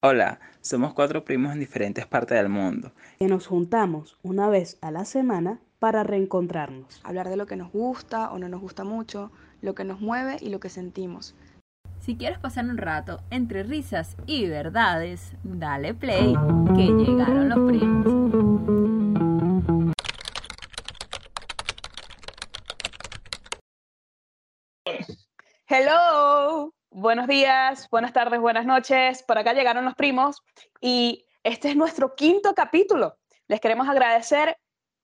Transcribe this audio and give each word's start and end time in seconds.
Hola, 0.00 0.38
somos 0.60 0.94
cuatro 0.94 1.24
primos 1.24 1.52
en 1.52 1.58
diferentes 1.58 2.06
partes 2.06 2.38
del 2.38 2.48
mundo. 2.48 2.92
que 3.18 3.26
nos 3.26 3.48
juntamos 3.48 4.16
una 4.22 4.48
vez 4.48 4.78
a 4.80 4.92
la 4.92 5.04
semana 5.04 5.58
para 5.80 6.04
reencontrarnos. 6.04 7.00
hablar 7.02 7.28
de 7.28 7.34
lo 7.34 7.46
que 7.46 7.56
nos 7.56 7.72
gusta 7.72 8.30
o 8.30 8.38
no 8.38 8.48
nos 8.48 8.60
gusta 8.60 8.84
mucho, 8.84 9.32
lo 9.60 9.74
que 9.74 9.82
nos 9.82 10.00
mueve 10.00 10.36
y 10.40 10.50
lo 10.50 10.60
que 10.60 10.68
sentimos. 10.68 11.34
Si 11.98 12.14
quieres 12.14 12.38
pasar 12.38 12.66
un 12.66 12.78
rato 12.78 13.22
entre 13.30 13.64
risas 13.64 14.16
y 14.24 14.46
verdades, 14.46 15.32
dale 15.42 15.94
play, 15.94 16.32
que 16.76 16.86
llegaron 16.86 17.48
los 17.48 17.68
primos. 17.68 18.27
Buenos 26.98 27.28
días, 27.28 27.88
buenas 27.90 28.12
tardes, 28.12 28.40
buenas 28.40 28.66
noches. 28.66 29.22
Por 29.22 29.38
acá 29.38 29.52
llegaron 29.52 29.84
los 29.84 29.94
primos 29.94 30.42
y 30.80 31.24
este 31.44 31.68
es 31.68 31.76
nuestro 31.76 32.14
quinto 32.14 32.54
capítulo. 32.54 33.16
Les 33.46 33.60
queremos 33.60 33.88
agradecer 33.88 34.58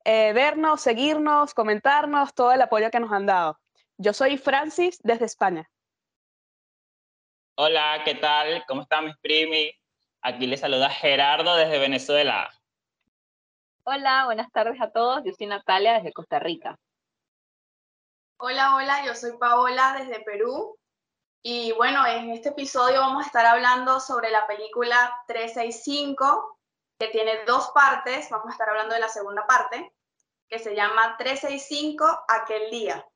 eh, 0.04 0.32
vernos, 0.32 0.80
seguirnos, 0.80 1.54
comentarnos, 1.54 2.34
todo 2.34 2.52
el 2.52 2.60
apoyo 2.60 2.90
que 2.90 3.00
nos 3.00 3.12
han 3.12 3.26
dado. 3.26 3.60
Yo 3.96 4.12
soy 4.12 4.38
Francis 4.38 4.98
desde 5.02 5.26
España. 5.26 5.70
Hola, 7.56 8.02
¿qué 8.04 8.16
tal? 8.16 8.64
¿Cómo 8.66 8.82
están 8.82 9.04
mis 9.04 9.16
primis? 9.18 9.72
Aquí 10.20 10.46
les 10.46 10.60
saluda 10.60 10.90
Gerardo 10.90 11.54
desde 11.54 11.78
Venezuela. 11.78 12.50
Hola, 13.84 14.24
buenas 14.24 14.50
tardes 14.50 14.80
a 14.80 14.90
todos. 14.90 15.22
Yo 15.24 15.32
soy 15.32 15.46
Natalia 15.46 15.94
desde 15.94 16.12
Costa 16.12 16.40
Rica. 16.40 16.76
Hola, 18.38 18.74
hola, 18.74 19.06
yo 19.06 19.14
soy 19.14 19.38
Paola 19.38 19.94
desde 19.96 20.24
Perú. 20.24 20.76
Y 21.46 21.72
bueno, 21.72 22.06
en 22.06 22.30
este 22.30 22.48
episodio 22.48 23.00
vamos 23.00 23.22
a 23.22 23.26
estar 23.26 23.44
hablando 23.44 24.00
sobre 24.00 24.30
la 24.30 24.46
película 24.46 25.14
365, 25.26 26.58
que 26.98 27.08
tiene 27.08 27.44
dos 27.44 27.68
partes. 27.74 28.30
Vamos 28.30 28.48
a 28.48 28.52
estar 28.52 28.70
hablando 28.70 28.94
de 28.94 29.00
la 29.00 29.10
segunda 29.10 29.46
parte, 29.46 29.94
que 30.48 30.58
se 30.58 30.74
llama 30.74 31.18
365, 31.18 32.24
aquel 32.28 32.70
día. 32.70 33.06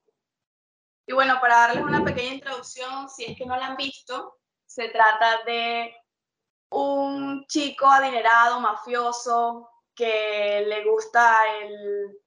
Y 1.06 1.14
bueno, 1.14 1.40
para 1.40 1.56
darles 1.56 1.84
una 1.84 2.04
pequeña 2.04 2.34
introducción, 2.34 3.08
si 3.08 3.24
es 3.24 3.38
que 3.38 3.46
no 3.46 3.56
la 3.56 3.68
han 3.68 3.76
visto, 3.78 4.36
se 4.66 4.90
trata 4.90 5.42
de 5.46 5.96
un 6.68 7.46
chico 7.46 7.86
adinerado, 7.86 8.60
mafioso, 8.60 9.70
que 9.94 10.66
le 10.68 10.84
gusta 10.84 11.34
el, 11.62 12.20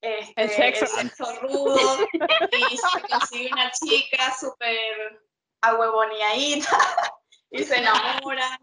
este, 0.00 0.42
El 0.42 0.50
sexo. 0.50 1.24
rudo 1.42 1.98
y 2.12 2.76
se 2.76 3.08
consigue 3.08 3.50
una 3.52 3.70
chica 3.72 4.34
súper 4.38 5.22
ahuevoneadita 5.60 6.70
y 7.50 7.64
se 7.64 7.78
enamoran. 7.78 8.58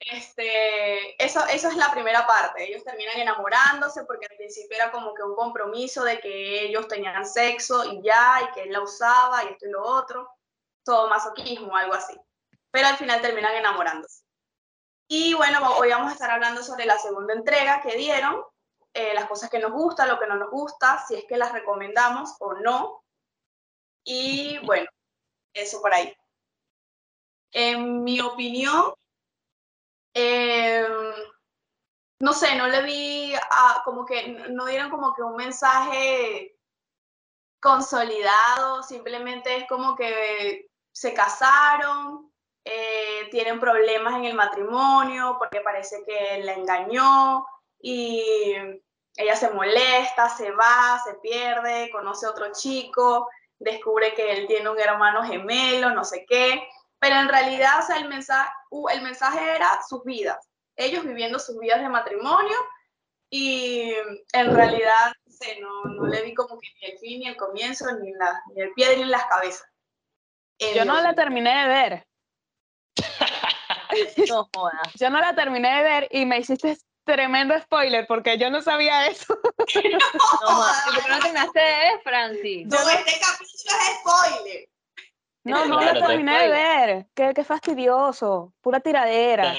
Este, 0.00 1.24
eso, 1.24 1.46
eso 1.46 1.68
es 1.68 1.76
la 1.76 1.92
primera 1.92 2.26
parte. 2.26 2.64
Ellos 2.64 2.82
terminan 2.82 3.20
enamorándose 3.20 4.04
porque 4.04 4.26
al 4.30 4.36
principio 4.36 4.76
era 4.76 4.90
como 4.90 5.14
que 5.14 5.22
un 5.22 5.36
compromiso 5.36 6.02
de 6.02 6.18
que 6.18 6.64
ellos 6.64 6.88
tenían 6.88 7.24
sexo 7.24 7.84
y 7.92 8.02
ya, 8.02 8.40
y 8.42 8.52
que 8.52 8.62
él 8.62 8.72
la 8.72 8.80
usaba 8.80 9.44
y 9.44 9.48
esto 9.48 9.66
y 9.66 9.70
lo 9.70 9.82
otro. 9.82 10.28
Todo 10.84 11.08
masoquismo, 11.08 11.76
algo 11.76 11.94
así. 11.94 12.18
Pero 12.72 12.88
al 12.88 12.96
final 12.96 13.20
terminan 13.20 13.54
enamorándose. 13.54 14.24
Y 15.08 15.34
bueno, 15.34 15.76
hoy 15.76 15.90
vamos 15.90 16.10
a 16.10 16.14
estar 16.14 16.30
hablando 16.30 16.62
sobre 16.62 16.86
la 16.86 16.98
segunda 16.98 17.34
entrega 17.34 17.82
que 17.82 17.96
dieron, 17.96 18.42
eh, 18.94 19.14
las 19.14 19.26
cosas 19.26 19.50
que 19.50 19.58
nos 19.58 19.72
gustan, 19.72 20.08
lo 20.08 20.18
que 20.18 20.26
no 20.26 20.36
nos 20.36 20.50
gusta, 20.50 21.04
si 21.06 21.14
es 21.14 21.24
que 21.24 21.36
las 21.36 21.52
recomendamos 21.52 22.36
o 22.40 22.54
no. 22.54 23.04
Y 24.04 24.58
bueno, 24.66 24.88
eso 25.54 25.80
por 25.80 25.94
ahí. 25.94 26.14
En 27.52 28.02
mi 28.02 28.20
opinión, 28.20 28.94
eh, 30.14 30.86
no 32.20 32.32
sé, 32.32 32.54
no 32.56 32.66
le 32.68 32.82
vi 32.82 33.34
a- 33.34 33.82
como 33.84 34.04
que 34.04 34.28
no 34.50 34.66
dieron 34.66 34.90
como 34.90 35.14
que 35.14 35.22
un 35.22 35.36
mensaje 35.36 36.56
consolidado, 37.60 38.82
simplemente 38.82 39.56
es 39.56 39.68
como 39.68 39.94
que 39.94 40.68
se 40.92 41.14
casaron, 41.14 42.32
eh, 42.64 43.28
tienen 43.30 43.58
problemas 43.58 44.14
en 44.14 44.24
el 44.24 44.34
matrimonio 44.34 45.36
porque 45.38 45.60
parece 45.60 46.04
que 46.04 46.42
la 46.44 46.54
engañó 46.54 47.44
y 47.82 48.54
ella 49.16 49.36
se 49.36 49.50
molesta, 49.50 50.28
se 50.30 50.50
va, 50.52 51.00
se 51.04 51.14
pierde, 51.14 51.90
conoce 51.90 52.26
a 52.26 52.30
otro 52.30 52.52
chico, 52.52 53.28
descubre 53.58 54.14
que 54.14 54.32
él 54.32 54.46
tiene 54.46 54.70
un 54.70 54.80
hermano 54.80 55.24
gemelo, 55.24 55.90
no 55.90 56.04
sé 56.04 56.24
qué, 56.26 56.62
pero 56.98 57.16
en 57.16 57.28
realidad 57.28 57.80
o 57.80 57.86
sea, 57.86 57.96
el, 57.98 58.08
mensaje, 58.08 58.50
el 58.92 59.02
mensaje 59.02 59.56
era 59.56 59.80
sus 59.86 60.04
vidas, 60.04 60.38
ellos 60.76 61.04
viviendo 61.04 61.38
sus 61.38 61.58
vidas 61.58 61.80
de 61.80 61.88
matrimonio 61.88 62.56
y 63.28 63.92
en 64.32 64.54
realidad 64.54 65.12
no, 65.26 65.32
sé, 65.32 65.60
no, 65.60 65.84
no 65.84 66.06
le 66.06 66.22
vi 66.22 66.34
como 66.34 66.58
que 66.58 66.68
ni 66.80 66.92
el 66.92 66.98
fin, 66.98 67.20
ni 67.20 67.28
el 67.28 67.36
comienzo, 67.36 67.86
ni, 67.98 68.12
la, 68.12 68.40
ni 68.54 68.62
el 68.62 68.72
pie, 68.74 68.96
ni 68.96 69.04
las 69.04 69.24
cabezas. 69.26 69.66
Yo 70.74 70.84
no 70.84 71.00
la 71.00 71.14
terminé 71.14 71.62
de 71.62 71.68
ver. 71.68 72.06
No 74.28 74.48
jodas. 74.54 74.92
Yo 74.94 75.10
no 75.10 75.20
la 75.20 75.34
terminé 75.34 75.76
de 75.76 75.82
ver 75.82 76.08
y 76.10 76.24
me 76.26 76.38
hiciste 76.38 76.78
tremendo 77.04 77.58
spoiler 77.60 78.06
porque 78.06 78.38
yo 78.38 78.50
no 78.50 78.60
sabía 78.62 79.06
eso. 79.06 79.36
No 80.42 80.48
jodas. 80.48 80.84
¿Y 80.86 80.94
por 80.94 81.02
qué 81.04 81.08
no 81.10 81.18
terminaste 81.20 81.60
de 81.60 81.66
ver, 81.66 82.00
Francis? 82.02 82.66
No, 82.66 82.76
este 82.78 83.12
capítulo 83.20 83.78
es 83.80 83.98
spoiler. 84.00 84.68
No, 85.44 85.66
no 85.66 85.78
Claro, 85.78 86.00
te 86.00 86.06
terminé 86.06 86.38
de 86.42 86.48
ver. 86.48 87.06
Qué, 87.14 87.32
qué 87.34 87.44
fastidioso. 87.44 88.54
Pura 88.60 88.78
¿Te 88.80 88.90
tiradera. 88.90 89.54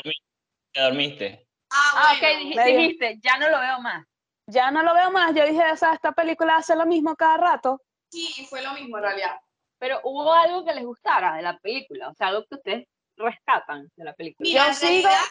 te 0.71 0.81
dormiste? 0.81 1.47
Ah, 1.71 1.91
Ah, 1.95 2.13
ok, 2.13 2.19
bueno. 2.21 2.39
dij- 2.39 2.55
medio. 2.55 2.77
dijiste, 2.79 3.19
ya 3.21 3.37
no 3.37 3.49
lo 3.49 3.59
veo 3.59 3.79
más. 3.81 4.05
Ya 4.47 4.71
no 4.71 4.83
lo 4.83 4.93
veo 4.93 5.11
más. 5.11 5.33
Yo 5.35 5.45
dije, 5.45 5.71
o 5.71 5.75
sea, 5.77 5.93
esta 5.93 6.11
película 6.11 6.57
hace 6.57 6.75
lo 6.75 6.85
mismo 6.85 7.15
cada 7.15 7.37
rato. 7.37 7.81
Sí, 8.11 8.45
fue 8.49 8.61
lo 8.61 8.73
mismo 8.73 8.97
en 8.97 9.03
realidad. 9.03 9.37
Pero 9.79 9.99
hubo 10.03 10.31
algo 10.33 10.63
que 10.63 10.73
les 10.73 10.85
gustara 10.85 11.35
de 11.35 11.41
la 11.41 11.57
película, 11.57 12.09
o 12.09 12.13
sea, 12.13 12.27
algo 12.27 12.45
que 12.45 12.55
ustedes 12.55 12.87
rescatan 13.17 13.89
de 13.95 14.03
la 14.05 14.13
película. 14.13 14.47
Mira, 14.47 14.67
Yo 14.67 14.73
sigo- 14.73 14.87
realidad- 15.07 15.25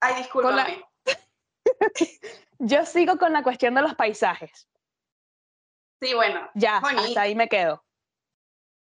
Ay, 0.00 0.12
la- 0.14 0.18
discúlpame. 0.18 0.84
Yo 2.58 2.84
sigo 2.86 3.16
con 3.18 3.32
la 3.32 3.42
cuestión 3.42 3.74
de 3.74 3.82
los 3.82 3.94
paisajes. 3.94 4.68
Sí, 6.00 6.14
bueno. 6.14 6.48
Ya, 6.54 6.80
Bonito. 6.80 7.02
hasta 7.02 7.22
ahí 7.22 7.34
me 7.34 7.48
quedo. 7.48 7.84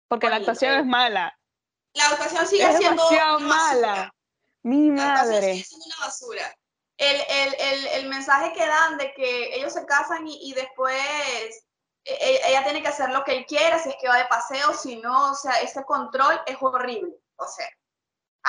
Porque 0.07 0.29
la 0.29 0.37
actuación 0.37 0.73
eh. 0.73 0.79
es 0.79 0.85
mala. 0.85 1.39
La 1.93 2.07
actuación 2.07 2.45
sigue 2.47 2.63
Es 2.69 2.77
siendo 2.77 3.03
demasiado 3.03 3.39
basura. 3.39 3.55
mala. 3.55 4.15
Mi 4.63 4.89
La 4.91 5.11
actuación 5.13 5.33
madre. 5.35 5.53
sigue 5.53 5.63
siendo 5.65 5.85
una 5.87 6.05
basura. 6.05 6.55
El, 6.97 7.21
el, 7.29 7.55
el, 7.59 7.87
el 7.87 8.09
mensaje 8.09 8.53
que 8.53 8.65
dan 8.67 8.97
de 8.97 9.13
que 9.13 9.55
ellos 9.55 9.73
se 9.73 9.85
casan 9.85 10.27
y, 10.27 10.49
y 10.49 10.53
después 10.53 10.95
e- 12.03 12.13
e- 12.13 12.41
ella 12.49 12.63
tiene 12.63 12.81
que 12.81 12.89
hacer 12.89 13.09
lo 13.11 13.23
que 13.23 13.37
él 13.37 13.45
quiera, 13.45 13.79
si 13.79 13.89
es 13.89 13.95
que 14.01 14.07
va 14.09 14.17
de 14.17 14.25
paseo, 14.25 14.73
si 14.73 14.97
no, 14.97 15.31
o 15.31 15.35
sea, 15.35 15.61
ese 15.61 15.83
control 15.85 16.41
es 16.45 16.57
horrible. 16.59 17.13
O 17.37 17.47
sea, 17.47 17.67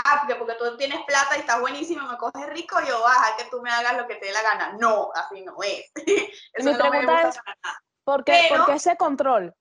ah, 0.04 0.18
porque, 0.20 0.34
porque 0.36 0.54
tú 0.54 0.76
tienes 0.76 1.04
plata 1.04 1.36
y 1.36 1.40
estás 1.40 1.60
buenísimo, 1.60 2.06
me 2.08 2.16
coges 2.18 2.46
rico, 2.48 2.76
yo 2.86 3.00
baja 3.02 3.36
que 3.36 3.44
tú 3.44 3.60
me 3.62 3.70
hagas 3.70 3.96
lo 3.96 4.06
que 4.06 4.16
te 4.16 4.26
dé 4.26 4.32
la 4.32 4.42
gana. 4.42 4.72
No, 4.78 5.10
así 5.14 5.42
no 5.42 5.56
es. 5.62 5.90
Eso 6.52 6.70
Mi 6.72 6.76
no 6.76 6.84
me 6.84 6.90
pregunta 6.90 7.12
gusta 7.12 7.28
es- 7.28 7.38
para 7.38 7.56
nada. 7.62 7.82
¿Por 8.04 8.24
qué, 8.24 8.46
Pero- 8.48 8.56
por 8.64 8.66
qué 8.66 8.76
ese 8.76 8.96
control? 8.96 9.54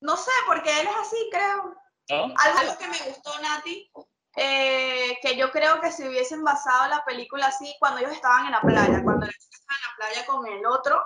No 0.00 0.16
sé, 0.16 0.30
porque 0.46 0.80
él 0.80 0.86
es 0.86 0.96
así, 0.96 1.28
creo. 1.32 1.74
¿No? 2.10 2.34
Algo, 2.36 2.76
que 2.78 2.88
me 2.88 2.98
gustó, 3.08 3.30
Nati, 3.40 3.90
eh, 4.36 5.18
que 5.22 5.36
yo 5.36 5.50
creo 5.50 5.80
que 5.80 5.90
si 5.90 6.06
hubiesen 6.06 6.44
basado 6.44 6.88
la 6.90 7.02
película 7.04 7.46
así 7.46 7.74
cuando 7.78 8.00
ellos 8.00 8.12
estaban 8.12 8.44
en 8.46 8.52
la 8.52 8.60
playa, 8.60 9.02
cuando 9.02 9.24
la 9.24 9.32
chica 9.32 9.56
estaba 9.58 9.78
en 9.78 9.82
la 9.90 9.96
playa 9.96 10.26
con 10.26 10.46
el 10.46 10.66
otro, 10.66 11.02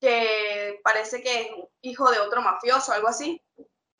que 0.00 0.80
parece 0.82 1.22
que 1.22 1.40
es 1.42 1.48
hijo 1.82 2.10
de 2.10 2.20
otro 2.20 2.40
mafioso, 2.40 2.92
algo 2.92 3.08
así. 3.08 3.42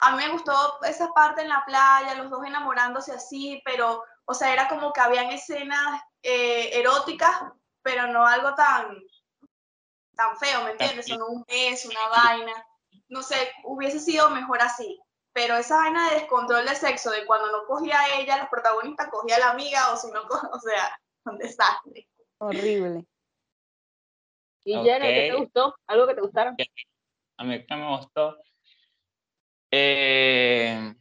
A 0.00 0.16
mí 0.16 0.22
me 0.24 0.32
gustó 0.32 0.52
esa 0.84 1.08
parte 1.12 1.42
en 1.42 1.48
la 1.48 1.62
playa, 1.66 2.14
los 2.14 2.30
dos 2.30 2.44
enamorándose 2.44 3.12
así, 3.12 3.60
pero, 3.64 4.02
o 4.24 4.34
sea, 4.34 4.52
era 4.52 4.68
como 4.68 4.92
que 4.92 5.00
habían 5.00 5.30
escenas 5.30 6.02
eh, 6.22 6.70
eróticas, 6.78 7.30
pero 7.82 8.06
no 8.06 8.26
algo 8.26 8.54
tan, 8.54 8.96
tan 10.16 10.36
feo, 10.38 10.64
¿me 10.64 10.70
entiendes? 10.72 11.10
O 11.12 11.18
no 11.18 11.26
un 11.26 11.44
beso, 11.44 11.88
una 11.90 12.08
vaina. 12.08 12.66
No 13.08 13.22
sé, 13.22 13.52
hubiese 13.64 13.98
sido 13.98 14.30
mejor 14.30 14.62
así. 14.62 14.98
Pero 15.32 15.56
esa 15.56 15.76
vaina 15.76 16.08
de 16.08 16.16
descontrol 16.16 16.64
de 16.64 16.74
sexo, 16.74 17.10
de 17.10 17.24
cuando 17.26 17.50
no 17.52 17.66
cogía 17.66 18.00
a 18.00 18.20
ella, 18.20 18.38
los 18.38 18.48
protagonistas 18.48 19.08
cogía 19.08 19.36
a 19.36 19.40
la 19.40 19.50
amiga, 19.50 19.92
o 19.92 19.96
si 19.96 20.10
no, 20.10 20.22
o 20.22 20.60
sea, 20.60 20.98
un 21.24 21.38
desastre. 21.38 22.08
Horrible. 22.38 23.06
¿Y 24.64 24.74
Jenny, 24.74 25.06
qué 25.06 25.30
te 25.30 25.36
gustó? 25.36 25.74
¿Algo 25.86 26.06
que 26.06 26.14
te 26.14 26.20
gustara? 26.20 26.54
A 27.38 27.44
mí 27.44 27.66
que 27.66 27.76
me 27.76 27.96
gustó. 27.96 28.36
Eh, 29.70 30.94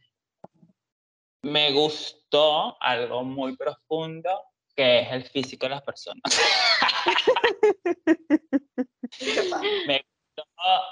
me 1.42 1.72
gustó 1.72 2.76
algo 2.80 3.24
muy 3.24 3.56
profundo 3.56 4.30
que 4.76 5.00
es 5.00 5.12
el 5.12 5.24
físico 5.24 5.66
de 5.66 5.70
las 5.70 5.82
personas. 5.82 6.22
me 9.86 10.04
gustó 10.04 10.44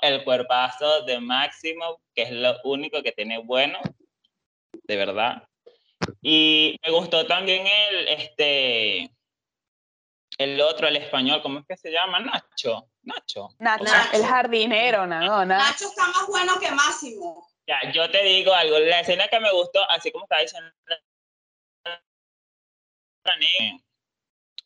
el 0.03 0.25
cuerpazo 0.25 1.03
de 1.03 1.21
Máximo, 1.21 2.01
que 2.15 2.23
es 2.23 2.33
lo 2.33 2.57
único 2.65 3.03
que 3.03 3.13
tiene 3.13 3.39
bueno, 3.39 3.79
de 4.73 4.97
verdad. 4.97 5.49
Y 6.21 6.77
me 6.85 6.93
gustó 6.93 7.27
también 7.27 7.67
el, 7.67 8.09
este, 8.09 9.11
el 10.39 10.61
otro, 10.61 10.89
el 10.89 10.97
español, 10.97 11.43
¿cómo 11.43 11.61
es 11.61 11.67
que 11.67 11.77
se 11.77 11.91
llama? 11.91 12.21
Nacho. 12.21 12.89
Nacho. 13.03 13.49
Nacho, 13.59 13.85
Nacho. 13.85 14.17
el 14.17 14.25
jardinero, 14.25 15.07
no, 15.07 15.21
no. 15.21 15.45
Nacho 15.45 15.87
está 15.87 16.07
más 16.09 16.27
bueno 16.27 16.59
que 16.61 16.71
Máximo. 16.71 17.49
Ya, 17.69 17.79
yo 17.93 18.11
te 18.11 18.23
digo 18.23 18.55
algo, 18.55 18.79
la 18.79 19.01
escena 19.01 19.29
que 19.29 19.39
me 19.41 19.53
gustó, 19.53 19.83
así 19.91 20.11
como 20.11 20.25
estaba 20.25 20.41
diciendo 20.41 20.71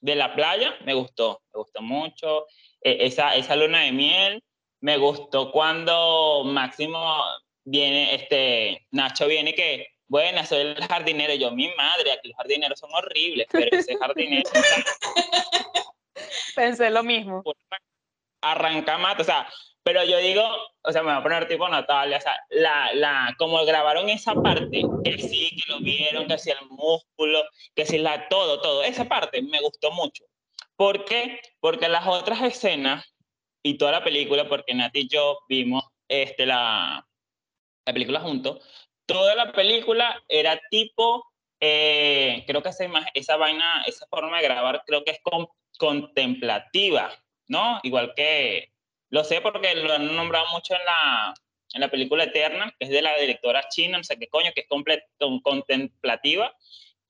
de 0.00 0.14
la 0.14 0.36
playa, 0.36 0.76
me 0.84 0.94
gustó, 0.94 1.42
me 1.52 1.58
gustó 1.58 1.82
mucho. 1.82 2.46
E- 2.80 3.06
esa, 3.06 3.34
esa 3.34 3.56
luna 3.56 3.80
de 3.80 3.90
miel, 3.90 4.44
me 4.80 4.98
gustó 4.98 5.50
cuando 5.50 6.44
Máximo 6.44 7.24
viene, 7.64 8.14
este, 8.14 8.86
Nacho 8.92 9.26
viene 9.26 9.52
que, 9.52 9.88
bueno, 10.06 10.46
soy 10.46 10.60
el 10.60 10.86
jardinero, 10.86 11.34
yo, 11.34 11.50
mi 11.50 11.74
madre, 11.74 12.12
aquí 12.12 12.28
los 12.28 12.36
jardineros 12.36 12.78
son 12.78 12.94
horribles, 12.94 13.48
pero 13.50 13.66
ese 13.72 13.96
jardinero 13.96 14.48
Pensé 16.54 16.90
lo 16.90 17.02
mismo. 17.02 17.42
arranca 18.42 18.98
mata, 18.98 19.22
o 19.22 19.24
sea, 19.24 19.48
pero 19.84 20.04
yo 20.04 20.18
digo, 20.18 20.42
o 20.82 20.92
sea, 20.92 21.02
me 21.02 21.10
voy 21.10 21.20
a 21.20 21.22
poner 21.22 21.48
tipo 21.48 21.68
Natalia, 21.68 22.18
o 22.18 22.20
sea, 22.20 22.36
la, 22.50 22.92
la, 22.94 23.34
como 23.38 23.64
grabaron 23.64 24.08
esa 24.08 24.34
parte, 24.34 24.82
que 25.02 25.18
sí, 25.18 25.50
que 25.50 25.72
lo 25.72 25.80
vieron, 25.80 26.26
que 26.26 26.38
sí 26.38 26.50
el 26.50 26.66
músculo, 26.70 27.42
que 27.74 27.84
sí 27.86 27.98
la, 27.98 28.28
todo, 28.28 28.60
todo, 28.60 28.82
esa 28.84 29.04
parte 29.06 29.42
me 29.42 29.60
gustó 29.60 29.90
mucho. 29.92 30.24
¿Por 30.76 31.04
qué? 31.04 31.40
Porque 31.60 31.88
las 31.88 32.06
otras 32.06 32.40
escenas 32.42 33.14
y 33.62 33.76
toda 33.78 33.92
la 33.92 34.04
película, 34.04 34.48
porque 34.48 34.74
Nati 34.74 35.00
y 35.00 35.08
yo 35.08 35.38
vimos 35.48 35.84
este, 36.08 36.46
la, 36.46 37.06
la 37.84 37.92
película 37.92 38.20
juntos, 38.20 38.64
toda 39.06 39.34
la 39.34 39.52
película 39.52 40.22
era 40.28 40.60
tipo, 40.70 41.24
eh, 41.60 42.44
creo 42.46 42.62
que 42.62 42.68
esa, 42.70 42.84
esa 43.14 43.36
vaina, 43.36 43.82
esa 43.86 44.06
forma 44.08 44.38
de 44.38 44.44
grabar, 44.44 44.82
creo 44.86 45.04
que 45.04 45.12
es 45.12 45.20
con- 45.22 45.48
contemplativa, 45.78 47.12
¿no? 47.48 47.80
Igual 47.82 48.14
que, 48.14 48.71
lo 49.12 49.24
sé 49.24 49.42
porque 49.42 49.74
lo 49.74 49.92
han 49.92 50.16
nombrado 50.16 50.46
mucho 50.52 50.74
en 50.74 50.84
la, 50.86 51.34
en 51.74 51.80
la 51.82 51.90
película 51.90 52.24
Eterna, 52.24 52.74
que 52.78 52.86
es 52.86 52.90
de 52.90 53.02
la 53.02 53.14
directora 53.18 53.68
china, 53.68 53.98
no 53.98 54.04
sé 54.04 54.18
qué 54.18 54.26
coño, 54.26 54.52
que 54.54 54.62
es 54.62 54.66
contemplativa, 55.42 56.56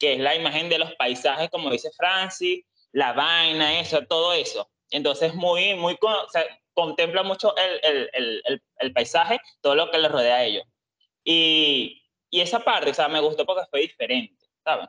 que 0.01 0.15
es 0.15 0.19
la 0.19 0.35
imagen 0.35 0.69
de 0.69 0.79
los 0.79 0.93
paisajes, 0.97 1.49
como 1.49 1.71
dice 1.71 1.93
Francis, 1.97 2.65
la 2.91 3.13
vaina, 3.13 3.79
eso, 3.79 4.05
todo 4.05 4.33
eso. 4.33 4.69
Entonces, 4.91 5.33
muy, 5.35 5.77
muy, 5.77 5.97
o 6.01 6.29
sea, 6.29 6.45
contempla 6.75 7.23
mucho 7.23 7.55
el, 7.57 7.81
el, 7.85 8.11
el, 8.47 8.63
el, 8.79 8.93
paisaje, 8.93 9.39
todo 9.61 9.77
lo 9.77 9.89
que 9.93 9.99
le 9.99 10.09
rodea 10.09 10.37
a 10.37 10.45
ellos. 10.45 10.65
Y, 11.23 12.03
y 12.31 12.41
esa 12.41 12.59
parte, 12.59 12.91
o 12.91 12.95
sea, 12.95 13.07
me 13.07 13.21
gustó 13.21 13.47
porque 13.47 13.71
fue 13.71 13.83
diferente, 13.83 14.45
¿sabes? 14.65 14.89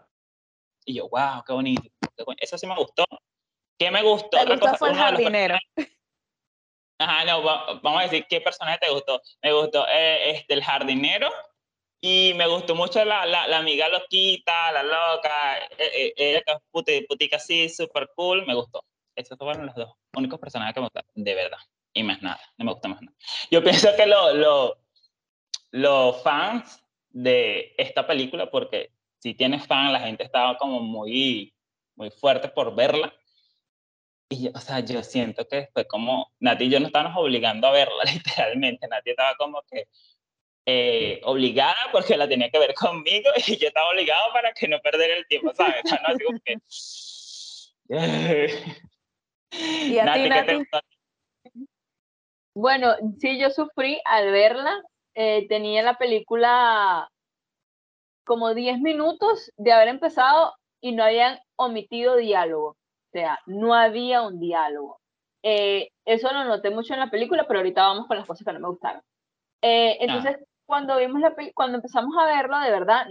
Y 0.83 0.95
yo, 0.95 1.10
wow, 1.10 1.44
qué 1.45 1.54
bonito. 1.54 1.83
qué 2.18 2.25
coño". 2.25 2.38
Eso 2.42 2.57
sí 2.57 2.65
me 2.65 2.75
gustó. 2.75 3.06
¿Qué 3.77 3.92
me 3.92 4.01
gustó? 4.01 4.44
Me 4.45 4.56
gustó 4.56 4.75
fue 4.77 4.89
el 4.89 4.95
los 4.95 5.04
jardinero. 5.04 5.60
Ajá, 7.03 7.25
no, 7.25 7.44
va- 7.44 7.79
vamos 7.81 8.00
a 8.00 8.03
decir 8.03 8.25
qué 8.29 8.39
personaje 8.41 8.77
te 8.79 8.91
gustó. 8.91 9.21
Me 9.41 9.51
gustó 9.53 9.85
eh, 9.88 10.31
este, 10.31 10.53
el 10.53 10.63
jardinero 10.63 11.29
y 12.01 12.33
me 12.35 12.47
gustó 12.47 12.75
mucho 12.75 13.03
la, 13.05 13.25
la, 13.25 13.47
la 13.47 13.57
amiga 13.59 13.88
loquita, 13.89 14.71
la 14.71 14.83
loca, 14.83 15.57
eh, 15.77 15.91
eh, 15.95 16.13
ella 16.17 16.41
que 16.45 16.53
putica 17.07 17.38
así, 17.38 17.69
super 17.69 18.09
cool, 18.15 18.45
me 18.45 18.53
gustó. 18.55 18.83
Esos 19.15 19.38
fueron 19.38 19.65
los 19.67 19.75
dos 19.75 19.94
únicos 20.15 20.39
personajes 20.39 20.73
que 20.73 20.79
me 20.79 20.85
gustaron, 20.88 21.09
de 21.13 21.33
verdad. 21.35 21.57
Y 21.94 22.03
más 22.03 22.21
nada, 22.21 22.39
no 22.57 22.65
me 22.65 22.71
gusta 22.71 22.88
más 22.88 23.01
nada. 23.01 23.15
Yo 23.51 23.63
pienso 23.63 23.89
que 23.95 24.05
lo- 24.05 24.33
lo- 24.33 24.77
los 25.71 26.21
fans 26.23 26.83
de 27.09 27.73
esta 27.77 28.05
película, 28.05 28.50
porque 28.50 28.91
si 29.19 29.33
tienes 29.33 29.65
fan, 29.67 29.94
la 29.94 30.00
gente 30.00 30.23
estaba 30.23 30.57
como 30.57 30.79
muy, 30.81 31.53
muy 31.95 32.09
fuerte 32.11 32.50
por 32.50 32.75
verla. 32.75 33.13
Y 34.33 34.45
yo, 34.45 34.51
o 34.56 34.59
sea, 34.59 34.80
yo 34.80 35.03
siento 35.03 35.47
que 35.47 35.69
fue 35.74 35.85
como, 35.85 36.31
Nati 36.39 36.63
y 36.63 36.69
yo 36.69 36.80
no 36.80 36.88
estábamos 36.88 37.15
obligando 37.18 37.68
a 37.68 37.71
verla, 37.71 38.03
literalmente. 38.13 38.88
Nati 38.88 39.12
estaba 39.12 39.35
como 39.35 39.62
que 39.69 39.88
eh, 40.65 41.21
obligada 41.24 41.75
porque 41.91 42.18
la 42.18 42.27
tenía 42.27 42.50
que 42.50 42.57
ver 42.57 42.74
conmigo 42.74 43.30
y 43.47 43.57
yo 43.57 43.68
estaba 43.68 43.89
obligado 43.89 44.33
para 44.33 44.51
que 44.53 44.68
no 44.68 44.80
perder 44.80 45.12
el 45.12 45.27
tiempo, 45.27 45.53
¿sabes? 45.53 45.83
No, 45.85 46.00
así 46.07 46.24
como 46.24 46.39
que... 46.44 46.57
¿Y 49.91 50.00
a 50.00 50.13
ti, 50.13 50.24
¿qué 50.24 50.30
te 50.30 50.30
Nati? 50.30 50.63
Bueno, 52.56 52.95
sí, 53.19 53.39
yo 53.39 53.51
sufrí 53.51 54.01
al 54.06 54.31
verla. 54.31 54.81
eh, 55.15 55.47
tenía 55.47 55.83
la 55.83 56.00
película 56.00 57.07
como 58.25 58.56
10 58.56 58.79
minutos 58.79 59.51
de 59.57 59.74
haber 59.74 59.89
empezado 59.89 60.56
y 60.81 60.94
no 60.94 61.03
habían 61.03 61.39
omitido 61.56 62.15
diálogo. 62.15 62.77
O 63.13 63.19
sea, 63.19 63.39
no 63.45 63.75
había 63.75 64.24
un 64.24 64.39
diálogo. 64.39 65.00
Eh, 65.44 65.89
eso 66.04 66.33
lo 66.33 66.45
noté 66.45 66.71
mucho 66.71 66.95
en 66.95 67.00
la 67.00 67.12
película, 67.12 67.45
pero 67.48 67.60
ahorita 67.60 67.83
vamos 67.83 68.07
con 68.07 68.18
las 68.18 68.25
cosas 68.25 68.44
que 68.44 68.54
no 68.54 68.60
me 68.60 68.69
gustaron. 68.69 69.04
Eh, 69.62 69.98
entonces, 70.00 70.38
cuando 70.65 70.98
vimos 70.98 71.21
la 71.21 71.36
cuando 71.54 71.75
empezamos 71.75 72.15
a 72.18 72.25
verlo, 72.25 72.57
de 72.60 72.71
verdad, 72.71 73.07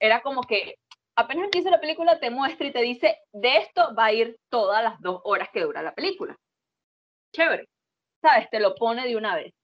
era 0.00 0.20
como 0.22 0.40
que 0.42 0.74
apenas 1.14 1.44
empieza 1.44 1.70
la 1.70 1.80
película, 1.80 2.18
te 2.18 2.30
muestra 2.30 2.66
y 2.66 2.72
te 2.72 2.82
dice, 2.82 3.18
de 3.32 3.58
esto 3.58 3.94
va 3.94 4.06
a 4.06 4.12
ir 4.12 4.36
todas 4.48 4.82
las 4.82 5.00
dos 5.00 5.20
horas 5.22 5.48
que 5.52 5.62
dura 5.62 5.80
la 5.80 5.94
película. 5.94 6.36
Chévere. 7.32 7.68
¿Sabes? 8.20 8.50
Te 8.50 8.58
lo 8.58 8.74
pone 8.74 9.06
de 9.06 9.16
una 9.16 9.36
vez. 9.36 9.54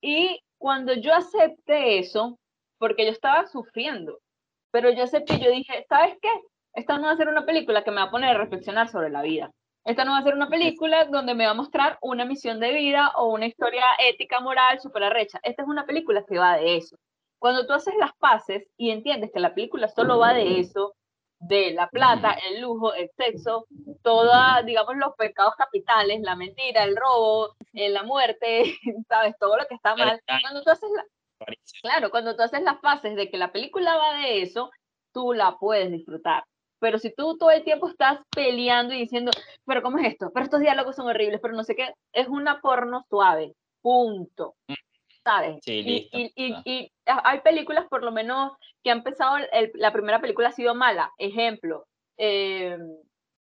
Y 0.00 0.40
cuando 0.58 0.94
yo 0.94 1.14
acepté 1.14 2.00
eso, 2.00 2.40
porque 2.78 3.04
yo 3.04 3.12
estaba 3.12 3.46
sufriendo, 3.46 4.18
pero 4.72 4.90
yo 4.90 5.04
acepté, 5.04 5.38
yo 5.38 5.52
dije, 5.52 5.86
¿sabes 5.88 6.16
qué? 6.20 6.30
Esta 6.76 6.98
no 6.98 7.06
va 7.06 7.12
a 7.12 7.16
ser 7.16 7.28
una 7.28 7.46
película 7.46 7.82
que 7.82 7.90
me 7.90 7.96
va 7.96 8.04
a 8.04 8.10
poner 8.10 8.36
a 8.36 8.38
reflexionar 8.38 8.88
sobre 8.88 9.10
la 9.10 9.22
vida. 9.22 9.50
Esta 9.84 10.04
no 10.04 10.12
va 10.12 10.18
a 10.18 10.22
ser 10.22 10.34
una 10.34 10.48
película 10.48 11.06
donde 11.06 11.34
me 11.34 11.46
va 11.46 11.52
a 11.52 11.54
mostrar 11.54 11.98
una 12.02 12.24
misión 12.24 12.60
de 12.60 12.72
vida 12.72 13.12
o 13.16 13.32
una 13.32 13.46
historia 13.46 13.84
ética, 13.98 14.40
moral, 14.40 14.78
súper 14.80 15.04
arrecha. 15.04 15.40
Esta 15.42 15.62
es 15.62 15.68
una 15.68 15.86
película 15.86 16.24
que 16.28 16.38
va 16.38 16.56
de 16.56 16.76
eso. 16.76 16.96
Cuando 17.38 17.66
tú 17.66 17.72
haces 17.72 17.94
las 17.98 18.12
paces 18.18 18.68
y 18.76 18.90
entiendes 18.90 19.30
que 19.32 19.40
la 19.40 19.54
película 19.54 19.88
solo 19.88 20.18
va 20.18 20.34
de 20.34 20.60
eso, 20.60 20.94
de 21.38 21.72
la 21.72 21.88
plata, 21.88 22.36
el 22.50 22.60
lujo, 22.60 22.94
el 22.94 23.10
sexo, 23.16 23.66
toda, 24.02 24.62
digamos, 24.62 24.96
los 24.96 25.14
pecados 25.16 25.54
capitales, 25.56 26.20
la 26.22 26.34
mentira, 26.34 26.84
el 26.84 26.96
robo, 26.96 27.54
eh, 27.72 27.88
la 27.88 28.02
muerte, 28.02 28.64
sabes, 29.08 29.34
todo 29.38 29.56
lo 29.56 29.66
que 29.66 29.76
está 29.76 29.96
mal. 29.96 30.20
Cuando 30.42 30.62
tú 30.62 30.70
haces 30.70 30.90
la, 30.94 31.04
Claro, 31.82 32.10
cuando 32.10 32.34
tú 32.34 32.42
haces 32.42 32.62
las 32.62 32.80
fases 32.80 33.16
de 33.16 33.30
que 33.30 33.36
la 33.36 33.52
película 33.52 33.96
va 33.96 34.18
de 34.18 34.42
eso, 34.42 34.70
tú 35.12 35.32
la 35.32 35.58
puedes 35.58 35.90
disfrutar. 35.90 36.44
Pero 36.86 37.00
si 37.00 37.12
tú 37.12 37.36
todo 37.36 37.50
el 37.50 37.64
tiempo 37.64 37.88
estás 37.88 38.20
peleando 38.30 38.94
y 38.94 38.98
diciendo, 39.00 39.32
pero 39.64 39.82
¿cómo 39.82 39.98
es 39.98 40.06
esto? 40.12 40.30
Pero 40.32 40.44
estos 40.44 40.60
diálogos 40.60 40.94
son 40.94 41.08
horribles, 41.08 41.40
pero 41.42 41.52
no 41.52 41.64
sé 41.64 41.74
qué, 41.74 41.92
es 42.12 42.28
una 42.28 42.60
porno 42.60 43.02
suave, 43.10 43.54
punto. 43.82 44.54
¿Sabes? 45.24 45.58
Sí, 45.64 45.80
Y- 45.80 45.82
listo, 45.82 46.16
Y, 46.16 46.32
y- 46.36 46.52
ah. 46.52 46.62
y 46.64 46.92
hay 47.24 47.40
películas, 47.40 47.86
por 47.90 48.04
lo 48.04 48.12
menos, 48.12 48.52
que 48.84 48.92
han 48.92 48.98
empezado, 48.98 49.36
el- 49.50 49.72
la 49.74 49.92
primera 49.92 50.20
película 50.20 50.50
ha 50.50 50.52
sido 50.52 50.76
mala. 50.76 51.10
Ejemplo, 51.18 51.86
eh, 52.18 52.78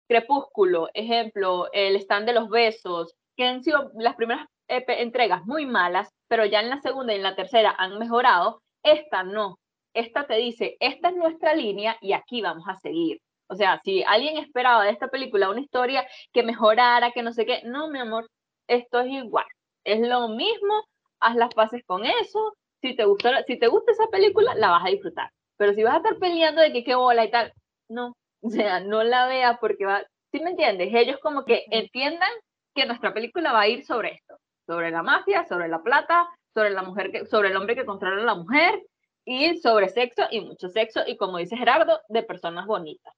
Crepúsculo, 0.09 0.89
ejemplo, 0.95 1.69
El 1.73 1.97
stand 1.97 2.27
de 2.27 2.33
los 2.33 2.49
besos, 2.49 3.17
que 3.37 3.45
han 3.45 3.65
sido 3.65 3.91
las 3.97 4.15
primeras 4.15 4.47
eh, 4.69 4.85
entregas 4.87 5.45
muy 5.47 5.67
malas, 5.67 6.09
pero 6.29 6.45
ya 6.45 6.61
en 6.61 6.71
la 6.71 6.81
segunda 6.81 7.13
y 7.13 7.17
en 7.17 7.25
la 7.25 7.35
tercera 7.35 7.75
han 7.77 7.99
mejorado. 7.99 8.63
Esta 8.85 9.25
no. 9.25 9.59
Esta 9.95 10.27
te 10.27 10.35
dice, 10.35 10.77
esta 10.79 11.09
es 11.09 11.17
nuestra 11.17 11.55
línea 11.55 11.97
y 12.03 12.13
aquí 12.13 12.43
vamos 12.43 12.65
a 12.69 12.79
seguir. 12.81 13.19
O 13.49 13.55
sea, 13.55 13.81
si 13.85 14.03
alguien 14.05 14.39
esperaba 14.39 14.85
de 14.85 14.91
esta 14.91 15.09
película 15.09 15.51
una 15.51 15.61
historia 15.61 16.07
que 16.33 16.43
mejorara, 16.43 17.13
que 17.13 17.23
no 17.23 17.33
sé 17.33 17.47
qué, 17.47 17.63
no, 17.65 17.89
mi 17.89 17.99
amor, 18.01 18.29
esto 18.69 19.01
es 19.01 19.09
igual. 19.09 19.47
Es 19.85 20.01
lo 20.01 20.29
mismo, 20.29 20.85
haz 21.21 21.37
las 21.37 21.55
paces 21.55 21.83
con 21.87 22.05
eso. 22.05 22.55
Si 22.83 22.95
te, 22.97 23.05
gustó, 23.05 23.31
la- 23.33 23.43
si 23.45 23.59
te 23.59 23.69
gusta 23.69 23.93
esa 23.93 24.07
película, 24.09 24.55
la 24.57 24.71
vas 24.71 24.85
a 24.85 24.89
disfrutar. 24.91 25.31
Pero 25.57 25.73
si 25.75 25.83
vas 25.83 25.95
a 25.95 25.97
estar 25.99 26.19
peleando 26.19 26.61
de 26.63 26.73
que 26.73 26.85
qué 26.85 26.95
bola 26.95 27.25
y 27.25 27.31
tal, 27.31 27.53
no. 27.89 28.15
O 28.43 28.51
sea, 28.51 28.81
no 28.81 29.03
la 29.03 29.27
veas 29.27 29.59
porque 29.61 29.87
va. 29.87 30.03
¿Sí 30.33 30.41
me 30.41 30.51
entiendes? 30.51 30.91
Ellos 30.95 31.19
como 31.23 31.45
que 31.45 31.65
entiendan 31.71 32.31
que 32.75 32.87
nuestra 32.87 33.13
película 33.15 33.53
va 33.53 33.63
a 33.63 33.69
ir 33.69 33.85
sobre 33.85 34.13
esto, 34.15 34.37
sobre 34.67 34.91
la 34.91 35.03
mafia, 35.03 35.45
sobre 35.47 35.69
la 35.69 35.83
plata, 35.83 36.29
sobre 36.55 36.71
la 36.71 36.83
mujer 36.83 37.11
que, 37.11 37.27
sobre 37.27 37.49
el 37.49 37.57
hombre 37.57 37.75
que 37.75 37.87
controla 37.87 38.23
a 38.23 38.25
la 38.25 38.35
mujer 38.35 38.83
y 39.25 39.57
sobre 39.59 39.89
sexo 39.89 40.23
y 40.31 40.41
mucho 40.43 40.69
sexo 40.69 41.01
y 41.07 41.17
como 41.17 41.39
dice 41.39 41.57
Gerardo, 41.57 42.01
de 42.09 42.23
personas 42.23 42.67
bonitas. 42.67 43.15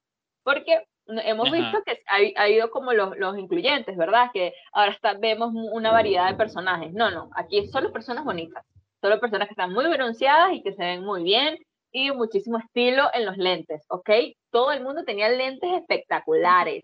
Porque 0.49 0.83
hemos 1.07 1.49
Ajá. 1.49 1.57
visto 1.57 1.83
que 1.85 2.01
ha, 2.07 2.43
ha 2.43 2.49
ido 2.49 2.71
como 2.71 2.95
los, 2.95 3.19
los 3.19 3.37
incluyentes, 3.37 3.95
¿verdad? 3.99 4.31
Que 4.33 4.55
ahora 4.73 4.93
está, 4.93 5.13
vemos 5.13 5.51
una 5.53 5.93
variedad 5.93 6.31
de 6.31 6.39
personajes. 6.39 6.91
No, 6.95 7.11
no, 7.11 7.29
aquí 7.35 7.69
solo 7.69 7.93
personas 7.93 8.25
bonitas, 8.25 8.65
solo 9.03 9.21
personas 9.21 9.47
que 9.47 9.53
están 9.53 9.75
muy 9.75 9.87
bronceadas 9.89 10.55
y 10.55 10.63
que 10.63 10.73
se 10.73 10.83
ven 10.83 11.05
muy 11.05 11.23
bien 11.23 11.59
y 11.93 12.13
muchísimo 12.13 12.57
estilo 12.57 13.11
en 13.13 13.27
los 13.27 13.37
lentes, 13.37 13.85
¿ok? 13.91 14.09
Todo 14.51 14.73
el 14.73 14.83
mundo 14.83 15.05
tenía 15.05 15.29
lentes 15.29 15.71
espectaculares. 15.71 16.83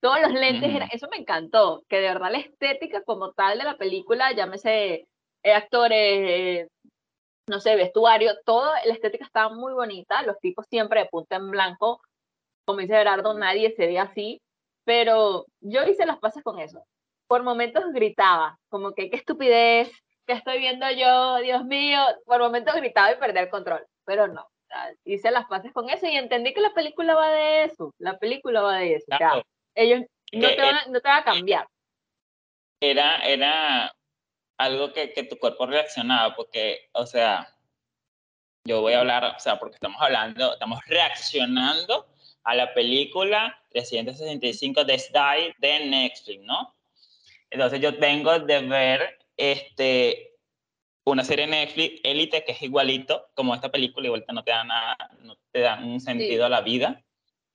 Todos 0.00 0.20
los 0.20 0.32
lentes, 0.32 0.68
Ujú. 0.68 0.76
eran, 0.78 0.88
eso 0.90 1.06
me 1.12 1.18
encantó, 1.18 1.84
que 1.88 2.00
de 2.00 2.08
verdad 2.08 2.32
la 2.32 2.38
estética 2.38 3.04
como 3.04 3.30
tal 3.34 3.58
de 3.58 3.64
la 3.66 3.76
película, 3.76 4.32
llámese 4.32 5.06
eh, 5.44 5.52
actores, 5.54 5.98
eh, 6.00 6.68
no 7.46 7.60
sé, 7.60 7.76
vestuario, 7.76 8.32
todo, 8.44 8.72
la 8.84 8.94
estética 8.94 9.24
estaba 9.24 9.54
muy 9.54 9.74
bonita, 9.74 10.22
los 10.22 10.40
tipos 10.40 10.66
siempre 10.68 11.02
de 11.02 11.06
punta 11.06 11.36
en 11.36 11.52
blanco, 11.52 12.00
como 12.70 12.82
dice 12.82 12.94
Gerardo, 12.94 13.34
nadie 13.34 13.72
se 13.72 13.88
ve 13.88 13.98
así, 13.98 14.40
pero 14.84 15.44
yo 15.60 15.82
hice 15.82 16.06
las 16.06 16.18
pases 16.18 16.44
con 16.44 16.60
eso. 16.60 16.84
Por 17.26 17.42
momentos 17.42 17.82
gritaba, 17.92 18.58
como 18.68 18.92
que 18.92 19.10
qué 19.10 19.16
estupidez, 19.16 19.90
qué 20.24 20.34
estoy 20.34 20.60
viendo 20.60 20.88
yo, 20.92 21.38
Dios 21.38 21.64
mío, 21.64 22.00
por 22.24 22.38
momentos 22.38 22.76
gritaba 22.76 23.10
y 23.10 23.16
perdí 23.16 23.40
el 23.40 23.50
control, 23.50 23.84
pero 24.04 24.28
no. 24.28 24.48
Hice 25.04 25.32
las 25.32 25.46
pases 25.46 25.72
con 25.72 25.90
eso 25.90 26.06
y 26.06 26.16
entendí 26.16 26.54
que 26.54 26.60
la 26.60 26.72
película 26.72 27.16
va 27.16 27.30
de 27.30 27.64
eso. 27.64 27.92
La 27.98 28.18
película 28.18 28.62
va 28.62 28.76
de 28.76 28.94
eso. 28.94 29.06
o 29.08 29.16
sea, 29.16 29.18
Claro. 29.18 29.42
ellos 29.74 30.02
no 30.32 30.48
Que, 30.48 30.54
te, 30.54 30.62
van 30.62 30.76
a, 30.76 30.86
no 30.86 31.00
te 31.00 31.08
van 31.08 31.18
a 31.18 31.24
cambiar. 31.24 31.66
era, 32.80 33.16
era 33.26 33.92
algo 34.58 34.92
que, 34.92 35.12
que 35.12 35.24
tu 35.24 35.36
cuerpo 35.38 35.66
reaccionaba, 35.66 36.36
porque, 36.36 36.88
o 36.92 37.04
sea, 37.04 37.48
yo 38.64 38.80
voy 38.80 38.92
a 38.92 39.00
hablar, 39.00 39.24
o 39.24 39.40
sea, 39.40 39.58
porque 39.58 39.74
estamos 39.74 40.00
hablando, 40.00 40.52
estamos 40.52 40.78
reaccionando 40.86 42.06
a 42.50 42.54
la 42.54 42.74
película 42.74 43.56
365 43.70 44.84
de 44.84 44.96
Die 44.96 45.54
de 45.58 45.86
Netflix, 45.86 46.42
¿no? 46.42 46.74
Entonces 47.48 47.80
yo 47.80 47.96
tengo 47.96 48.40
de 48.40 48.60
ver 48.62 49.18
este, 49.36 50.34
una 51.04 51.22
serie 51.22 51.46
de 51.46 51.52
Netflix, 51.52 52.00
Elite, 52.02 52.44
que 52.44 52.52
es 52.52 52.62
igualito, 52.62 53.28
como 53.34 53.54
esta 53.54 53.70
película, 53.70 54.06
igual 54.06 54.24
no 54.32 54.42
te 54.42 54.50
da 54.50 54.64
nada, 54.64 54.96
no 55.20 55.36
te 55.52 55.60
da 55.60 55.78
un 55.78 56.00
sentido 56.00 56.46
a 56.46 56.48
la 56.48 56.60
vida. 56.60 57.00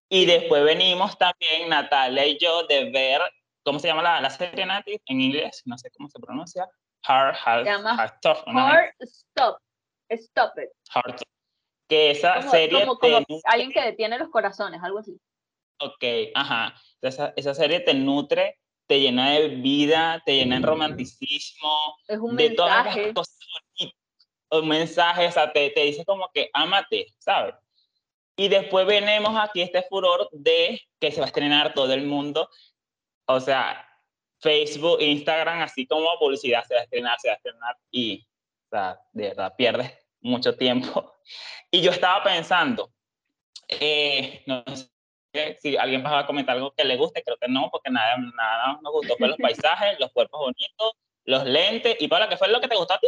Y 0.10 0.26
después 0.26 0.64
venimos 0.64 1.18
también, 1.18 1.68
Natalia 1.68 2.26
y 2.26 2.38
yo, 2.38 2.64
de 2.64 2.90
ver, 2.90 3.22
¿cómo 3.64 3.80
se 3.80 3.88
llama 3.88 4.02
la, 4.02 4.22
la 4.22 4.30
serie, 4.30 4.66
Nati? 4.66 5.02
En 5.08 5.20
inglés, 5.20 5.62
no 5.66 5.78
sé 5.78 5.90
cómo 5.92 6.08
se 6.10 6.20
pronuncia. 6.20 6.70
Hard, 7.04 7.36
hard, 7.44 7.66
Se 7.66 7.72
llama 7.72 7.96
hard 8.02 8.14
¿no? 8.48 8.66
Hard 8.66 8.94
stop. 9.02 9.60
Stop 10.10 10.58
it. 10.58 10.70
Hard 10.90 11.16
Stop. 11.16 11.35
Que 11.88 12.12
esa 12.12 12.38
Como, 12.40 12.52
serie 12.52 12.80
como, 12.82 12.98
como 12.98 13.18
te 13.26 13.34
nutre- 13.34 13.42
alguien 13.46 13.72
que 13.72 13.82
detiene 13.82 14.18
los 14.18 14.30
corazones, 14.30 14.82
algo 14.84 15.00
así. 15.00 15.20
Ok, 15.80 16.04
ajá. 16.34 16.74
Esa, 17.02 17.34
esa 17.36 17.54
serie 17.54 17.80
te 17.82 17.94
nutre, 17.94 18.60
te 18.88 19.00
llena 19.00 19.32
de 19.32 19.50
vida, 19.50 20.22
te 20.26 20.36
llena 20.36 20.60
de 20.60 20.66
romanticismo, 20.66 21.98
Es 22.08 22.18
un 22.20 22.36
de 22.36 22.52
todas 22.52 22.86
las 22.86 22.96
mensaje. 22.96 23.14
cosas 23.14 23.38
bonitas. 23.78 24.00
Un 24.52 24.68
mensaje, 24.68 25.28
o 25.28 25.32
sea, 25.32 25.52
te, 25.52 25.70
te 25.72 25.82
dice 25.82 26.06
como 26.06 26.30
que 26.34 26.50
ámate, 26.54 27.08
¿sabes? 27.20 27.56
Y 28.38 28.48
después 28.48 28.86
venimos 28.86 29.36
aquí 29.38 29.62
este 29.62 29.82
furor 29.84 30.28
de 30.32 30.82
que 31.00 31.12
se 31.12 31.20
va 31.20 31.26
a 31.26 31.28
estrenar 31.28 31.74
todo 31.74 31.94
el 31.94 32.06
mundo. 32.06 32.50
O 33.28 33.40
sea, 33.40 33.88
Facebook, 34.40 35.02
Instagram, 35.02 35.62
así 35.62 35.88
como 35.88 36.08
publicidad, 36.20 36.64
se 36.66 36.74
va 36.76 36.82
a 36.82 36.84
estrenar, 36.84 37.20
se 37.20 37.28
va 37.30 37.34
a 37.34 37.38
estrenar. 37.38 37.78
Y, 37.92 38.28
o 38.66 38.70
sea, 38.70 39.00
de 39.14 39.28
verdad, 39.30 39.54
pierdes 39.58 39.94
mucho 40.26 40.56
tiempo. 40.56 41.14
Y 41.72 41.82
yo 41.82 41.92
estaba 41.92 42.24
pensando, 42.24 42.94
eh, 43.68 44.44
no 44.46 44.64
sé 44.68 45.58
si 45.60 45.76
alguien 45.76 46.06
va 46.06 46.20
a 46.20 46.26
comentar 46.26 46.56
algo 46.56 46.72
que 46.72 46.86
le 46.86 46.96
guste, 46.96 47.22
creo 47.24 47.36
que 47.38 47.50
no, 47.50 47.70
porque 47.70 47.90
nada, 47.90 48.16
nada 48.18 48.80
nos 48.82 48.94
gustó, 48.94 49.16
pero 49.18 49.30
los 49.30 49.38
paisajes, 49.42 50.00
los 50.00 50.12
cuerpos 50.14 50.40
bonitos, 50.40 50.94
los 51.26 51.44
lentes. 51.44 51.98
Y 52.00 52.08
Paula, 52.08 52.30
¿qué 52.30 52.38
fue 52.38 52.48
lo 52.48 52.62
que 52.62 52.70
te 52.70 52.76
gustó 52.78 52.94
a 52.94 53.00
ti? 53.00 53.08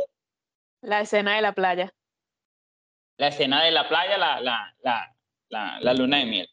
La 0.82 1.00
escena 1.02 1.36
de 1.36 1.42
la 1.42 1.54
playa. 1.54 1.94
la 3.18 3.28
escena 3.28 3.64
de 3.64 3.72
la 3.72 3.88
playa, 3.88 4.18
la, 4.18 4.42
la, 4.42 4.76
la, 4.80 5.16
la, 5.50 5.80
la 5.80 5.94
luna 5.94 6.18
de 6.18 6.26
miel. 6.26 6.50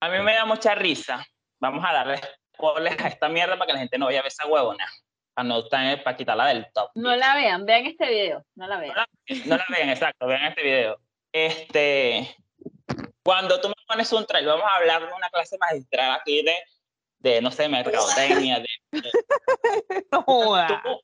A 0.00 0.08
mí 0.08 0.18
me 0.20 0.34
da 0.34 0.44
mucha 0.44 0.74
risa. 0.74 1.26
Vamos 1.60 1.84
a 1.86 1.92
darle 1.92 2.20
spoilers 2.54 3.02
a 3.04 3.08
esta 3.08 3.28
mierda 3.28 3.56
para 3.56 3.66
que 3.66 3.72
la 3.74 3.78
gente 3.80 3.98
no 3.98 4.06
vaya 4.06 4.20
a 4.20 4.22
ver 4.22 4.32
esa 4.32 4.46
huevona. 4.46 4.86
Para, 5.34 6.16
quitarla 6.16 6.46
del 6.46 6.66
top. 6.72 6.90
No 6.94 7.14
la 7.16 7.34
vean, 7.34 7.66
vean 7.66 7.86
este 7.86 8.08
video, 8.08 8.44
no 8.54 8.66
la 8.66 8.78
vean. 8.78 8.94
No 9.46 9.56
la 9.56 9.66
vean, 9.68 9.88
exacto, 9.90 10.26
vean 10.26 10.44
este 10.44 10.62
video. 10.62 10.98
Este, 11.32 12.36
cuando 13.24 13.60
tú 13.60 13.68
me 13.68 13.74
pones 13.88 14.12
un 14.12 14.24
trailer, 14.26 14.50
vamos 14.52 14.70
a 14.70 14.76
hablar 14.76 15.06
de 15.06 15.12
una 15.12 15.28
clase 15.30 15.56
magistral 15.58 16.12
aquí 16.12 16.42
de, 16.42 16.54
de 17.18 17.42
no 17.42 17.50
sé, 17.50 17.68
mercadotecnia, 17.68 18.60
de, 18.60 18.68
No 20.12 20.22
joda. 20.22 20.82
tú 20.84 21.00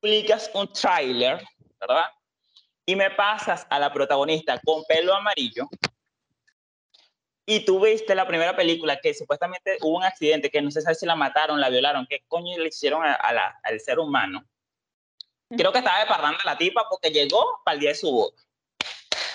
publicas 0.00 0.50
un 0.54 0.72
tráiler, 0.72 1.40
¿verdad? 1.78 2.06
Y 2.84 2.96
me 2.96 3.10
pasas 3.10 3.66
a 3.70 3.78
la 3.78 3.92
protagonista 3.92 4.60
con 4.64 4.82
pelo 4.84 5.14
amarillo. 5.14 5.68
Y 7.46 7.64
tú 7.64 7.80
viste 7.84 8.14
la 8.14 8.26
primera 8.26 8.54
película 8.54 8.98
que 9.00 9.14
supuestamente 9.14 9.76
hubo 9.82 9.96
un 9.98 10.04
accidente, 10.04 10.50
que 10.50 10.62
no 10.62 10.70
se 10.70 10.80
sabe 10.80 10.94
si 10.94 11.06
la 11.06 11.16
mataron, 11.16 11.60
la 11.60 11.70
violaron, 11.70 12.06
qué 12.08 12.22
coño 12.28 12.56
le 12.58 12.68
hicieron 12.68 13.04
a, 13.04 13.14
a 13.14 13.32
la- 13.32 13.58
al 13.64 13.80
ser 13.80 13.98
humano. 13.98 14.44
Creo 15.50 15.72
que 15.72 15.78
estaba 15.78 16.00
de 16.00 16.06
parranda 16.06 16.38
la 16.44 16.56
tipa 16.56 16.86
porque 16.88 17.10
llegó 17.10 17.60
para 17.64 17.74
el 17.74 17.80
día 17.80 17.90
de 17.90 17.94
su 17.96 18.10
boda. 18.10 18.36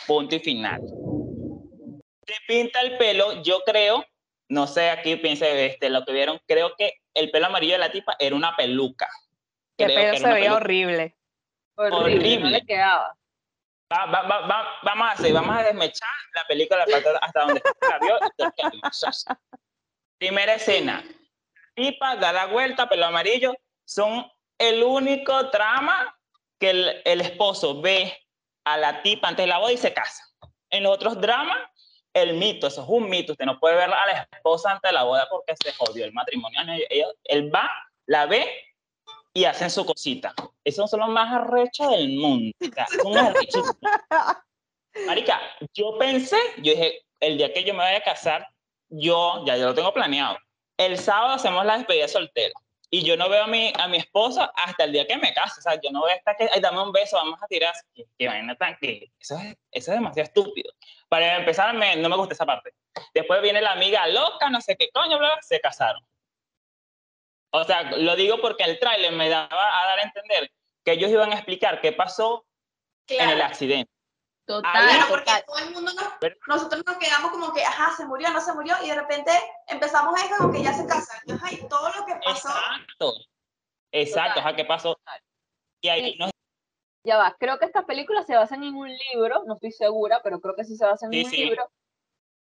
Punto 0.07 0.35
y 0.35 0.39
final. 0.39 0.81
Te 2.25 2.33
pinta 2.47 2.81
el 2.81 2.97
pelo, 2.97 3.43
yo 3.43 3.59
creo, 3.65 4.03
no 4.49 4.67
sé, 4.67 4.89
aquí 4.89 5.17
piense 5.17 5.65
este, 5.67 5.89
lo 5.89 6.03
que 6.05 6.13
vieron, 6.13 6.39
creo 6.47 6.73
que 6.77 6.93
el 7.13 7.29
pelo 7.29 7.45
amarillo 7.47 7.73
de 7.73 7.79
la 7.79 7.91
tipa 7.91 8.15
era 8.19 8.35
una 8.35 8.55
peluca. 8.55 9.09
Que 9.77 9.85
Creo 9.85 9.95
pelo 10.13 10.17
se 10.17 10.23
veía 10.23 10.35
peluca. 10.35 10.55
horrible. 10.55 11.15
Horrible, 11.75 11.99
no 11.99 12.05
horrible. 12.17 12.49
le 12.51 12.61
quedaba. 12.65 13.15
Va- 13.91 14.05
va- 14.05 14.23
va- 14.23 14.47
va- 14.47 14.67
vamos 14.83 15.07
a 15.07 15.11
hacer, 15.11 15.31
vamos 15.33 15.55
a 15.55 15.63
desmechar 15.63 16.09
la 16.33 16.45
película 16.45 16.85
hasta, 17.21 17.41
donde 17.41 17.61
la 17.89 17.99
vio. 17.99 18.19
Primera 20.17 20.55
escena. 20.55 21.03
Tipa 21.73 22.15
da 22.17 22.33
la 22.33 22.47
vuelta, 22.47 22.89
pelo 22.89 23.05
amarillo. 23.05 23.53
Son 23.85 24.29
el 24.57 24.83
único 24.83 25.49
trama 25.51 26.17
que 26.59 26.71
el, 26.71 27.01
el 27.05 27.21
esposo 27.21 27.79
ve 27.81 28.17
a 28.65 28.77
la 28.77 29.01
tipa 29.03 29.29
antes 29.29 29.43
de 29.43 29.47
la 29.47 29.59
boda 29.59 29.71
y 29.71 29.77
se 29.77 29.93
casa. 29.93 30.23
En 30.69 30.83
los 30.83 30.91
otros 30.93 31.21
dramas, 31.21 31.57
el 32.13 32.33
mito, 32.33 32.67
eso 32.67 32.81
es 32.81 32.89
un 32.89 33.09
mito. 33.09 33.33
Usted 33.33 33.45
no 33.45 33.59
puede 33.59 33.75
ver 33.75 33.93
a 33.93 34.05
la 34.05 34.27
esposa 34.31 34.71
antes 34.71 34.89
de 34.89 34.93
la 34.93 35.03
boda 35.03 35.27
porque 35.29 35.55
se 35.63 35.71
jodió 35.73 36.03
el 36.03 36.11
matrimonio. 36.11 36.59
Él 37.23 37.55
va, 37.55 37.69
la 38.07 38.25
ve 38.25 38.66
y 39.37 39.45
hacen 39.45 39.69
su 39.69 39.85
cosita. 39.85 40.33
Esos 40.63 40.89
son 40.89 41.01
los 41.01 41.09
más 41.09 41.31
arrechos 41.31 41.91
del 41.91 42.09
mundo. 42.09 42.51
O 42.59 42.73
sea, 42.73 42.87
son 43.03 43.15
arrechísimos. 43.17 43.75
Marica, 45.05 45.39
yo 45.73 45.95
pensé, 45.99 46.37
yo 46.57 46.71
dije, 46.71 47.05
el 47.19 47.37
día 47.37 47.53
que 47.53 47.63
yo 47.63 47.73
me 47.73 47.79
vaya 47.79 47.99
a 47.99 48.01
casar, 48.03 48.47
yo 48.89 49.43
ya 49.45 49.55
yo 49.57 49.67
lo 49.67 49.73
tengo 49.75 49.93
planeado. 49.93 50.37
El 50.77 50.97
sábado 50.97 51.33
hacemos 51.35 51.63
la 51.65 51.77
despedida 51.77 52.03
de 52.03 52.07
soltero. 52.09 52.53
Y 52.89 53.03
yo 53.03 53.17
no 53.17 53.27
veo 53.29 53.43
a 53.43 53.47
mi, 53.47 53.71
a 53.77 53.87
mi 53.89 53.97
esposa 53.97 54.49
hasta 54.55 54.85
el 54.85 54.93
día 54.93 55.05
que 55.05 55.17
me 55.17 55.33
case. 55.33 55.59
O 55.59 55.61
sea, 55.61 55.75
yo 55.75 55.91
no 55.91 56.03
veo 56.03 56.15
hasta 56.15 56.35
que, 56.35 56.49
ay, 56.51 56.61
dame 56.61 56.81
un 56.81 56.91
beso, 56.91 57.17
vamos 57.17 57.37
a 57.43 57.45
tirar. 57.47 57.73
Que 58.17 58.27
vaina 58.27 58.55
tan 58.55 58.75
que 58.81 59.11
eso 59.19 59.37
es, 59.37 59.55
eso 59.71 59.91
es 59.91 59.97
demasiado 59.99 60.25
estúpido. 60.25 60.71
Para 61.09 61.37
empezar, 61.37 61.73
me- 61.75 61.97
no 61.97 62.07
me 62.09 62.15
gusta 62.15 62.33
esa 62.33 62.45
parte. 62.45 62.73
Después 63.13 63.41
viene 63.41 63.61
la 63.61 63.73
amiga 63.73 64.07
loca, 64.07 64.49
no 64.49 64.61
sé 64.61 64.75
qué 64.77 64.89
coño, 64.91 65.19
bla, 65.19 65.33
bla, 65.33 65.37
se 65.41 65.59
casaron. 65.59 66.01
O 67.51 67.63
sea, 67.63 67.83
lo 67.97 68.15
digo 68.15 68.39
porque 68.41 68.63
el 68.63 68.79
tráiler 68.79 69.13
me 69.13 69.29
daba 69.29 69.81
a 69.81 69.85
dar 69.87 69.99
a 69.99 70.03
entender 70.03 70.51
que 70.83 70.91
ellos 70.93 71.09
iban 71.11 71.31
a 71.31 71.35
explicar 71.35 71.81
qué 71.81 71.91
pasó 71.93 72.45
en 73.07 73.21
el 73.29 73.35
Claro, 73.35 73.43
accidente. 73.51 73.91
Total, 74.45 74.71
claro, 74.71 75.05
porque 75.09 75.25
total. 75.25 75.43
todo 75.45 75.57
el 75.59 75.71
mundo 75.71 75.91
nos, 75.93 76.09
Pero- 76.21 76.35
nosotros 76.47 76.83
nos 76.85 76.97
quedamos 76.97 77.31
como 77.31 77.53
que, 77.53 77.63
ajá, 77.63 77.93
se 77.97 78.05
murió, 78.05 78.29
no 78.29 78.39
se 78.39 78.53
murió, 78.53 78.75
y 78.83 78.87
de 78.89 78.95
repente 78.95 79.31
empezamos 79.67 80.17
a 80.17 80.23
ver 80.25 80.37
como 80.37 80.53
que 80.53 80.63
ya 80.63 80.73
se 80.73 80.85
casan. 80.87 81.19
Y, 81.25 81.31
ajá, 81.33 81.51
y 81.51 81.67
todo 81.67 81.89
lo 81.89 82.05
que 82.05 82.15
pasó. 82.23 82.47
Exacto. 82.49 83.13
Exacto, 83.91 84.29
Total, 84.35 84.47
ajá, 84.47 84.55
¿qué 84.55 84.65
pasó? 84.65 84.99
Y 85.81 85.89
ahí 85.89 86.11
Sí. 86.13 86.17
no 86.19 86.29
Ya 87.03 87.17
va, 87.17 87.35
creo 87.39 87.57
que 87.57 87.65
estas 87.65 87.85
películas 87.85 88.25
se 88.25 88.35
basan 88.35 88.63
en 88.65 88.75
un 88.75 88.89
libro, 88.89 89.43
no 89.45 89.53
estoy 89.55 89.71
segura, 89.71 90.21
pero 90.23 90.41
creo 90.41 90.55
que 90.55 90.65
sí 90.65 90.75
se 90.75 90.85
basan 90.85 91.09
Sí, 91.11 91.19
en 91.21 91.25
un 91.25 91.31
sí. 91.31 91.37
libro. 91.37 91.71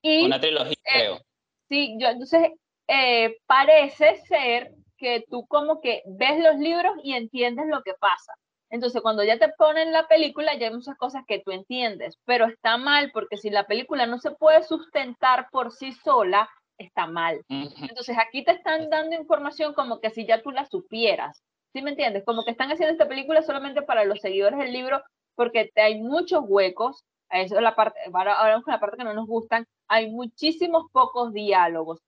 Y 0.02 0.24
una 0.26 0.40
trilogía, 0.40 0.72
eh, 0.72 0.92
creo. 0.92 1.20
sí, 1.68 1.96
yo 2.00 2.08
entonces 2.08 2.50
eh, 2.88 3.36
parece 3.46 4.16
ser 4.26 4.72
que 4.96 5.24
tú 5.30 5.46
como 5.46 5.80
que 5.80 6.02
ves 6.06 6.42
los 6.42 6.56
libros 6.56 6.94
y 7.02 7.14
entiendes 7.14 7.66
lo 7.68 7.82
que 7.82 7.94
pasa. 7.94 8.32
Entonces, 8.70 9.00
cuando 9.02 9.22
ya 9.22 9.38
te 9.38 9.48
ponen 9.56 9.92
la 9.92 10.08
película, 10.08 10.54
ya 10.56 10.66
hay 10.68 10.74
muchas 10.74 10.96
cosas 10.96 11.22
que 11.26 11.40
tú 11.44 11.52
entiendes, 11.52 12.18
pero 12.24 12.46
está 12.46 12.76
mal 12.78 13.10
porque 13.12 13.36
si 13.36 13.48
la 13.50 13.66
película 13.66 14.06
no 14.06 14.18
se 14.18 14.32
puede 14.32 14.62
sustentar 14.64 15.48
por 15.50 15.72
sí 15.72 15.92
sola, 15.92 16.48
está 16.78 17.06
mal. 17.06 17.42
Entonces 17.88 18.16
aquí 18.18 18.44
te 18.44 18.52
están 18.52 18.90
dando 18.90 19.16
información 19.16 19.72
como 19.74 20.00
que 20.00 20.10
si 20.10 20.26
ya 20.26 20.42
tú 20.42 20.50
la 20.50 20.66
supieras. 20.66 21.42
¿Sí 21.72 21.82
me 21.82 21.90
entiendes? 21.90 22.24
Como 22.24 22.44
que 22.44 22.50
están 22.50 22.70
haciendo 22.72 22.92
esta 22.92 23.08
película 23.08 23.42
solamente 23.42 23.82
para 23.82 24.04
los 24.04 24.20
seguidores 24.20 24.58
del 24.58 24.72
libro 24.72 25.02
porque 25.34 25.70
te- 25.74 25.82
hay 25.82 26.00
muchos 26.00 26.40
huecos. 26.46 27.04
Eso 27.30 27.56
es 27.56 27.62
la 27.62 27.74
parte, 27.76 27.98
ahora 28.12 28.36
vamos 28.40 28.64
con 28.64 28.72
la 28.72 28.80
parte 28.80 28.96
que 28.96 29.04
no 29.04 29.14
nos 29.14 29.26
gustan. 29.26 29.66
Hay 29.88 30.10
muchísimos 30.10 30.84
pocos 30.92 31.32
diálogos, 31.32 32.00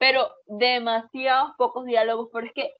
pero 0.00 0.30
demasiados 0.46 1.52
pocos 1.58 1.84
diálogos, 1.84 2.30
pero 2.32 2.46
es 2.46 2.54
que 2.54 2.72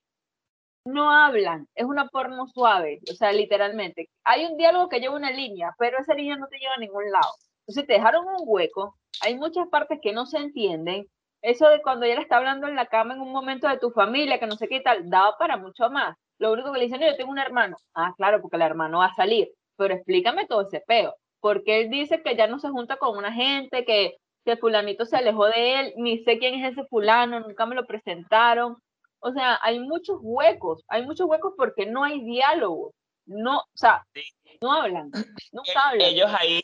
no 0.87 1.11
hablan, 1.11 1.69
es 1.75 1.85
una 1.85 2.09
porno 2.09 2.47
suave, 2.47 3.01
o 3.11 3.15
sea, 3.15 3.31
literalmente. 3.33 4.09
Hay 4.25 4.47
un 4.47 4.57
diálogo 4.57 4.89
que 4.89 5.01
lleva 5.01 5.17
una 5.17 5.31
línea, 5.31 5.75
pero 5.79 5.99
esa 5.99 6.15
línea 6.15 6.37
no 6.37 6.49
te 6.49 6.59
lleva 6.59 6.75
a 6.77 6.81
ningún 6.81 7.11
lado. 7.11 7.31
Entonces 7.67 7.87
te 7.87 7.93
dejaron 7.93 8.27
un 8.27 8.43
hueco, 8.47 8.97
hay 9.21 9.37
muchas 9.37 9.69
partes 9.69 9.99
que 10.03 10.15
no 10.15 10.25
se 10.25 10.39
entienden. 10.39 11.07
Eso 11.43 11.69
de 11.69 11.83
cuando 11.83 12.07
ella 12.07 12.21
está 12.23 12.39
hablando 12.39 12.67
en 12.69 12.75
la 12.77 12.87
cama 12.87 13.15
en 13.15 13.21
un 13.21 13.33
momento 13.33 13.69
de 13.69 13.79
tu 13.79 13.91
familia, 13.91 14.41
que 14.41 14.47
no 14.47 14.57
sé 14.57 14.67
qué 14.69 14.81
tal, 14.81 15.11
daba 15.11 15.37
para 15.39 15.59
mucho 15.59 15.91
más. 15.91 16.17
Lo 16.39 16.53
único 16.53 16.73
que 16.73 16.79
le 16.79 16.87
dicen, 16.87 17.03
yo 17.03 17.17
tengo 17.17 17.31
un 17.33 17.39
hermano. 17.39 17.77
Ah, 17.95 18.15
claro, 18.17 18.41
porque 18.41 18.57
el 18.57 18.63
hermano 18.63 19.01
va 19.01 19.07
a 19.07 19.15
salir. 19.15 19.51
pero 19.77 19.95
explícame 19.95 20.47
todo 20.47 20.63
ese 20.63 20.81
peo. 20.87 21.15
Porque 21.41 21.83
él 21.83 21.91
dice 21.91 22.23
que 22.23 22.37
ya 22.37 22.47
no 22.47 22.59
se 22.59 22.71
junta 22.71 22.97
con 22.97 23.17
una 23.19 23.33
gente, 23.33 23.85
que, 23.85 24.17
que 24.45 24.57
fulanito 24.57 25.05
se 25.05 25.17
alejó 25.17 25.47
de 25.47 25.81
él, 25.81 25.95
ni 25.97 26.23
sé 26.25 26.39
quién 26.39 26.55
es 26.65 26.73
ese 26.73 26.87
fulano, 26.89 27.41
nunca 27.41 27.67
me 27.67 27.75
lo 27.75 27.87
presentaron. 27.87 28.77
O 29.21 29.33
sea, 29.33 29.59
hay 29.63 29.79
muchos 29.81 30.19
huecos, 30.23 30.83
hay 30.89 31.05
muchos 31.05 31.27
huecos 31.29 31.53
porque 31.57 31.87
no 31.87 32.05
hay 32.05 32.21
diálogo. 32.25 32.93
No, 33.27 33.59
o 33.59 33.65
sea, 33.77 34.05
Sí. 34.15 34.23
no 34.63 34.73
hablan, 34.73 35.11
Eh, 35.53 35.73
hablan. 35.77 36.01
ellos 36.09 36.31
ahí, 36.37 36.63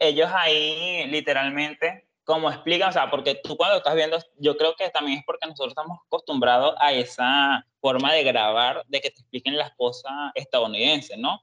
ellos 0.00 0.28
ahí 0.32 1.06
literalmente, 1.08 2.08
como 2.24 2.50
explican, 2.50 2.90
o 2.90 2.92
sea, 2.92 3.10
porque 3.10 3.36
tú 3.42 3.56
cuando 3.56 3.76
estás 3.78 3.94
viendo, 3.94 4.18
yo 4.36 4.56
creo 4.56 4.74
que 4.76 4.90
también 4.90 5.18
es 5.18 5.24
porque 5.24 5.46
nosotros 5.46 5.70
estamos 5.72 5.98
acostumbrados 6.06 6.74
a 6.80 6.92
esa 6.92 7.64
forma 7.80 8.12
de 8.12 8.24
grabar, 8.24 8.82
de 8.88 9.00
que 9.00 9.10
te 9.10 9.20
expliquen 9.20 9.56
las 9.56 9.72
cosas 9.76 10.12
estadounidenses, 10.34 11.16
¿no? 11.18 11.40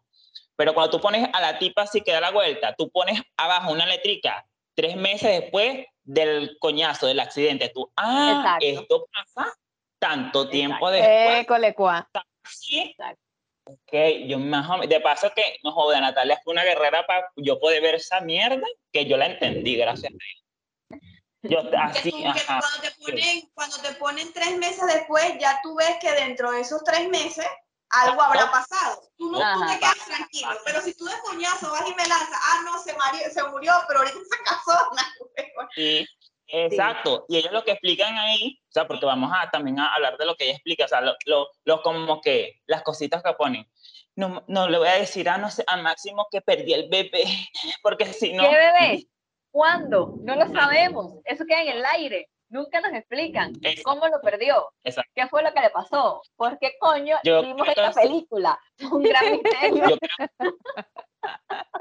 Pero 0.55 0.73
cuando 0.73 0.91
tú 0.91 1.01
pones 1.01 1.27
a 1.33 1.39
la 1.41 1.57
tipa 1.57 1.83
así 1.83 2.01
que 2.01 2.11
da 2.11 2.19
la 2.21 2.31
vuelta, 2.31 2.75
tú 2.77 2.89
pones 2.91 3.21
abajo 3.37 3.71
una 3.71 3.85
letrica 3.85 4.45
tres 4.79 4.95
meses 4.95 5.41
después 5.41 5.85
del 6.03 6.57
coñazo, 6.57 7.05
del 7.05 7.19
accidente, 7.19 7.67
tú, 7.67 7.91
ah, 7.97 8.57
Exacto. 8.59 8.65
esto 8.81 9.07
pasa 9.11 9.53
tanto 9.99 10.47
tiempo 10.47 10.89
Exacto. 10.89 11.59
después. 11.59 12.03
Sí. 12.49 12.79
Exacto. 12.79 13.21
Ok, 13.65 13.93
yo 14.25 14.39
más 14.39 14.69
o 14.69 14.73
menos, 14.73 14.87
de 14.87 15.01
paso 15.01 15.29
que, 15.35 15.57
no 15.63 15.73
joda, 15.73 15.99
Natalia 15.99 16.39
fue 16.45 16.53
una 16.53 16.63
guerrera 16.63 17.05
para 17.05 17.29
yo 17.35 17.59
poder 17.59 17.81
ver 17.81 17.95
esa 17.95 18.21
mierda, 18.21 18.65
que 18.93 19.05
yo 19.05 19.17
la 19.17 19.25
entendí, 19.25 19.75
gracias 19.75 20.13
a 20.13 20.15
Dios. 20.15 21.01
Yo 21.41 21.59
así, 21.77 22.11
que 22.11 22.25
ajá. 22.25 22.61
cuando, 22.61 22.81
te 22.81 22.91
ponen, 23.03 23.49
cuando 23.53 23.77
te 23.79 23.93
ponen 23.95 24.31
tres 24.31 24.57
meses 24.57 24.87
después, 24.87 25.25
ya 25.41 25.59
tú 25.61 25.75
ves 25.75 25.97
que 25.99 26.09
dentro 26.13 26.51
de 26.51 26.61
esos 26.61 26.81
tres 26.85 27.09
meses 27.09 27.45
algo 27.89 28.21
habrá 28.21 28.51
pasado. 28.51 29.01
Tú 29.17 29.31
no 29.31 29.39
tú 29.53 29.65
te 29.67 29.79
quedas 29.79 30.05
tranquilo, 30.05 30.51
pero 30.65 30.81
si 30.81 30.93
tú 30.95 31.05
de 31.05 31.13
coñazo 31.23 31.71
vas 31.71 31.81
y 31.87 31.95
me 31.95 32.07
lanzas, 32.07 32.39
ah, 32.41 32.61
no, 32.65 32.77
se, 32.81 32.93
mari- 32.95 33.31
se 33.31 33.43
murió, 33.45 33.73
pero 33.87 33.99
ahorita 33.99 34.17
se 34.17 34.43
casó. 34.43 34.89
Sí, 35.75 36.05
exacto. 36.47 37.25
Y 37.29 37.37
ellos 37.37 37.51
lo 37.51 37.63
que 37.63 37.71
explican 37.71 38.17
ahí, 38.17 38.59
o 38.69 38.71
sea, 38.71 38.87
porque 38.87 39.05
vamos 39.05 39.31
a 39.33 39.49
también 39.51 39.79
a 39.79 39.93
hablar 39.93 40.17
de 40.17 40.25
lo 40.25 40.35
que 40.35 40.45
ella 40.45 40.53
explica, 40.53 40.85
o 40.85 40.87
sea, 40.87 41.01
lo, 41.01 41.15
lo, 41.25 41.49
lo 41.63 41.81
como 41.81 42.21
que 42.21 42.61
las 42.65 42.81
cositas 42.83 43.21
que 43.23 43.33
ponen. 43.33 43.69
No, 44.15 44.43
no 44.47 44.67
le 44.67 44.77
voy 44.77 44.87
a 44.87 44.93
decir 44.95 45.29
a, 45.29 45.37
no 45.37 45.49
sé, 45.51 45.63
a 45.67 45.77
Máximo 45.77 46.27
que 46.31 46.41
perdí 46.41 46.73
el 46.73 46.89
bebé, 46.89 47.23
porque 47.83 48.11
si 48.13 48.33
no... 48.33 48.43
¿Qué 48.43 48.55
bebé? 48.55 49.07
¿Cuándo? 49.51 50.13
No 50.21 50.35
lo 50.35 50.47
sabemos. 50.53 51.13
Eso 51.25 51.45
queda 51.45 51.61
en 51.63 51.69
el 51.69 51.85
aire. 51.85 52.29
Nunca 52.49 52.81
nos 52.81 52.93
explican 52.93 53.51
Exacto. 53.61 53.81
cómo 53.83 54.07
lo 54.07 54.19
perdió. 54.21 54.71
Exacto. 54.83 55.11
¿Qué 55.15 55.27
fue 55.27 55.43
lo 55.43 55.53
que 55.53 55.61
le 55.61 55.69
pasó? 55.69 56.21
¿Por 56.35 56.57
qué 56.57 56.73
coño 56.79 57.15
Yo 57.23 57.41
vimos 57.43 57.67
esta 57.67 57.89
que 57.93 58.01
película? 58.01 58.59
Un 58.91 59.03
gran 59.03 59.31
misterio. 59.31 59.97
Creo- 59.99 60.57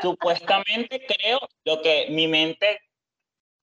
supuestamente 0.00 1.04
creo 1.06 1.38
lo 1.64 1.80
que 1.82 2.06
mi 2.10 2.28
mente 2.28 2.80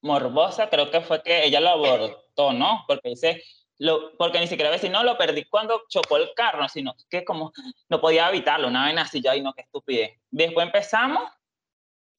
morbosa 0.02 0.70
creo 0.70 0.90
que 0.92 1.02
fue 1.02 1.22
que 1.24 1.46
ella 1.46 1.60
lo 1.60 1.70
abortó, 1.70 2.54
¿no? 2.54 2.84
Porque 2.88 3.10
dice, 3.10 3.44
lo, 3.78 4.16
porque 4.18 4.40
ni 4.40 4.48
siquiera 4.48 4.72
decir, 4.72 4.92
no, 4.92 5.04
lo 5.04 5.18
perdí 5.18 5.46
cuando 5.46 5.84
chocó 5.90 6.18
el 6.18 6.34
carro, 6.36 6.68
sino 6.70 6.96
que 7.10 7.26
como 7.26 7.52
no 7.90 8.00
podía 8.02 8.30
evitarlo, 8.30 8.68
una 8.68 8.86
vez 8.86 8.98
así, 8.98 9.22
yo, 9.22 9.32
ay, 9.32 9.42
no, 9.42 9.54
qué 9.54 9.62
estupidez. 9.62 10.20
Después 10.30 10.66
empezamos, 10.68 11.30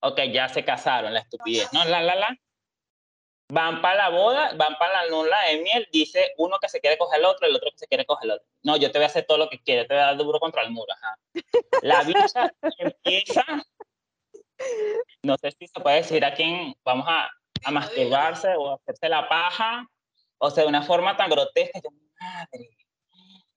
ok, 0.00 0.21
ya 0.33 0.49
se 0.49 0.64
casaron, 0.64 1.14
la 1.14 1.21
estupidez, 1.21 1.73
¿no? 1.73 1.85
La, 1.85 2.00
la, 2.02 2.14
la. 2.16 2.37
Van 3.49 3.81
para 3.81 3.95
la 3.95 4.09
boda, 4.09 4.53
van 4.57 4.76
para 4.76 5.05
la 5.05 5.07
luna 5.07 5.41
de 5.49 5.61
miel, 5.61 5.88
dice 5.93 6.33
uno 6.37 6.59
que 6.61 6.69
se 6.69 6.81
quiere 6.81 6.99
coger 6.99 7.21
el 7.21 7.26
otro, 7.26 7.47
el 7.47 7.55
otro 7.55 7.71
que 7.71 7.79
se 7.79 7.87
quiere 7.87 8.05
coger 8.05 8.25
el 8.25 8.31
otro. 8.33 8.47
No, 8.65 8.76
yo 8.76 8.91
te 8.91 8.99
voy 8.99 9.05
a 9.05 9.07
hacer 9.07 9.25
todo 9.25 9.38
lo 9.38 9.49
que 9.49 9.62
quieres, 9.62 9.87
te 9.87 9.95
voy 9.95 10.03
a 10.03 10.07
dar 10.07 10.17
duro 10.17 10.41
contra 10.41 10.62
el 10.62 10.73
muro, 10.73 10.93
ajá. 10.93 11.17
La 11.83 12.03
bicha 12.03 12.53
empieza, 12.79 13.45
no 15.23 15.37
sé 15.37 15.53
si 15.53 15.69
se 15.69 15.81
puede 15.81 15.97
decir 15.97 16.25
a 16.25 16.35
quién 16.35 16.75
vamos 16.85 17.07
a, 17.09 17.31
a 17.62 17.71
masturbarse 17.71 18.57
o 18.57 18.71
a 18.71 18.75
hacerse 18.75 19.09
la 19.09 19.29
paja, 19.29 19.87
o 20.38 20.50
sea, 20.50 20.65
de 20.65 20.69
una 20.69 20.83
forma 20.83 21.17
tan 21.17 21.31
grotesca. 21.31 21.81
Yo, 21.81 21.91
madre, 22.21 22.69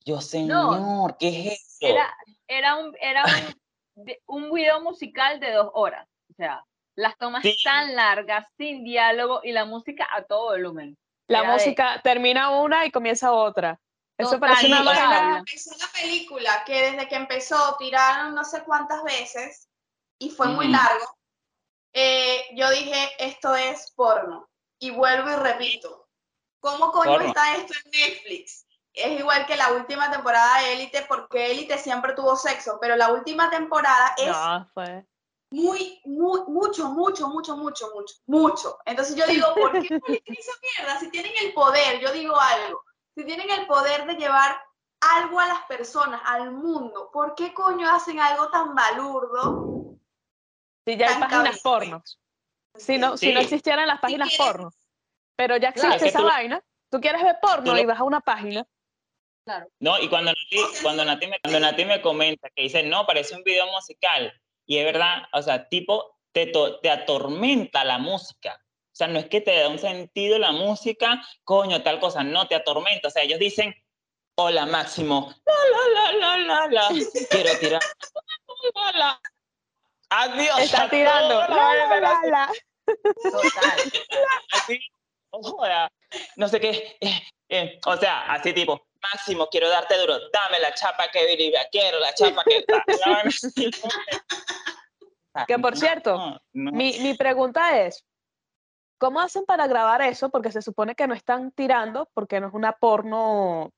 yo, 0.06 0.22
señor, 0.22 1.18
¿qué 1.18 1.30
es 1.30 1.46
eso? 1.46 1.94
Era, 1.94 2.14
era, 2.48 2.76
un, 2.76 2.96
era 3.02 3.26
un, 3.26 4.14
un 4.28 4.52
video 4.52 4.82
musical 4.82 5.40
de 5.40 5.52
dos 5.52 5.72
horas. 5.74 6.08
O 6.30 6.34
sea, 6.36 6.64
las 7.00 7.18
tomas 7.18 7.42
Sí. 7.44 7.58
tan 7.64 7.96
largas, 7.96 8.46
sin 8.58 8.84
diálogo 8.84 9.40
y 9.44 9.52
la 9.54 9.66
música 9.66 10.08
a 10.14 10.24
todo 10.24 10.50
volumen. 10.50 10.98
La 11.28 11.40
Era 11.40 11.48
de- 11.48 11.54
música 11.54 12.02
termina 12.04 12.50
una 12.52 12.86
y 12.86 12.92
comienza 12.92 13.32
otra. 13.32 13.80
Eso 14.18 14.32
Total, 14.32 14.50
parece 14.50 14.68
una 14.68 14.84
vaina. 14.84 15.38
Empezó 15.38 15.72
la 15.78 15.88
película 15.94 16.64
que 16.66 16.92
desde 16.92 17.08
que 17.08 17.16
empezó 17.16 17.76
tiraron 17.80 18.36
no 18.36 18.44
sé 18.44 18.64
cuántas 18.64 19.02
veces 19.04 19.70
y 20.18 20.30
fue 20.32 20.48
muy 20.48 20.66
Ujú. 20.66 20.74
largo. 20.76 21.06
eh, 21.94 22.46
yo 22.56 22.70
dije, 22.70 23.10
esto 23.18 23.56
es 23.56 23.92
porno. 23.96 24.48
Y 24.78 24.92
vuelvo 24.92 25.28
y 25.32 25.36
repito, 25.38 26.08
¿cómo 26.60 26.92
coño 26.92 27.14
Porno. 27.14 27.28
está 27.28 27.56
esto 27.56 27.74
en 27.84 27.92
Netflix? 27.92 28.68
Es 28.94 29.20
igual 29.20 29.46
que 29.48 29.56
la 29.58 29.72
última 29.72 30.12
temporada 30.12 30.60
de 30.62 30.74
Élite, 30.74 31.06
porque 31.10 31.52
Élite 31.52 31.78
siempre 31.80 32.14
tuvo 32.14 32.36
sexo, 32.36 32.78
pero 32.80 32.96
la 32.96 33.12
última 33.12 33.50
temporada 33.50 34.14
es 34.18 34.28
No, 34.28 34.70
fue. 34.74 35.04
Muy, 35.52 36.00
muy, 36.06 36.42
mucho, 36.48 36.90
mucho, 36.90 37.28
mucho, 37.28 37.58
mucho, 37.58 37.90
mucho, 37.94 38.16
mucho. 38.28 38.78
Entonces 38.86 39.16
yo 39.16 39.26
digo, 39.28 39.48
¿por 39.56 39.72
qué 39.74 39.80
esa 40.26 40.52
mierda? 40.62 41.00
Si 41.00 41.10
tienen 41.10 41.32
el 41.44 41.54
poder, 41.54 42.00
yo 42.00 42.12
digo 42.12 42.36
algo, 42.40 42.84
si 43.16 43.26
tienen 43.26 43.50
el 43.50 43.66
poder 43.68 44.06
de 44.06 44.14
llevar 44.16 44.62
algo 45.02 45.40
a 45.40 45.48
las 45.48 45.64
personas, 45.66 46.22
al 46.26 46.52
mundo, 46.52 47.10
¿por 47.12 47.34
qué 47.36 47.54
coño 47.54 47.90
hacen 47.90 48.20
algo 48.20 48.50
tan 48.50 48.76
balurdo? 48.76 49.96
Si 50.86 50.98
ya 50.98 51.08
hay 51.08 51.20
Tan 51.20 51.30
páginas 51.30 51.60
porno. 51.62 52.04
Si 52.76 52.98
no, 52.98 53.18
si 53.18 53.34
no 53.34 53.40
existieran 53.40 53.88
las 53.88 54.00
páginas 54.00 54.30
quieres- 54.30 54.46
porno. 54.48 54.72
Pero 55.36 55.58
ya 55.58 55.72
Claro, 55.72 55.90
existe 55.90 56.10
esa 56.10 56.20
tú- 56.20 56.26
vaina. 56.26 56.64
Tú 56.92 57.00
quieres 57.00 57.24
ver 57.24 57.38
porno 57.42 57.74
lo- 57.74 57.80
y 57.80 57.86
vas 57.86 58.00
a 58.00 58.04
una 58.04 58.20
página. 58.22 58.66
No, 59.80 59.98
y 60.00 60.08
cuando 60.10 60.32
Nati, 60.32 60.82
cuando 60.84 61.04
Nati, 61.06 61.26
me, 61.28 61.40
cuando 61.40 61.60
Nati 61.60 61.86
me 61.86 62.02
comenta 62.02 62.50
que 62.56 62.64
dice, 62.64 62.84
no, 62.84 63.06
parece 63.08 63.36
un 63.36 63.44
video 63.44 63.66
musical, 63.68 64.32
y 64.70 64.78
es 64.78 64.86
verdad, 64.86 65.24
o 65.34 65.42
sea, 65.42 65.68
tipo, 65.68 66.20
te, 66.32 66.52
te 66.84 66.92
atormenta 66.92 67.84
la 67.84 67.98
música. 67.98 68.64
O 68.64 68.96
sea, 68.96 69.08
no 69.08 69.18
es 69.18 69.26
que 69.28 69.42
te 69.42 69.60
da 69.60 69.68
un 69.68 69.80
sentido 69.80 70.38
la 70.38 70.52
música, 70.52 71.24
coño, 71.44 71.82
tal 71.82 72.00
cosa, 72.00 72.24
no, 72.24 72.48
te 72.48 72.54
atormenta. 72.54 73.08
O 73.08 73.12
sea, 73.12 73.24
ellos 73.24 73.40
dicen, 73.40 73.74
hola 74.36 74.68
Máximo, 74.68 75.34
la, 75.44 75.54
la, 75.74 76.12
la, 76.12 76.38
la, 76.38 76.38
la, 76.38 76.68
la, 76.68 76.88
quiero 77.32 77.60
tirar. 77.60 77.82
la, 78.76 78.92
la, 78.92 79.00
la. 79.00 79.22
Adiós. 80.12 80.60
Está 80.60 80.88
tirando. 80.88 81.40
la 81.40 81.48
La, 81.48 82.00
la, 82.00 82.22
la. 82.30 82.52
Total. 82.86 83.80
así, 84.52 84.80
no 85.34 85.42
joda, 85.42 85.92
no 86.36 86.48
sé 86.48 86.60
qué, 86.60 86.96
eh, 87.02 87.22
eh, 87.50 87.80
o 87.88 87.98
sea, 87.98 88.32
así 88.32 88.54
tipo, 88.54 88.88
Máximo, 89.02 89.48
quiero 89.48 89.70
darte 89.70 89.98
duro, 89.98 90.20
dame 90.32 90.60
la 90.60 90.74
chapa 90.74 91.08
que 91.10 91.36
viva, 91.38 91.60
quiero 91.72 92.00
la 92.00 92.14
chapa 92.14 92.44
que... 92.44 92.66
que- 95.48 95.60
por 95.60 95.78
cierto, 95.78 96.18
No, 96.18 96.42
no. 96.54 96.72
Mi, 96.74 97.00
mi 97.00 97.14
pregunta 97.14 97.80
es, 97.82 98.06
¿cómo 98.98 99.22
hacen 99.22 99.46
para 99.46 99.68
grabar 99.68 100.02
eso? 100.02 100.30
Porque 100.30 100.52
se 100.52 100.62
supone 100.62 100.96
que 100.96 101.08
no 101.08 101.14
están 101.14 101.52
tirando, 101.52 102.10
porque 102.14 102.42
no 102.42 102.48
es 102.48 102.54
una 102.54 102.74
porno 102.74 103.72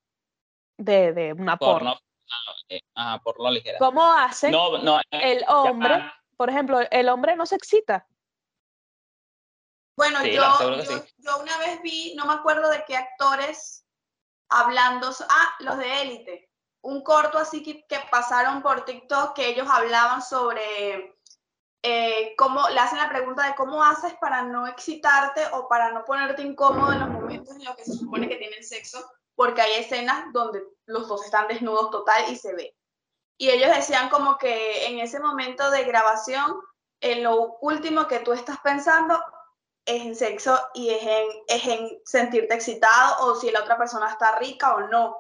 de, 0.78 1.14
de 1.14 1.34
una 1.34 1.58
porno. 1.58 1.92
porno, 1.92 2.00
ah, 2.32 2.56
eh, 2.70 2.82
ajá, 2.96 3.20
porno 3.20 3.52
ligera. 3.52 3.78
¿Cómo 3.78 4.12
hacen 4.12 4.52
No, 4.52 4.80
no, 4.80 5.00
eh, 5.02 5.04
el 5.12 5.46
hombre, 5.48 6.04
por 6.36 6.50
ejemplo, 6.50 6.80
el 6.90 7.10
hombre 7.10 7.36
no 7.36 7.46
se 7.46 7.56
excita? 7.56 8.08
Bueno, 9.96 10.22
Sí, 10.22 10.32
yo, 10.32 10.44
sí. 10.84 11.14
yo 11.18 11.38
una 11.40 11.60
vez 11.60 11.80
vi, 11.84 12.16
no 12.16 12.26
me 12.26 12.34
acuerdo 12.34 12.72
de 12.72 12.84
qué 12.86 12.96
actores 12.96 13.81
hablando, 14.52 15.10
ah, 15.30 15.56
los 15.60 15.78
de 15.78 16.02
Élite, 16.02 16.50
un 16.82 17.04
corto 17.04 17.38
así 17.38 17.64
que, 17.64 17.86
que 17.88 18.00
pasaron 18.12 18.62
por 18.62 18.86
TikTok 18.86 19.34
que 19.34 19.50
ellos 19.50 19.68
hablaban 19.70 20.22
sobre 20.22 21.16
eh, 21.84 22.36
cómo, 22.38 22.68
le 22.70 22.80
hacen 22.80 23.00
la 23.00 23.10
pregunta 23.10 23.48
de 23.48 23.56
cómo 23.56 23.84
haces 23.84 24.14
para 24.22 24.44
no 24.44 24.68
excitarte 24.68 25.42
o 25.54 25.68
para 25.68 25.92
no 25.92 26.06
ponerte 26.06 26.44
incómodo 26.44 26.92
en 26.94 27.00
los 27.00 27.10
momentos 27.10 27.56
en 27.56 27.66
los 27.66 27.76
que 27.76 27.86
se 27.86 27.94
supone 27.94 28.30
que 28.30 28.36
tienen 28.36 28.64
sexo, 28.64 29.04
porque 29.36 29.62
hay 29.62 29.80
escenas 29.80 30.32
donde 30.32 30.64
los 30.86 31.08
dos 31.08 31.26
están 31.26 31.48
desnudos 31.48 31.90
total 31.90 32.32
y 32.32 32.36
se 32.36 32.54
ve. 32.54 32.76
Y 33.38 33.50
ellos 33.50 33.76
decían 33.76 34.10
como 34.10 34.38
que 34.38 34.86
en 34.86 35.00
ese 35.00 35.20
momento 35.20 35.72
de 35.72 35.84
grabación, 35.84 36.56
en 37.00 37.24
lo 37.24 37.58
último 37.62 38.08
que 38.08 38.20
tú 38.20 38.34
estás 38.34 38.60
pensando 38.60 39.20
es 39.86 40.02
en 40.04 40.16
sexo 40.16 40.60
y 40.74 40.90
es 40.90 41.04
en, 41.04 41.28
es 41.48 41.66
en 41.68 41.90
sentirte 42.06 42.54
excitado 42.56 43.26
o 43.26 43.36
si 43.36 43.52
la 43.52 43.62
otra 43.62 43.78
persona 43.78 44.10
está 44.10 44.38
rica 44.40 44.76
o 44.76 44.88
no. 44.88 45.18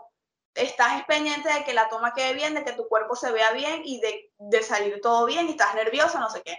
Estás 0.53 0.99
es 0.99 1.05
pendiente 1.05 1.51
de 1.51 1.63
que 1.63 1.73
la 1.73 1.87
toma 1.89 2.13
quede 2.13 2.33
bien, 2.33 2.53
de 2.53 2.63
que 2.65 2.73
tu 2.73 2.87
cuerpo 2.87 3.15
se 3.15 3.31
vea 3.31 3.51
bien 3.53 3.81
y 3.85 3.99
de, 4.01 4.31
de 4.37 4.61
salir 4.63 4.99
todo 5.01 5.25
bien 5.25 5.47
y 5.47 5.51
estás 5.51 5.73
nerviosa, 5.75 6.19
no 6.19 6.29
sé 6.29 6.41
qué. 6.43 6.57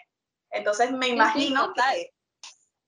Entonces 0.50 0.90
me 0.92 1.06
sí, 1.06 1.12
imagino 1.12 1.66
total. 1.68 1.94
que 1.94 2.10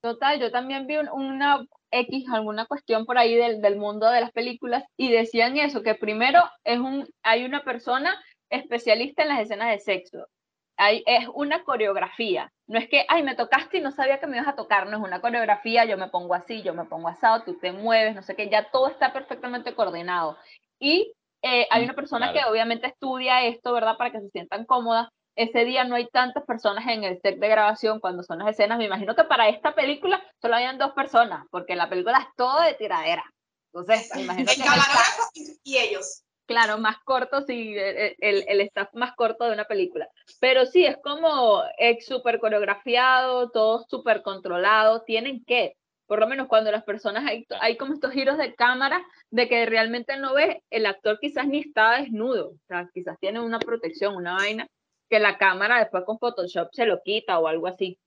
Total, 0.01 0.39
yo 0.39 0.51
también 0.51 0.87
vi 0.87 0.99
un- 0.99 1.09
una 1.09 1.65
X, 1.91 2.27
alguna 2.33 2.67
cuestión 2.67 3.07
por 3.07 3.17
ahí 3.17 3.35
del, 3.37 3.63
del 3.63 3.77
mundo 3.77 4.11
de 4.11 4.21
las 4.21 4.33
películas 4.33 4.85
y 4.99 5.11
decían 5.11 5.57
eso, 5.57 5.83
que 5.83 5.95
primero 5.95 6.43
es 6.65 6.79
un, 6.79 7.09
hay 7.23 7.45
una 7.45 7.65
persona 7.65 8.23
especialista 8.51 9.23
en 9.23 9.29
las 9.31 9.41
escenas 9.41 9.71
de 9.71 9.79
sexo 9.79 10.27
hay, 10.77 11.03
es 11.07 11.29
una 11.35 11.63
coreografía. 11.65 12.51
No 12.67 12.79
es 12.79 12.89
que, 12.89 13.05
ay, 13.09 13.23
me 13.23 13.35
tocaste 13.37 13.79
y 13.79 13.81
no 13.81 13.91
sabía 13.91 14.19
que 14.21 14.27
me 14.27 14.37
ibas 14.37 14.49
a 14.49 14.57
tocar, 14.57 14.87
no 14.89 14.97
es 14.97 15.03
una 15.03 15.21
coreografía, 15.21 15.85
yo 15.85 15.97
me 15.99 16.09
pongo 16.09 16.35
así, 16.35 16.63
yo 16.63 16.75
me 16.75 16.85
pongo 16.85 17.09
asado, 17.09 17.43
tú 17.45 17.55
te 17.59 17.73
mueves, 17.73 18.15
no 18.15 18.23
sé 18.23 18.35
qué, 18.35 18.49
ya 18.49 18.71
todo 18.71 18.89
está 18.89 19.13
perfectamente 19.13 19.75
coordinado. 19.75 20.37
Y 20.79 21.13
eh, 21.43 21.67
hay 21.71 21.83
Mm, 21.83 21.85
una 21.85 21.95
persona 21.95 22.33
claro. 22.33 22.47
que 22.47 22.51
obviamente 22.53 22.87
estudia 22.87 23.43
esto, 23.45 23.73
¿verdad? 23.73 23.97
Para 23.99 24.11
que 24.11 24.21
se 24.21 24.31
sientan 24.31 24.65
cómodas. 24.65 25.09
Ese 25.37 25.65
día 25.65 25.85
no 25.85 25.97
hay 25.97 26.07
tantas 26.09 26.45
personas 26.45 26.87
en 26.87 27.05
el 27.05 27.21
set 27.21 27.39
de 27.39 27.49
grabación 27.49 28.01
cuando 28.01 28.23
son 28.23 28.39
las 28.39 28.49
escenas. 28.49 28.79
Me 28.79 28.85
imagino 28.87 29.15
que 29.15 29.25
para 29.25 29.49
esta 29.49 29.75
película 29.75 30.23
solo 30.41 30.55
habían 30.55 30.79
dos 30.79 30.93
personas, 30.93 31.45
porque 31.51 31.75
la 31.77 31.89
película 31.91 32.19
es 32.19 32.27
todo 32.37 32.63
de 32.63 32.75
tiradera. 32.75 33.25
Entonces, 33.73 34.11
me 34.15 34.23
imagino 34.23 34.51
El 34.51 34.57
que 34.57 34.63
camarógrafo 34.63 35.23
y- 35.35 35.59
y 35.65 35.79
ellos. 35.79 36.24
Claro, 36.47 36.79
más 36.79 36.99
corto, 37.05 37.43
sí, 37.43 37.75
el, 37.77 38.17
el, 38.21 38.45
el 38.49 38.61
staff 38.63 38.89
más 38.95 39.15
corto 39.15 39.45
de 39.45 39.53
una 39.53 39.65
película. 39.65 40.09
Pero 40.41 40.67
sí, 40.67 40.85
es 40.87 40.97
como 41.03 41.63
es 41.79 42.07
súper 42.07 42.39
coreografiado, 42.39 43.51
todo 43.51 43.85
súper 43.89 44.23
controlado. 44.23 45.03
Tienen 45.03 45.45
que, 45.45 45.77
por 46.07 46.19
lo 46.21 46.27
menos 46.27 46.49
cuando 46.49 46.71
las 46.71 46.85
personas, 46.85 47.25
hay, 47.27 47.47
hay 47.61 47.77
como 47.77 47.95
estos 47.95 48.13
giros 48.13 48.39
de 48.39 48.55
cámara 48.55 49.05
de 49.31 49.49
que 49.49 49.67
realmente 49.67 50.17
no 50.17 50.35
ves, 50.35 50.59
el 50.71 50.87
actor 50.87 51.19
quizás 51.21 51.47
ni 51.47 51.61
está 51.61 51.93
desnudo, 52.01 52.51
o 52.51 52.59
sea, 52.69 52.89
quizás 52.93 53.19
tiene 53.21 53.41
una 53.41 53.59
protección, 53.59 54.15
una 54.17 54.35
vaina, 54.35 54.67
que 55.09 55.19
la 55.21 55.39
cámara 55.39 55.79
después 55.79 56.05
con 56.05 56.19
Photoshop 56.19 56.69
se 56.73 56.87
lo 56.87 57.01
quita 57.03 57.39
o 57.39 57.47
algo 57.47 57.67
así. 57.67 57.99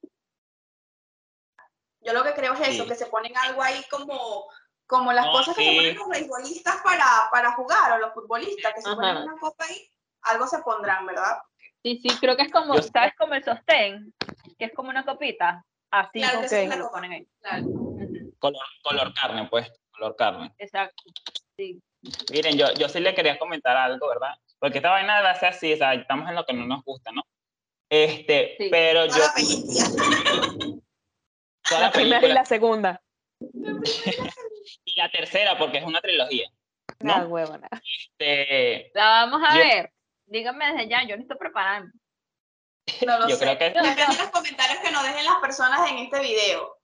Yo 2.00 2.12
lo 2.12 2.22
que 2.22 2.32
creo 2.32 2.54
es 2.54 2.60
eso, 2.68 2.84
Sí. 2.84 2.88
que 2.88 2.94
se 2.94 3.06
ponen 3.06 3.32
algo 3.36 3.62
ahí 3.62 3.82
como, 3.90 4.46
como 4.88 5.12
las 5.12 5.26
No, 5.26 5.32
cosas 5.32 5.54
que 5.54 5.62
se 5.62 5.70
sí. 5.70 5.76
ponen 5.76 5.96
los 5.96 6.08
beisbolistas 6.08 6.76
para, 6.82 7.04
para 7.30 7.52
jugar 7.52 7.92
o 7.92 7.98
los 7.98 8.12
futbolistas, 8.14 8.72
que 8.74 8.80
se 8.82 8.88
ponen 8.94 9.10
Ajá. 9.18 9.24
una 9.24 9.36
copa 9.38 9.64
ahí, 9.64 9.88
algo 10.22 10.46
se 10.48 10.58
pondrán, 10.62 11.06
¿verdad? 11.06 11.38
Sí, 11.84 12.00
sí, 12.02 12.08
creo 12.18 12.36
que 12.36 12.42
es 12.42 12.50
como, 12.52 12.74
Yo- 12.74 12.82
¿sabes? 12.82 13.12
Como 13.16 13.34
el 13.34 13.44
sostén, 13.44 14.12
que 14.58 14.64
es 14.64 14.72
como 14.74 14.88
una 14.90 15.04
copita. 15.04 15.64
Así 15.90 16.20
Claro 16.20 16.42
sí, 16.42 16.48
que 16.48 16.66
una 16.66 16.76
lo 16.76 16.90
ponen 16.90 17.12
ahí. 17.12 17.28
Claro. 17.40 17.64
Color, 18.38 18.62
color 18.82 19.14
carne, 19.14 19.46
pues, 19.48 19.70
color 19.92 20.16
carne. 20.16 20.52
Exacto. 20.58 21.02
Miren, 22.32 22.56
yo, 22.56 22.72
yo 22.74 22.88
sí 22.88 23.00
le 23.00 23.14
quería 23.14 23.38
comentar 23.38 23.76
algo, 23.76 24.08
¿verdad? 24.08 24.34
Porque 24.58 24.78
esta 24.78 24.90
vaina 24.90 25.20
va 25.22 25.30
a 25.30 25.34
ser 25.34 25.50
así, 25.50 25.72
o 25.72 25.76
sea, 25.76 25.94
estamos 25.94 26.28
en 26.28 26.34
lo 26.34 26.44
que 26.44 26.52
no 26.54 26.66
nos 26.66 26.82
gusta, 26.84 27.12
¿no? 27.12 27.22
Este, 27.90 28.54
Sí. 28.58 28.68
pero 28.70 29.06
yo... 29.06 29.12
Toda 29.14 29.26
la 29.26 29.32
película. 29.34 29.84
toda 31.68 31.80
La 31.80 31.92
primera 31.92 32.26
y 32.26 32.32
la 32.32 32.44
segunda. 32.46 33.02
Y 34.84 34.98
la 35.00 35.10
tercera, 35.10 35.56
porque 35.58 35.78
es 35.78 35.84
una 35.84 36.00
trilogía. 36.00 36.48
¿no? 37.00 37.12
Ah, 37.14 37.26
huevona. 37.26 37.68
Este, 37.72 38.90
La 38.94 39.04
vamos 39.26 39.40
a 39.46 39.54
Yo- 39.54 39.60
ver. 39.60 39.92
Díganme 40.26 40.66
desde 40.72 40.88
ya, 40.88 41.02
yo 41.02 41.16
necesito 41.16 41.38
prepararme. 41.38 41.90
No 43.06 43.18
lo 43.18 43.28
yo 43.28 43.36
sé. 43.36 43.44
creo 43.44 43.58
que... 43.58 43.64
Depende 43.70 43.94
de 44.06 44.06
los 44.18 44.30
comentarios 44.30 44.78
que 44.80 44.90
nos 44.90 45.02
dejen 45.02 45.24
las 45.24 45.36
personas 45.40 45.90
en 45.90 45.98
este 45.98 46.20
video. 46.20 46.76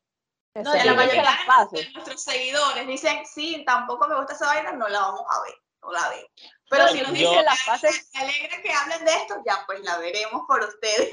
No. 0.55 0.73
Que 0.73 0.79
la 0.79 0.83
Sí, 0.85 0.90
mayoría 0.97 1.23
de 1.23 1.29
nuestros- 1.47 1.70
de 1.73 1.90
nuestros 1.92 2.23
seguidores 2.23 2.87
dicen, 2.87 3.27
sí, 3.27 3.64
tampoco 3.66 4.07
me 4.07 4.16
gusta 4.16 4.35
esa 4.35 4.47
vaina, 4.47 4.73
no 4.73 4.88
la 4.88 5.01
vamos 5.01 5.23
a 5.29 5.42
ver, 5.42 5.55
no 5.83 5.90
la 5.92 6.09
veo. 6.11 6.27
Pero 6.70 6.83
No, 6.85 6.88
si 6.90 6.99
nos 7.03 7.09
yo- 7.09 7.14
dicen, 7.31 7.44
las 7.44 7.62
pases- 7.66 8.11
me 8.14 8.20
alegra 8.20 8.62
que 8.62 8.70
hablen 8.73 9.05
de 9.05 9.12
esto, 9.12 9.35
ya 9.44 9.64
pues 9.66 9.81
la 9.81 9.99
veremos 9.99 10.42
por 10.47 10.61
ustedes. 10.62 11.11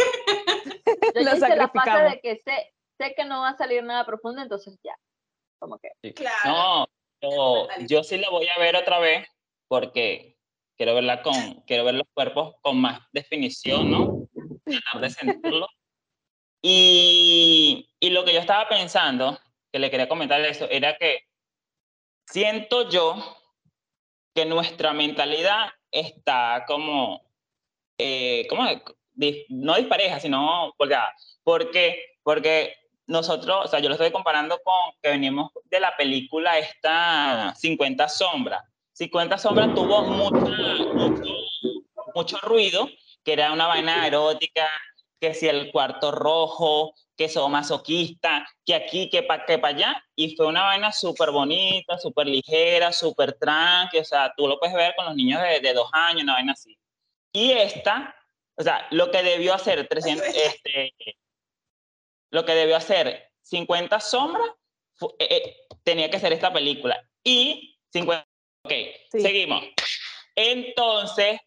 Yo 1.16 1.22
hice 1.22 1.56
la 1.56 1.68
fase 1.70 2.04
de 2.04 2.22
que 2.22 2.36
sé, 2.38 2.74
sé 3.00 3.14
que 3.16 3.26
no 3.26 3.42
va 3.42 3.50
a 3.50 3.58
salir 3.58 3.84
nada 3.84 4.06
profundo, 4.06 4.42
entonces 4.42 4.78
ya. 4.84 4.96
Como 5.62 5.78
que. 5.78 6.14
Claro. 6.14 6.38
No, 6.46 6.88
yo, 7.22 7.68
yo 7.88 8.04
sí 8.04 8.18
la 8.18 8.30
voy 8.32 8.48
a 8.48 8.60
ver 8.60 8.76
otra 8.76 8.98
vez 9.00 9.28
porque 9.68 10.38
quiero 10.76 10.96
verla 10.96 11.22
con, 11.22 11.34
quiero 11.68 11.84
ver 11.86 11.94
los 11.94 12.08
cuerpos 12.14 12.56
con 12.62 12.82
más 12.82 13.00
definición, 13.12 13.92
¿no? 13.92 14.28
Tratar 14.66 15.02
de 15.02 15.10
sentirlo. 15.12 15.68
Y, 16.64 17.90
y 18.00 18.10
lo 18.10 18.26
que 18.26 18.34
yo 18.34 18.40
estaba 18.40 18.68
pensando, 18.68 19.40
que 19.72 19.78
le 19.80 19.92
quería 19.92 20.10
comentar 20.10 20.42
eso, 20.42 20.68
era 20.70 20.98
que 20.98 21.22
siento 22.28 22.90
yo 22.90 23.16
que 24.34 24.46
nuestra 24.46 24.94
mentalidad 24.94 25.70
está 25.92 26.64
como, 26.68 27.22
eh. 28.00 28.48
Dis- 29.14 29.46
no 29.50 29.76
dispareja, 29.76 30.20
sino 30.20 30.74
colgada. 30.78 31.14
¿Por 31.44 31.70
qué? 31.70 32.02
Porque 32.24 32.74
nosotros, 33.12 33.66
o 33.66 33.68
sea, 33.68 33.80
yo 33.80 33.90
lo 33.90 33.96
estoy 33.96 34.12
comparando 34.12 34.60
con 34.64 34.74
que 35.02 35.10
venimos 35.10 35.52
de 35.66 35.80
la 35.80 35.96
película 35.98 36.58
esta 36.58 37.54
50 37.58 38.08
sombras. 38.08 38.64
50 38.94 39.38
sombras 39.38 39.74
tuvo 39.76 40.04
mucha- 40.04 40.86
mucho, 40.96 41.24
mucho 42.16 42.38
ruido, 42.40 42.88
que 43.24 43.34
era 43.34 43.52
una 43.52 43.68
vaina 43.68 44.08
erótica, 44.08 44.70
que 45.20 45.34
si 45.34 45.48
el 45.48 45.72
cuarto 45.72 46.12
rojo, 46.12 46.94
que 47.18 47.26
eso 47.26 47.48
masoquista, 47.50 48.48
que 48.66 48.74
aquí, 48.76 49.10
que 49.10 49.24
para 49.24 49.46
que 49.46 49.60
pa 49.60 49.68
allá, 49.70 50.04
y 50.16 50.36
fue 50.36 50.48
una 50.48 50.64
vaina 50.64 50.92
súper 50.92 51.32
bonita, 51.32 51.98
súper 52.00 52.28
ligera, 52.28 52.92
súper 52.92 53.34
tranqui, 53.34 54.00
o 54.00 54.06
sea, 54.06 54.34
tú 54.36 54.48
lo 54.48 54.58
puedes 54.58 54.76
ver 54.76 54.94
con 54.96 55.06
los 55.06 55.16
niños 55.16 55.42
de, 55.42 55.60
de 55.60 55.74
dos 55.74 55.90
años, 55.94 56.24
una 56.24 56.34
vaina 56.34 56.54
así. 56.54 56.78
Y 57.34 57.52
esta, 57.52 58.16
o 58.56 58.64
sea, 58.64 58.88
lo 58.92 59.12
que 59.12 59.22
debió 59.22 59.54
hacer 59.54 59.86
300, 59.88 60.26
este, 60.64 60.94
lo 62.32 62.46
que 62.46 62.54
debió 62.54 62.76
hacer 62.76 63.32
50 63.44 64.00
sombras, 64.00 64.48
eh, 65.20 65.28
eh, 65.30 65.58
tenía 65.84 66.10
que 66.10 66.20
ser 66.20 66.34
esta 66.34 66.52
película. 66.52 67.08
Y 67.24 67.78
50, 67.94 68.26
ok, 68.66 68.72
Sí. 69.12 69.22
seguimos. 69.22 69.64
Entonces, 70.36 71.40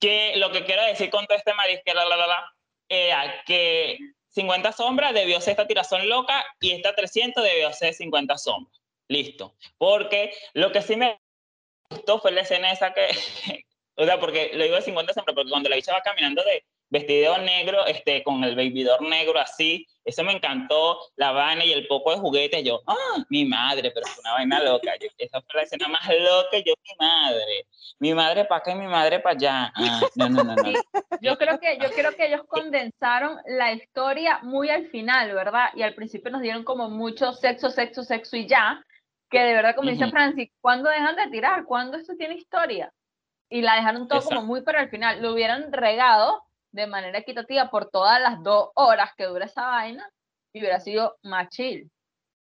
que 0.00 0.36
lo 0.36 0.50
que 0.52 0.64
quiero 0.64 0.82
decir 0.84 1.10
con 1.10 1.26
todo 1.26 1.36
este 1.36 1.54
marisque, 1.54 1.92
la, 1.94 2.04
la, 2.04 2.16
la, 2.16 2.26
la, 2.26 2.54
era 2.88 3.42
que 3.44 3.98
50 4.30 4.72
sombras 4.72 5.12
debió 5.12 5.40
ser 5.40 5.52
esta 5.52 5.66
tirazón 5.66 6.08
loca 6.08 6.44
y 6.60 6.70
esta 6.72 6.94
300 6.94 7.42
debió 7.42 7.72
ser 7.72 7.94
50 7.94 8.38
sombras. 8.38 8.80
Listo. 9.08 9.56
Porque 9.78 10.32
lo 10.54 10.70
que 10.70 10.82
sí 10.82 10.96
me 10.96 11.18
gustó 11.90 12.20
fue 12.20 12.30
la 12.32 12.42
escena 12.42 12.70
esa 12.70 12.92
que, 12.92 13.08
o 13.96 14.04
sea, 14.04 14.20
porque 14.20 14.50
lo 14.54 14.62
digo 14.64 14.76
de 14.76 14.82
50 14.82 15.14
sombras, 15.14 15.34
porque 15.34 15.50
cuando 15.50 15.68
la 15.68 15.76
bicha 15.76 15.92
va 15.92 16.02
caminando 16.02 16.42
de 16.44 16.64
vestido 16.90 17.36
negro, 17.38 17.84
este, 17.86 18.22
con 18.22 18.42
el 18.44 18.56
babydoor 18.56 19.02
negro 19.02 19.38
así, 19.38 19.86
eso 20.04 20.24
me 20.24 20.32
encantó, 20.32 20.98
la 21.16 21.32
vaina 21.32 21.64
y 21.64 21.72
el 21.72 21.86
poco 21.86 22.10
de 22.12 22.18
juguetes, 22.18 22.64
yo, 22.64 22.80
ah, 22.86 23.24
mi 23.28 23.44
madre, 23.44 23.90
pero 23.90 24.06
fue 24.06 24.20
una 24.22 24.32
vaina 24.32 24.60
loca, 24.60 24.92
yo- 25.00 25.08
esa 25.18 25.40
fue 25.42 25.60
la 25.60 25.62
escena 25.64 25.88
más 25.88 26.06
loca, 26.08 26.58
yo, 26.64 26.72
mi 26.82 27.06
madre, 27.06 27.66
mi 27.98 28.14
madre 28.14 28.44
para 28.46 28.60
acá 28.60 28.72
y 28.72 28.76
mi 28.76 28.86
madre 28.86 29.20
para 29.20 29.36
allá, 29.36 29.72
ah, 29.74 30.00
no, 30.14 30.28
no, 30.30 30.44
no, 30.44 30.56
no, 30.56 30.70
Sí, 30.72 30.78
Yo 31.20 31.36
creo 31.36 31.58
que, 31.58 31.78
yo 31.78 31.90
creo 31.90 32.14
que 32.16 32.26
ellos 32.28 32.42
condensaron 32.46 33.38
la 33.46 33.72
historia 33.72 34.38
muy 34.42 34.70
al 34.70 34.88
final, 34.88 35.34
¿verdad? 35.34 35.70
Y 35.74 35.82
al 35.82 35.94
principio 35.94 36.30
nos 36.30 36.42
dieron 36.42 36.64
como 36.64 36.88
mucho 36.88 37.32
sexo, 37.32 37.70
sexo, 37.70 38.04
sexo 38.04 38.36
y 38.36 38.46
ya, 38.46 38.82
que 39.28 39.40
de 39.40 39.52
verdad, 39.52 39.74
como 39.74 39.90
dice 39.90 40.04
Ujú. 40.04 40.12
Francis, 40.12 40.50
¿cuándo 40.60 40.88
dejan 40.88 41.16
de 41.16 41.26
tirar? 41.28 41.64
¿Cuándo 41.64 41.96
esto 41.96 42.14
tiene 42.16 42.34
historia? 42.36 42.92
Y 43.50 43.62
la 43.62 43.74
dejaron 43.74 44.06
todo 44.08 44.20
como 44.20 44.30
Exacto. 44.36 44.46
muy 44.46 44.62
para 44.62 44.82
el 44.82 44.90
final. 44.90 45.20
Lo 45.20 45.32
hubieran 45.32 45.72
regado 45.72 46.44
de 46.72 46.86
manera 46.86 47.18
equitativa 47.18 47.70
por 47.70 47.90
todas 47.90 48.20
las 48.20 48.42
dos 48.42 48.70
horas 48.74 49.10
que 49.16 49.24
dura 49.24 49.46
esa 49.46 49.66
vaina 49.66 50.08
y 50.52 50.60
hubiera 50.60 50.80
sido 50.80 51.18
más 51.22 51.48
chill. 51.48 51.90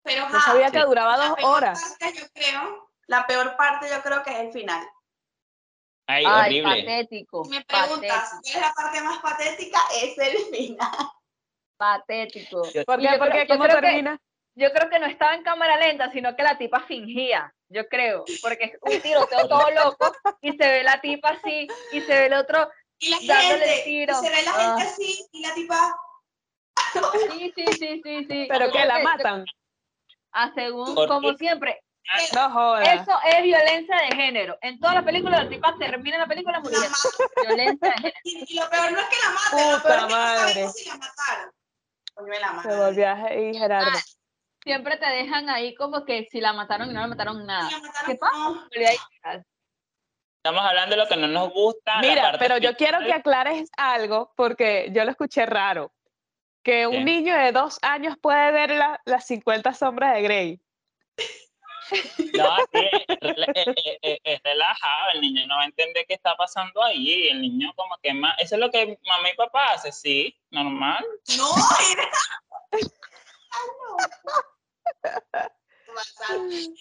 Pero 0.04 0.28
Yo 0.32 0.39
sabía 0.41 0.69
que 0.71 0.80
duraba 0.82 1.17
la 1.17 1.28
dos 1.30 1.36
peor 1.38 1.49
horas. 1.58 1.97
parte, 1.99 2.19
yo 2.19 2.26
creo, 2.34 2.89
la 3.08 3.26
peor 3.26 3.56
parte 3.56 3.88
yo 3.89 4.02
creo 4.02 4.21
que 4.23 4.32
es 4.32 4.39
el 4.39 4.52
final. 4.52 4.84
ay, 6.08 6.26
Ay, 6.28 6.62
horrible. 6.62 6.82
patético. 6.84 7.45
Si 7.45 7.52
me 7.52 7.63
preguntas 7.63 8.02
Patético. 8.02 8.41
cuál 8.41 8.56
es 8.56 8.62
la 8.62 8.73
parte 8.73 9.02
más 9.02 9.19
patética, 9.19 9.80
es 10.02 10.17
el 10.17 10.38
final. 10.54 10.91
Patético. 11.78 12.62
¿Por 12.62 12.99
qué? 12.99 13.04
yo 13.12 13.17
¿Por 13.17 13.30
creo- 13.30 13.32
qué? 13.32 13.47
yo 13.47 13.47
¿Cómo 13.58 13.65
que- 13.65 13.82
termina? 13.82 14.19
Yo 14.56 14.71
creo 14.71 14.88
que 14.88 14.99
no 14.99 15.08
estaba 15.08 15.34
en 15.34 15.41
cámara 15.43 15.78
lenta, 15.78 16.12
sino 16.12 16.36
que 16.36 16.43
la 16.43 16.60
tipa 16.60 16.82
fingía, 16.82 17.52
yo 17.69 17.88
creo, 17.88 18.23
porque 18.43 18.65
es 18.65 18.73
un 18.82 19.02
tiroteo 19.02 19.47
todo 19.49 19.71
loco 19.71 20.12
y 20.41 20.52
se 20.52 20.67
ve 20.67 20.84
la 20.84 21.02
tipa 21.02 21.30
así 21.30 21.67
y 21.91 22.02
se 22.02 22.13
ve 22.13 22.26
el 22.28 22.34
otro, 22.34 22.69
Y 23.05 23.09
la 23.27 23.35
gente, 23.35 23.81
tiro. 23.85 24.13
y 24.13 24.25
se 24.25 24.29
ve 24.29 24.43
la 24.43 24.51
Ah. 24.55 24.77
gente 24.77 24.83
así, 24.83 25.25
y 25.31 25.41
la 25.45 25.53
tipa, 25.53 25.95
sí, 27.31 27.53
sí, 27.55 27.65
sí, 27.73 28.01
sí, 28.03 28.25
sí. 28.29 28.47
¿Pero 28.49 28.69
creo 28.71 28.85
¿La 28.85 28.97
que- 28.97 29.03
matan? 29.03 29.45
Ah, 30.31 30.51
según, 30.55 30.95
como 30.95 31.33
siempre, 31.35 31.79
No 32.33 32.49
jodas. 32.51 33.01
eso 33.01 33.11
es 33.25 33.43
violencia 33.43 33.95
de 33.97 34.15
género. 34.15 34.57
En 34.61 34.79
todas 34.79 34.95
las 34.95 35.03
películas 35.03 35.43
la 35.43 35.49
tipa 35.49 35.75
termina 35.77 36.17
la 36.17 36.27
película 36.27 36.57
la 36.57 36.63
muriendo. 36.63 36.87
Violencia 37.45 37.89
de 37.89 37.95
género. 37.95 38.15
Y, 38.23 38.53
y 38.53 38.59
lo 38.59 38.69
peor 38.69 38.91
no 38.91 38.99
es 38.99 39.05
que 39.07 39.15
la 39.19 39.29
maten, 39.29 39.71
lo 39.71 39.77
Puta 39.77 39.83
peor 39.83 39.95
es 39.95 39.99
que 39.99 40.01
no 40.01 40.09
madre. 40.09 40.53
sabemos 40.53 40.73
si 40.75 40.89
la 40.89 40.95
mataron. 40.97 41.51
La 42.15 42.47
Se 42.61 42.67
madre. 42.67 42.77
volvió 42.77 43.09
ahí 43.13 43.53
Gerardo. 43.57 43.99
Siempre 44.63 44.97
te 44.97 45.05
dejan 45.07 45.49
ahí 45.49 45.75
como 45.75 46.05
que 46.05 46.27
si 46.31 46.39
la 46.41 46.53
mataron 46.53 46.89
y 46.89 46.93
no 46.93 47.01
la 47.01 47.07
mataron 47.07 47.45
nada. 47.45 47.67
Si 47.69 47.75
la 47.75 47.81
mataron, 47.81 48.07
¿Qué 48.11 48.15
pasa? 48.15 48.37
no. 48.37 49.43
Estamos 50.45 50.62
hablando 50.65 50.97
de 50.97 51.01
lo 51.01 51.08
que 51.08 51.15
no 51.15 51.27
nos 51.29 51.53
gusta. 51.53 51.99
Mira, 52.01 52.36
pero 52.38 52.58
yo 52.58 52.75
quiero 52.75 52.99
que 52.99 53.13
aclares 53.13 53.71
algo 53.77 54.34
porque 54.36 54.89
yo 54.91 55.06
lo 55.06 55.12
escuché 55.12 55.45
raro. 55.45 55.93
Que 56.62 56.86
un 56.86 56.95
¿Qué? 56.95 57.03
niño 57.06 57.34
de 57.34 57.53
dos 57.53 57.79
años 57.82 58.17
puede 58.21 58.51
ver 58.51 58.71
la- 58.71 58.99
las 59.06 59.25
50 59.25 59.73
sombras 59.73 60.13
de 60.15 60.21
Grey. 60.21 60.60
No, 62.34 62.56
sí, 62.73 62.79
es, 63.08 63.19
rela- 63.19 63.51
es- 63.53 63.67
es- 63.67 63.99
es- 64.01 64.19
es 64.23 64.41
relajado, 64.43 65.12
el 65.13 65.21
niño 65.21 65.45
no 65.47 65.56
va 65.58 65.62
a 65.62 65.65
entender 65.65 66.06
qué 66.08 66.13
está 66.15 66.36
pasando 66.36 66.82
ahí, 66.84 67.27
el 67.27 67.41
niño 67.41 67.71
como 67.75 67.95
que 68.01 68.13
más, 68.13 68.36
eso 68.39 68.56
es 68.56 68.62
lo 68.62 68.71
que 68.71 68.97
mamá 69.06 69.29
y 69.29 69.36
papá 69.36 69.73
hacen, 69.73 69.93
sí, 69.93 70.36
normal. 70.49 71.06
No. 71.38 71.49
Ay, 72.71 72.86
no. 76.39 76.73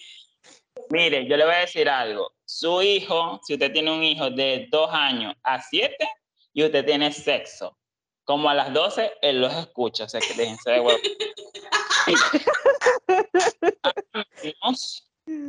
Mire, 0.89 1.27
yo 1.27 1.37
le 1.37 1.45
voy 1.45 1.53
a 1.55 1.59
decir 1.59 1.89
algo, 1.89 2.33
su 2.45 2.81
hijo, 2.81 3.39
si 3.43 3.53
usted 3.53 3.71
tiene 3.71 3.91
un 3.91 4.03
hijo 4.03 4.29
de 4.29 4.67
dos 4.69 4.89
años 4.91 5.33
a 5.43 5.61
siete 5.61 6.07
y 6.53 6.63
usted 6.63 6.85
tiene 6.85 7.11
sexo, 7.11 7.77
como 8.25 8.49
a 8.49 8.53
las 8.53 8.73
12, 8.73 9.13
él 9.21 9.41
los 9.41 9.53
escucha, 9.53 10.05
o 10.05 10.09
sea 10.09 10.21
que 10.21 10.33
déjense 10.33 10.71
de 10.71 10.79
huevo. 10.79 10.99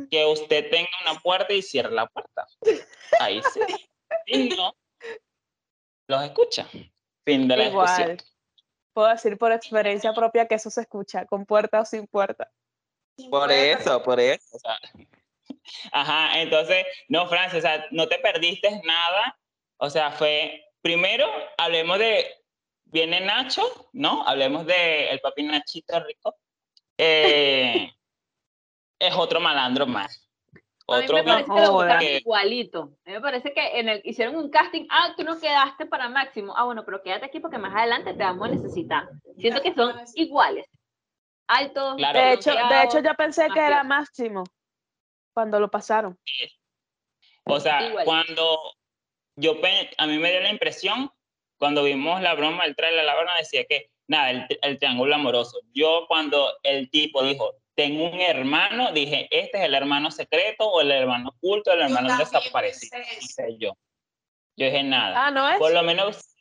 Que 0.09 0.25
usted 0.25 0.69
tenga 0.69 0.89
una 1.05 1.19
puerta 1.19 1.53
y 1.53 1.61
cierre 1.61 1.91
la 1.91 2.07
puerta. 2.07 2.47
Ahí 3.19 3.41
sí. 3.53 3.59
Si 4.25 4.49
no, 4.49 4.73
los 6.07 6.23
escucha. 6.23 6.67
Fin 7.25 7.47
de 7.47 7.57
la 7.57 7.63
discusión. 7.65 8.11
Igual. 8.11 8.23
Puedo 8.93 9.09
decir 9.09 9.37
por 9.37 9.51
experiencia 9.51 10.13
propia 10.13 10.47
que 10.47 10.55
eso 10.55 10.69
se 10.69 10.81
escucha, 10.81 11.25
con 11.25 11.45
puerta 11.45 11.81
o 11.81 11.85
sin 11.85 12.07
puerta. 12.07 12.49
Sin 13.17 13.29
Por 13.29 13.51
eso, 13.51 14.01
por 14.01 14.19
eso. 14.19 14.55
o 14.55 14.59
sea. 14.59 14.79
Ajá, 15.91 16.39
entonces, 16.39 16.85
no, 17.09 17.27
Francia, 17.27 17.59
o 17.59 17.61
sea, 17.61 17.85
no 17.91 18.07
te 18.07 18.19
perdiste 18.19 18.69
nada. 18.83 19.37
O 19.77 19.89
sea, 19.89 20.11
fue, 20.11 20.63
primero, 20.81 21.27
hablemos 21.57 21.99
de, 21.99 22.25
viene 22.85 23.21
Nacho, 23.21 23.63
¿no? 23.93 24.25
Hablemos 24.27 24.65
de 24.65 25.09
el 25.09 25.19
papi 25.19 25.43
Nachito 25.43 25.99
rico. 26.01 26.35
Eh, 26.97 27.91
es 28.99 29.13
otro 29.15 29.39
malandro 29.39 29.85
más. 29.85 30.21
A 30.87 30.99
mí 30.99 31.03
Otro 31.03 31.17
me 31.17 31.23
parece 31.23 31.97
que 31.99 32.17
igualito. 32.17 32.79
A 33.05 33.09
mí 33.09 33.13
me 33.13 33.21
parece 33.21 33.53
que 33.53 33.79
en 33.79 33.89
el, 33.89 34.01
hicieron 34.05 34.35
un 34.35 34.49
casting. 34.51 34.85
Ah, 34.89 35.13
tú 35.17 35.23
no 35.23 35.39
quedaste 35.39 35.87
para 35.87 36.09
Máximo. 36.09 36.53
Ah, 36.55 36.63
bueno, 36.65 36.85
pero 36.85 37.01
quédate 37.01 37.25
aquí 37.25 37.39
porque 37.39 37.57
más 37.57 37.75
adelante 37.75 38.13
te 38.13 38.23
vamos 38.23 38.47
a 38.47 38.51
necesitar. 38.51 39.09
Siento 39.37 39.63
que 39.63 39.73
son 39.73 39.95
iguales. 40.13 40.67
Altos. 41.47 41.95
Claro. 41.97 42.19
De 42.19 42.33
hecho, 42.33 42.51
de 42.51 42.83
hecho 42.83 42.99
yo 42.99 43.13
pensé 43.15 43.47
que 43.51 43.59
era. 43.59 43.83
Máximo 43.83 44.43
cuando 45.35 45.59
lo 45.59 45.69
pasaron. 45.69 46.17
O 47.43 47.59
sea, 47.59 47.87
Igual. 47.87 48.05
cuando 48.05 48.59
yo 49.35 49.55
a 49.97 50.07
mí 50.07 50.17
me 50.17 50.31
dio 50.31 50.39
la 50.39 50.49
impresión, 50.49 51.11
cuando 51.59 51.83
vimos 51.83 52.21
la 52.21 52.33
broma 52.33 52.63
del 52.63 52.75
trailer, 52.75 53.03
la 53.05 53.15
broma 53.15 53.37
decía 53.37 53.65
que, 53.65 53.91
nada, 54.07 54.31
el, 54.31 54.47
el 54.61 54.79
triángulo 54.79 55.13
amoroso. 55.13 55.59
Yo 55.73 56.05
cuando 56.07 56.57
el 56.63 56.89
tipo 56.89 57.21
dijo, 57.21 57.53
tengo 57.75 58.05
un 58.09 58.21
hermano, 58.21 58.93
dije, 58.93 59.27
este 59.29 59.57
es 59.59 59.63
el 59.65 59.75
hermano 59.75 60.09
secreto 60.09 60.67
o 60.69 60.79
el 60.81 60.89
hermano 60.91 61.29
oculto, 61.35 61.71
el 61.73 61.79
Yo 61.79 61.85
hermano 61.85 62.07
también 62.07 62.29
desaparecido. 62.31 62.97
yo. 63.59 63.77
Yo 64.57 64.65
dije, 64.67 64.83
nada. 64.83 65.27
Ah, 65.27 65.31
¿no 65.31 65.49
es? 65.49 65.57
Por 65.59 65.73
lo 65.73 65.83
menos, 65.83 66.33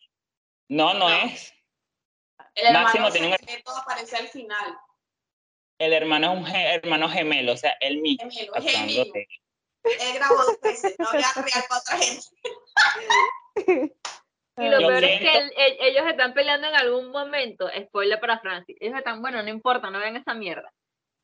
no, 0.68 0.94
no 0.94 1.08
No. 1.08 1.14
es. 1.26 1.52
El 2.54 2.66
hermano 2.66 2.84
Máximo 2.84 3.10
tiene 3.10 3.26
un- 3.26 3.32
secreto 3.36 3.72
aparece 3.76 4.16
al 4.16 4.28
final. 4.28 4.78
El 5.78 5.92
hermano 5.92 6.32
es 6.32 6.38
un 6.38 6.46
ge- 6.46 6.74
hermano 6.74 7.08
gemelo, 7.08 7.52
o 7.52 7.56
sea, 7.56 7.76
él 7.80 8.00
mismo. 8.00 8.30
Gemelo, 8.30 8.52
gemelo. 8.54 9.12
Él 9.14 10.14
grabó 10.14 10.36
dos 10.36 10.60
veces, 10.62 10.94
no 10.98 11.08
había 11.08 11.26
real 11.36 11.64
para 11.68 11.80
otra 11.80 11.98
gente. 11.98 12.26
Y 14.56 14.68
lo 14.68 14.80
Yo 14.80 14.86
peor 14.86 15.02
es 15.02 15.20
que 15.20 15.36
el- 15.36 15.52
el- 15.56 15.76
ellos 15.80 16.06
están 16.08 16.32
peleando 16.32 16.68
en 16.68 16.76
algún 16.76 17.10
momento. 17.10 17.68
Spoiler 17.86 18.20
para 18.20 18.38
Francis. 18.38 18.76
Ellos 18.78 18.96
están, 18.96 19.20
bueno, 19.20 19.42
no 19.42 19.48
importa, 19.50 19.90
no 19.90 19.98
vean 19.98 20.14
esa 20.16 20.32
mierda. 20.32 20.72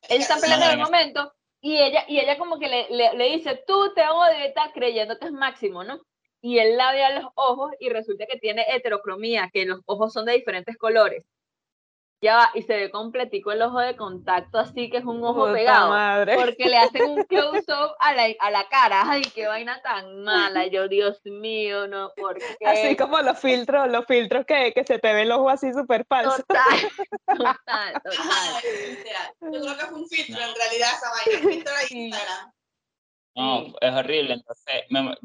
Ellos 0.09 0.23
están 0.23 0.41
peleando 0.41 0.65
en 0.65 0.71
no, 0.79 0.83
algún 0.83 0.91
momento 0.91 1.33
y 1.61 1.77
ella, 1.77 2.03
y 2.09 2.19
ella 2.19 2.37
como 2.37 2.59
que 2.59 2.67
le, 2.67 2.89
le, 2.89 3.13
le 3.13 3.29
dice, 3.29 3.63
tú 3.65 3.93
te 3.93 4.05
odio 4.05 4.37
y 4.39 4.47
está 4.47 4.71
creyendo 4.73 5.17
que 5.17 5.27
es 5.27 5.31
máximo, 5.31 5.85
¿no? 5.85 6.01
Y 6.41 6.59
él 6.59 6.75
la 6.75 6.91
ve 6.91 7.05
a 7.05 7.21
los 7.21 7.31
ojos 7.35 7.71
y 7.79 7.87
resulta 7.87 8.25
que 8.25 8.37
tiene 8.37 8.65
heterocromía, 8.67 9.49
que 9.53 9.63
los 9.65 9.79
ojos 9.85 10.11
son 10.11 10.25
de 10.25 10.33
diferentes 10.33 10.75
colores. 10.75 11.23
Ya 12.23 12.35
va, 12.37 12.51
y 12.53 12.61
se 12.61 12.75
ve 12.77 12.91
completico 12.91 13.51
el 13.51 13.63
ojo 13.63 13.79
de 13.79 13.95
contacto, 13.95 14.59
así 14.59 14.91
que 14.91 14.97
es 14.97 15.05
un 15.05 15.23
ojo 15.23 15.39
Puta 15.41 15.53
pegado. 15.53 15.89
madre. 15.89 16.35
Porque 16.35 16.65
le 16.69 16.77
hacen 16.77 17.09
un 17.09 17.23
close-up 17.27 17.95
a 17.99 18.13
la, 18.13 18.27
a 18.39 18.51
la 18.51 18.67
cara. 18.69 19.01
Ay, 19.07 19.23
qué 19.33 19.47
vaina 19.47 19.81
tan 19.81 20.23
mala. 20.23 20.67
Yo, 20.67 20.87
Dios 20.87 21.19
mío, 21.25 21.87
no, 21.87 22.11
¿por 22.15 22.37
qué? 22.37 22.67
Así 22.67 22.95
como 22.95 23.19
los 23.21 23.39
filtros, 23.39 23.87
los 23.89 24.05
filtros 24.05 24.45
que, 24.45 24.71
que 24.71 24.83
se 24.83 24.99
te 24.99 25.13
ve 25.15 25.23
el 25.23 25.31
ojo 25.31 25.49
así 25.49 25.73
súper 25.73 26.05
falso. 26.05 26.37
Total, 26.43 26.63
total, 27.27 27.93
total. 28.03 28.19
Ajá, 28.19 28.61
literal. 28.87 29.33
Yo 29.41 29.49
creo 29.61 29.77
que 29.77 29.85
fue 29.87 29.97
un 29.99 30.07
filtro, 30.07 30.41
en 30.43 30.55
realidad, 30.55 30.89
esa 30.95 31.09
vaina. 31.09 31.43
Un 31.47 31.51
filtro 31.53 31.73
de 31.73 31.97
Instagram. 31.97 32.51
No, 33.35 33.73
es 33.81 33.93
horrible. 33.95 34.33
Entonces, 34.33 34.83
me 34.89 35.01
mo- 35.01 35.15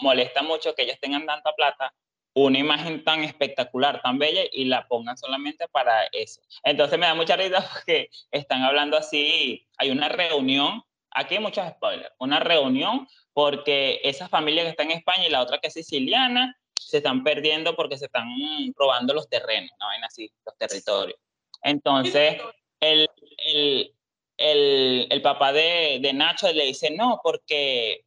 molesta 0.00 0.42
mucho 0.42 0.74
que 0.76 0.82
ellos 0.82 0.98
tengan 1.00 1.26
tanta 1.26 1.52
plata, 1.54 1.92
una 2.36 2.58
imagen 2.58 3.02
tan 3.02 3.24
espectacular, 3.24 4.02
tan 4.02 4.18
bella, 4.18 4.42
y 4.52 4.66
la 4.66 4.86
pongan 4.86 5.16
solamente 5.16 5.66
para 5.68 6.04
eso. 6.12 6.42
Entonces, 6.64 6.98
me 6.98 7.06
da 7.06 7.14
mucha 7.14 7.34
risa 7.34 7.66
porque 7.72 8.10
están 8.30 8.62
hablando 8.62 8.98
así. 8.98 9.66
Hay 9.78 9.90
una 9.90 10.10
reunión, 10.10 10.82
aquí 11.12 11.36
hay 11.36 11.40
muchos 11.40 11.66
spoilers, 11.66 12.12
una 12.18 12.38
reunión 12.40 13.08
porque 13.32 14.00
esa 14.04 14.28
familia 14.28 14.64
que 14.64 14.70
está 14.70 14.82
en 14.82 14.90
España 14.90 15.26
y 15.26 15.30
la 15.30 15.40
otra 15.40 15.58
que 15.58 15.68
es 15.68 15.74
siciliana 15.74 16.58
se 16.78 16.98
están 16.98 17.24
perdiendo 17.24 17.74
porque 17.74 17.96
se 17.96 18.04
están 18.04 18.28
robando 18.76 19.14
los 19.14 19.28
terrenos, 19.30 19.70
una 19.78 19.86
vaina 19.86 20.06
así, 20.06 20.30
los 20.44 20.56
territorios. 20.58 21.18
Entonces, 21.62 22.36
el, 22.80 23.08
el, 23.46 23.94
el, 24.36 25.06
el 25.10 25.22
papá 25.22 25.54
de, 25.54 26.00
de 26.02 26.12
Nacho 26.12 26.52
le 26.52 26.66
dice, 26.66 26.90
no, 26.90 27.18
porque 27.22 28.05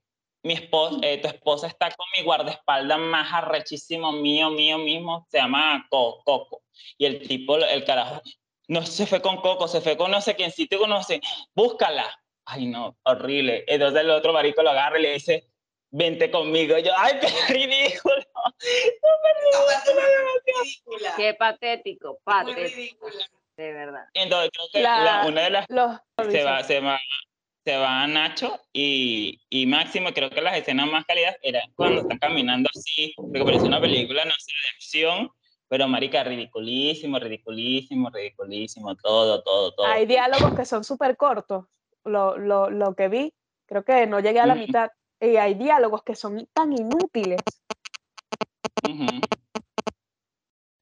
mi 0.49 0.55
esposa, 0.55 0.97
tu 1.21 1.27
esposa 1.27 1.67
está 1.67 1.91
con 1.91 2.07
mi 2.17 2.23
guardaespaldas 2.23 2.97
más 2.97 3.31
arrechísimo 3.31 4.11
mío, 4.11 4.49
mío 4.49 4.79
mismo, 4.79 5.27
se 5.29 5.37
llama 5.37 5.85
Co- 5.91 6.23
Coco. 6.25 6.63
Y 6.97 7.05
el 7.05 7.27
tipo, 7.27 7.55
el 7.57 7.83
carajo, 7.85 8.19
no 8.67 8.83
se 8.83 9.05
fue 9.05 9.21
con 9.21 9.37
Coco, 9.41 9.67
se 9.67 9.79
fue 9.79 9.95
con 9.95 10.09
no 10.09 10.21
sé 10.21 10.35
quién, 10.35 10.51
si 10.51 10.65
tú 10.67 10.79
conoces, 10.79 11.19
búscala. 11.53 12.03
Ay, 12.45 12.65
no, 12.65 12.97
horrible. 13.03 13.63
Entonces 13.67 14.01
el 14.01 14.09
otro 14.09 14.33
marico 14.33 14.63
lo 14.63 14.71
agarra 14.71 14.97
y 14.97 15.03
le 15.03 15.13
dice, 15.13 15.47
vente 15.91 16.31
conmigo. 16.31 16.75
Y 16.79 16.81
yo, 16.83 16.93
ay, 16.97 17.13
qué 17.21 17.27
ridículo. 17.53 18.15
Fue 18.59 19.93
muy 19.93 20.03
ridícula. 20.63 21.13
Qué 21.15 21.33
patético, 21.35 22.19
patético, 22.23 23.05
de 23.55 23.71
verdad. 23.73 24.05
Entonces 24.15 24.49
creo 24.51 24.67
que 24.73 24.81
La- 24.81 25.03
la- 25.03 25.27
una 25.27 25.41
de 25.43 25.49
las 25.51 25.65
Los 25.69 25.99
se 26.31 26.43
va, 26.43 26.63
se 26.63 26.79
va, 26.79 26.99
se 27.69 27.77
va 27.77 28.07
Nacho 28.07 28.59
y, 28.73 29.39
y 29.47 29.67
Máximo, 29.67 30.09
creo 30.11 30.31
que 30.31 30.41
las 30.41 30.57
escenas 30.57 30.87
más 30.91 31.05
cálidas 31.05 31.35
eran 31.43 31.61
cuando 31.75 32.01
están 32.01 32.17
caminando 32.17 32.67
así, 32.75 33.13
porque 33.15 33.43
parece 33.43 33.65
una 33.67 33.79
película, 33.79 34.25
no 34.25 34.31
sé, 34.39 34.51
de 34.51 34.69
acción, 34.75 35.29
pero 35.67 35.87
marica, 35.87 36.23
ridiculísimo, 36.23 37.19
ridiculísimo, 37.19 38.09
ridiculísimo, 38.09 38.95
todo, 38.95 39.43
todo, 39.43 39.71
todo. 39.75 39.85
Hay 39.85 40.07
diálogos 40.07 40.55
que 40.55 40.65
son 40.65 40.83
súper 40.83 41.15
cortos. 41.15 41.65
Lo, 42.05 42.39
lo, 42.39 42.71
lo 42.71 42.95
que 42.95 43.07
vi, 43.07 43.31
creo 43.67 43.83
que 43.83 44.07
no 44.07 44.19
llegué 44.19 44.39
a 44.39 44.47
la 44.47 44.55
mitad. 44.55 44.89
Y 45.21 45.35
hay 45.35 45.53
diálogos 45.53 46.01
que 46.01 46.15
son 46.15 46.47
tan 46.51 46.73
inútiles. 46.73 47.41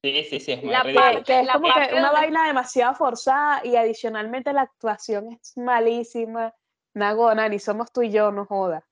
Sí, 0.02 0.24
sí, 0.24 0.40
sí, 0.40 0.52
es 0.52 0.62
muy 0.62 0.72
La 0.72 0.84
ridículo. 0.84 1.22
que 1.22 1.40
es 1.40 1.44
La 1.44 1.52
como 1.52 1.66
que 1.66 1.72
parte 1.74 1.94
una 1.96 2.12
vaina 2.12 2.46
demasiado 2.46 2.94
forzada 2.94 3.60
y 3.62 3.76
adicionalmente 3.76 4.54
la 4.54 4.62
actuación 4.62 5.32
es 5.32 5.54
malísima. 5.58 6.54
Nagona, 6.98 7.48
ni 7.48 7.58
somos 7.58 7.90
tú 7.92 8.02
y 8.02 8.10
yo, 8.10 8.30
no 8.32 8.44
joda. 8.44 8.84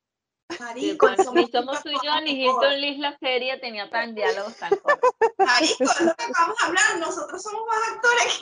Marico, 0.60 1.06
cuando- 1.06 1.32
ni 1.34 1.46
somos 1.48 1.50
somos 1.50 1.82
tú 1.82 1.90
y 1.90 2.06
yo, 2.06 2.20
ni. 2.22 2.42
Hilton 2.44 2.80
Liz 2.80 2.98
la 2.98 3.18
serie 3.18 3.58
tenía 3.58 3.90
tan 3.90 4.14
diálogos 4.14 4.56
tan 4.56 4.70
cortos. 4.82 5.10
Marico, 5.38 5.84
es 5.84 6.00
lo 6.00 6.14
que 6.14 6.24
acabamos 6.24 6.56
de 6.58 6.66
hablar. 6.66 6.98
Nosotros 7.00 7.42
somos 7.42 7.66
más 7.66 7.88
actores 7.94 8.38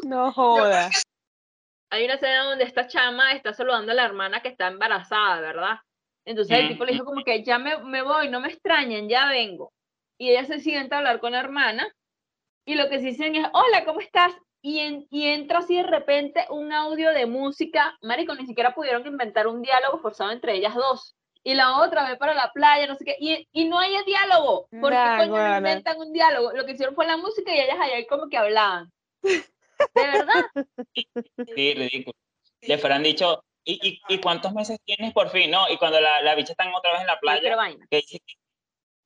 que 0.00 0.08
No 0.08 0.32
joda. 0.32 0.90
Hay 1.90 2.04
una 2.04 2.14
escena 2.14 2.44
donde 2.44 2.64
esta 2.64 2.88
chama 2.88 3.32
está 3.32 3.52
saludando 3.54 3.92
a 3.92 3.94
la 3.94 4.04
hermana 4.04 4.40
que 4.42 4.48
está 4.48 4.66
embarazada, 4.66 5.40
¿verdad? 5.40 5.78
Entonces 6.24 6.58
el 6.58 6.68
tipo 6.68 6.84
le 6.84 6.92
dijo 6.92 7.04
como 7.04 7.22
que 7.22 7.44
ya 7.44 7.58
me, 7.58 7.78
me 7.84 8.02
voy, 8.02 8.28
no 8.28 8.40
me 8.40 8.48
extrañen, 8.48 9.08
ya 9.08 9.28
vengo. 9.28 9.72
Y 10.18 10.30
ella 10.30 10.44
se 10.44 10.58
sienta 10.58 10.96
a 10.96 10.98
hablar 10.98 11.20
con 11.20 11.32
la 11.32 11.40
hermana 11.40 11.88
y 12.66 12.74
lo 12.74 12.88
que 12.88 12.98
se 12.98 13.06
dicen 13.06 13.36
es, 13.36 13.46
hola, 13.52 13.84
¿cómo 13.84 14.00
estás? 14.00 14.32
Y, 14.68 14.80
en- 14.80 15.06
y 15.10 15.28
entra 15.28 15.60
así 15.60 15.76
de 15.76 15.84
repente 15.84 16.44
un 16.50 16.72
audio 16.72 17.12
de 17.12 17.24
música, 17.26 17.96
marico, 18.02 18.34
ni 18.34 18.46
siquiera 18.46 18.74
pudieron 18.74 19.06
inventar 19.06 19.46
un 19.46 19.62
diálogo 19.62 19.98
forzado 20.00 20.32
entre 20.32 20.54
ellas 20.56 20.74
dos. 20.74 21.14
Y 21.44 21.54
la 21.54 21.78
otra 21.80 22.08
ve 22.08 22.16
para 22.16 22.34
la 22.34 22.50
playa, 22.52 22.88
no 22.88 22.96
sé 22.96 23.04
qué, 23.04 23.14
y, 23.20 23.46
y 23.52 23.66
no 23.66 23.78
hay 23.78 23.92
diálogo. 24.04 24.66
¿Por 24.80 24.90
qué 24.90 24.96
Nah, 24.96 25.16
coño 25.18 25.28
no 25.28 25.32
guara. 25.36 25.58
inventan 25.58 25.98
un 26.00 26.12
diálogo? 26.12 26.50
Lo 26.52 26.66
que 26.66 26.72
hicieron 26.72 26.96
fue 26.96 27.06
la 27.06 27.16
música 27.16 27.54
y 27.54 27.60
ellas 27.60 27.78
allá 27.80 28.04
como 28.08 28.28
que 28.28 28.38
hablaban. 28.38 28.90
¿De 29.22 29.40
verdad? 29.94 30.44
Sí, 31.54 31.74
ridículo. 31.74 32.16
Le 32.62 32.78
fueran 32.78 33.04
dicho, 33.04 33.44
¿y, 33.64 33.78
y, 33.88 34.00
y 34.08 34.18
cuántos 34.18 34.52
meses 34.52 34.80
tienes 34.84 35.12
por 35.12 35.28
fin? 35.30 35.48
No, 35.48 35.68
y 35.70 35.76
cuando 35.76 36.00
la, 36.00 36.22
la 36.22 36.34
bicha 36.34 36.54
están 36.54 36.74
otra 36.74 36.90
vez 36.90 37.02
en 37.02 37.06
la 37.06 37.20
playa, 37.20 37.54
vaina. 37.54 37.86
que 37.88 37.98
dice, 37.98 38.20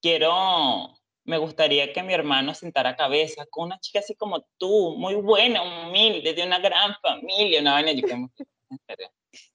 quiero, 0.01 0.97
me 1.31 1.39
gustaría 1.39 1.93
que 1.93 2.03
mi 2.03 2.13
hermano 2.13 2.55
sentara 2.55 2.97
cabeza 2.97 3.47
con 3.47 3.67
una 3.67 3.79
chica 3.79 4.01
así 4.01 4.17
como 4.17 4.43
tú, 4.59 4.97
muy 4.97 5.15
buena, 5.15 5.63
humilde, 5.63 6.35
de 6.35 6.43
una 6.43 6.59
gran 6.59 6.95
familia, 7.01 7.61
una 7.61 7.75
vaina, 7.75 7.93
yo 7.93 8.07
como. 8.09 8.31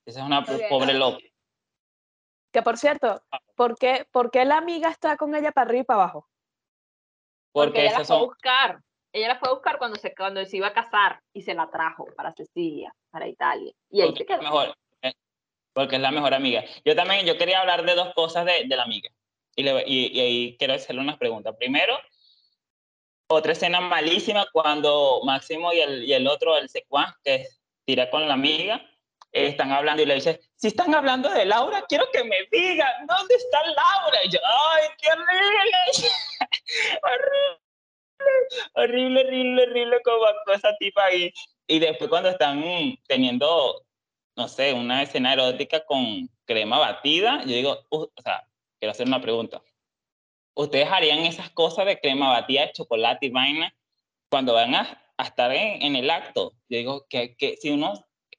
Esa 0.06 0.20
es 0.20 0.26
una 0.26 0.44
pobre 0.44 0.94
ok. 0.94 1.00
loca. 1.00 1.26
Que 2.54 2.62
por 2.62 2.78
cierto, 2.78 3.22
¿por 3.56 3.78
qué, 3.78 4.08
por 4.10 4.32
qué 4.32 4.46
la 4.46 4.58
amiga 4.58 4.90
está 4.90 5.18
con 5.18 5.36
ella 5.36 5.52
para 5.52 5.68
arriba 5.68 5.82
y 5.82 5.86
para 5.86 6.04
abajo? 6.04 6.30
Porque, 7.52 7.68
Porque 7.72 7.82
ella 7.82 7.92
la 7.92 7.96
fue 7.98 8.04
a 8.04 8.06
son, 8.06 8.20
buscar. 8.22 8.82
Ella 9.12 9.28
la 9.28 9.40
fue 9.40 9.50
a 9.50 9.54
buscar 9.54 9.78
cuando 9.78 9.98
se, 9.98 10.16
cuando 10.16 10.46
se 10.46 10.58
iba 10.58 10.68
a 10.68 10.74
casar 10.74 11.22
y 11.34 11.42
se 11.42 11.54
la 11.54 11.70
trajo 11.70 12.06
para 12.16 12.34
Sicilia, 12.34 12.96
para 13.12 13.28
Italia. 13.28 13.74
Y 13.90 14.02
ahí 14.02 14.08
porque 14.08 14.24
se 14.24 14.24
es 14.24 14.30
la 14.30 14.38
quedó. 14.38 14.44
mejor, 14.44 14.76
eh, 15.02 15.14
porque 15.74 15.96
es 15.98 16.02
la 16.02 16.12
mejor 16.12 16.34
amiga. 16.34 16.64
Yo 16.86 16.96
también, 16.96 17.26
yo 17.26 17.38
quería 17.38 17.60
hablar 17.60 17.86
de 17.86 17.96
dos 17.96 18.14
cosas 18.14 18.46
de, 18.46 18.64
de 18.66 18.76
la 18.78 18.84
amiga. 18.84 19.10
Y, 19.56 19.64
le- 19.64 19.84
y, 19.88 20.08
y 20.08 20.20
ahí 20.20 20.56
quiero 20.58 20.74
hacerle 20.74 21.02
unas 21.02 21.18
preguntas. 21.18 21.56
Primero, 21.58 21.98
otra 23.28 23.54
escena 23.54 23.80
malísima 23.82 24.46
cuando 24.52 25.22
Máximo 25.24 25.74
y 25.74 25.80
el, 25.80 26.04
y 26.06 26.14
el 26.14 26.28
otro, 26.28 26.58
el 26.58 26.70
secuaz, 26.70 27.14
que 27.24 27.48
tira 27.86 28.10
con 28.10 28.28
la 28.28 28.34
amiga, 28.36 28.76
eh, 29.32 29.48
están 29.48 29.72
hablando 29.72 30.02
y 30.04 30.06
le 30.06 30.16
dice, 30.16 30.40
si 30.56 30.68
están 30.68 30.94
hablando 30.94 31.30
de 31.30 31.46
Laura, 31.46 31.84
quiero 31.88 32.06
que 32.12 32.24
me 32.24 32.38
digan, 32.52 33.06
¿dónde 33.08 33.36
está 33.36 33.60
Laura? 33.66 34.24
Y 34.26 34.30
yo, 34.32 34.40
¡ay, 34.44 34.88
qué 34.98 35.08
horrible! 35.12 36.10
horrible, 37.04 37.62
horrible, 38.74 39.22
horrible, 39.22 39.64
horrible 39.64 40.02
como 40.04 40.26
actuó 40.26 40.54
esa 40.54 40.76
tipa 40.78 41.06
ahí. 41.06 41.34
Y 41.68 41.80
después 41.80 42.10
cuando 42.10 42.30
están 42.30 42.64
teniendo, 43.08 43.84
no 44.36 44.48
sé, 44.48 44.74
una 44.74 45.02
escena 45.04 45.34
erótica 45.34 45.84
con 45.86 46.30
crema 46.46 46.78
batida, 46.80 47.42
yo 47.42 47.56
digo, 47.56 47.80
uh, 47.90 48.04
o 48.04 48.22
sea, 48.22 48.48
quiero 48.80 48.92
hacer 48.92 49.08
una 49.08 49.22
pregunta. 49.22 49.62
¿Ustedes 50.54 50.90
harían 50.90 51.20
esas 51.20 51.50
cosas 51.52 51.86
de 51.86 52.00
crema 52.00 52.30
batida 52.30 52.62
de 52.62 52.72
chocolate 52.72 53.26
y 53.26 53.30
vaina 53.30 53.76
cuando 54.30 54.54
van 54.54 54.74
a, 54.76 55.14
a 55.18 55.24
estar 55.24 55.52
en, 55.52 55.82
en 55.82 55.96
el 55.96 56.10
acto? 56.10 56.54
Yo 56.70 56.78
digo 56.78 57.06
que, 57.10 57.36
que 57.36 57.58
si 57.58 57.72
uno, 57.72 57.94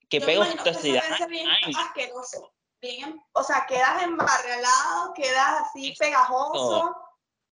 que 0.09 0.19
eso 0.19 0.27
pegostosidad. 0.27 1.03
bien 1.29 1.47
ay, 1.49 1.73
asqueroso. 1.77 2.53
Bien, 2.81 3.21
o 3.33 3.43
sea, 3.43 3.67
quedas 3.67 4.03
embarrelado, 4.03 5.13
quedas 5.15 5.63
así 5.63 5.89
Exacto. 5.89 6.05
pegajoso. 6.05 6.95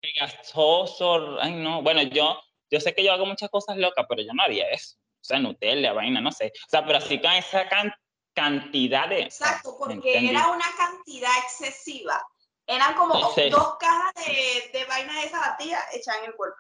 pegajoso, 0.02 1.40
ay 1.42 1.54
no, 1.54 1.82
bueno, 1.82 2.02
yo, 2.04 2.40
yo 2.70 2.80
sé 2.80 2.94
que 2.94 3.04
yo 3.04 3.14
hago 3.14 3.26
muchas 3.26 3.50
cosas 3.50 3.78
locas, 3.78 4.06
pero 4.08 4.22
yo 4.22 4.34
no 4.34 4.44
haría 4.44 4.70
eso. 4.70 4.96
O 4.98 5.26
sea, 5.26 5.40
Nutella, 5.40 5.94
vaina, 5.94 6.20
no 6.20 6.32
sé. 6.32 6.52
O 6.68 6.70
sea, 6.70 6.86
pero 6.86 6.98
así 6.98 7.20
con 7.22 7.32
esa 7.32 7.68
can- 7.70 7.94
cantidad 8.34 9.08
de... 9.08 9.22
Exacto, 9.22 9.78
porque 9.80 9.94
¿entendí? 9.94 10.30
era 10.30 10.48
una 10.50 10.66
cantidad 10.78 11.32
excesiva. 11.44 12.22
Eran 12.66 12.96
como 12.96 13.16
dos 13.16 13.78
cajas 13.80 14.14
de, 14.26 14.78
de 14.78 14.86
vaina 14.86 15.14
de 15.20 15.26
esa 15.26 15.40
batida 15.40 15.80
hechas 15.94 16.18
en 16.20 16.26
el 16.26 16.36
cuerpo. 16.36 16.58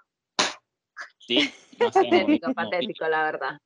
Sí, 1.18 1.54
no 1.80 1.92
sé, 1.92 2.40
Patético, 2.54 3.08
la 3.08 3.24
verdad. 3.24 3.58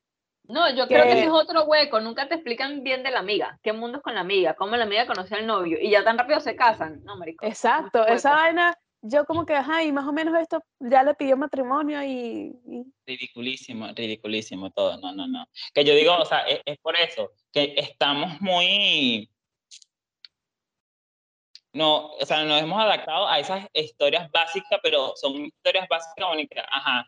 No, 0.43 0.69
yo 0.73 0.87
creo 0.87 1.03
que 1.03 1.13
ese 1.13 1.25
es 1.25 1.29
otro 1.31 1.65
hueco. 1.65 1.99
Nunca 1.99 2.27
te 2.27 2.35
explican 2.35 2.81
bien 2.83 3.03
de 3.03 3.11
la 3.11 3.19
amiga. 3.19 3.59
¿Qué 3.61 3.73
mundo 3.73 3.97
es 3.97 4.03
con 4.03 4.15
la 4.15 4.21
amiga? 4.21 4.55
¿Cómo 4.55 4.77
la 4.77 4.85
amiga 4.85 5.05
conoce 5.05 5.35
al 5.35 5.45
novio? 5.45 5.77
Y 5.81 5.89
ya 5.89 6.03
tan 6.03 6.17
rápido 6.17 6.39
se 6.39 6.55
casan. 6.55 7.03
No, 7.03 7.17
marico. 7.17 7.45
Exacto, 7.45 8.05
esa 8.07 8.31
vaina, 8.31 8.77
yo 9.01 9.25
como 9.25 9.45
que, 9.45 9.55
ajá, 9.55 9.83
y 9.83 9.91
más 9.91 10.07
o 10.07 10.13
menos 10.13 10.39
esto 10.39 10.63
ya 10.79 11.03
le 11.03 11.15
pidió 11.15 11.35
matrimonio 11.35 12.01
y, 12.01 12.55
y- 12.65 12.85
ridiculísimo, 13.05 13.87
ridiculísimo 13.93 14.71
todo, 14.71 14.97
no, 14.97 15.13
no, 15.13 15.27
no. 15.27 15.47
Que 15.73 15.83
yo 15.83 15.93
digo, 15.93 16.15
o 16.15 16.25
sea, 16.25 16.39
es, 16.41 16.61
es 16.65 16.77
por 16.79 16.95
eso, 16.95 17.31
que 17.51 17.73
estamos 17.77 18.39
muy, 18.39 19.29
no, 21.73 22.07
o 22.13 22.25
sea, 22.25 22.43
nos 22.43 22.61
hemos 22.61 22.81
adaptado 22.81 23.27
a 23.27 23.39
esas 23.39 23.65
historias 23.73 24.29
básicas, 24.31 24.79
pero 24.81 25.13
son 25.15 25.45
historias 25.45 25.87
básicas 25.89 26.27
bonitas, 26.27 26.65
ajá. 26.69 27.05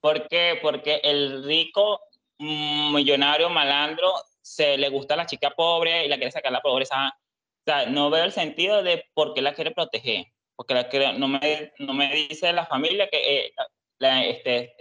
¿Por 0.00 0.26
qué? 0.28 0.58
Porque 0.62 1.00
el 1.04 1.44
rico, 1.44 2.00
mm, 2.38 2.94
millonario, 2.94 3.50
malandro, 3.50 4.12
se 4.40 4.78
le 4.78 4.88
gusta 4.88 5.14
a 5.14 5.18
la 5.18 5.26
chica 5.26 5.50
pobre 5.50 6.04
y 6.04 6.08
la 6.08 6.16
quiere 6.16 6.32
sacar 6.32 6.50
la 6.52 6.60
pobreza. 6.62 7.08
O 7.08 7.62
sea, 7.64 7.86
no 7.86 8.08
veo 8.10 8.24
el 8.24 8.32
sentido 8.32 8.82
de 8.82 9.04
por 9.14 9.34
qué 9.34 9.42
la 9.42 9.52
quiere 9.54 9.70
proteger. 9.72 10.26
Porque 10.56 10.74
la 10.74 10.88
quiere- 10.88 11.12
no, 11.14 11.28
me, 11.28 11.72
no 11.78 11.92
me 11.94 12.12
dice 12.14 12.52
la 12.52 12.66
familia 12.66 13.08
que 13.10 13.38
eh, 13.46 13.52
la- 13.98 14.24
este, 14.24 14.74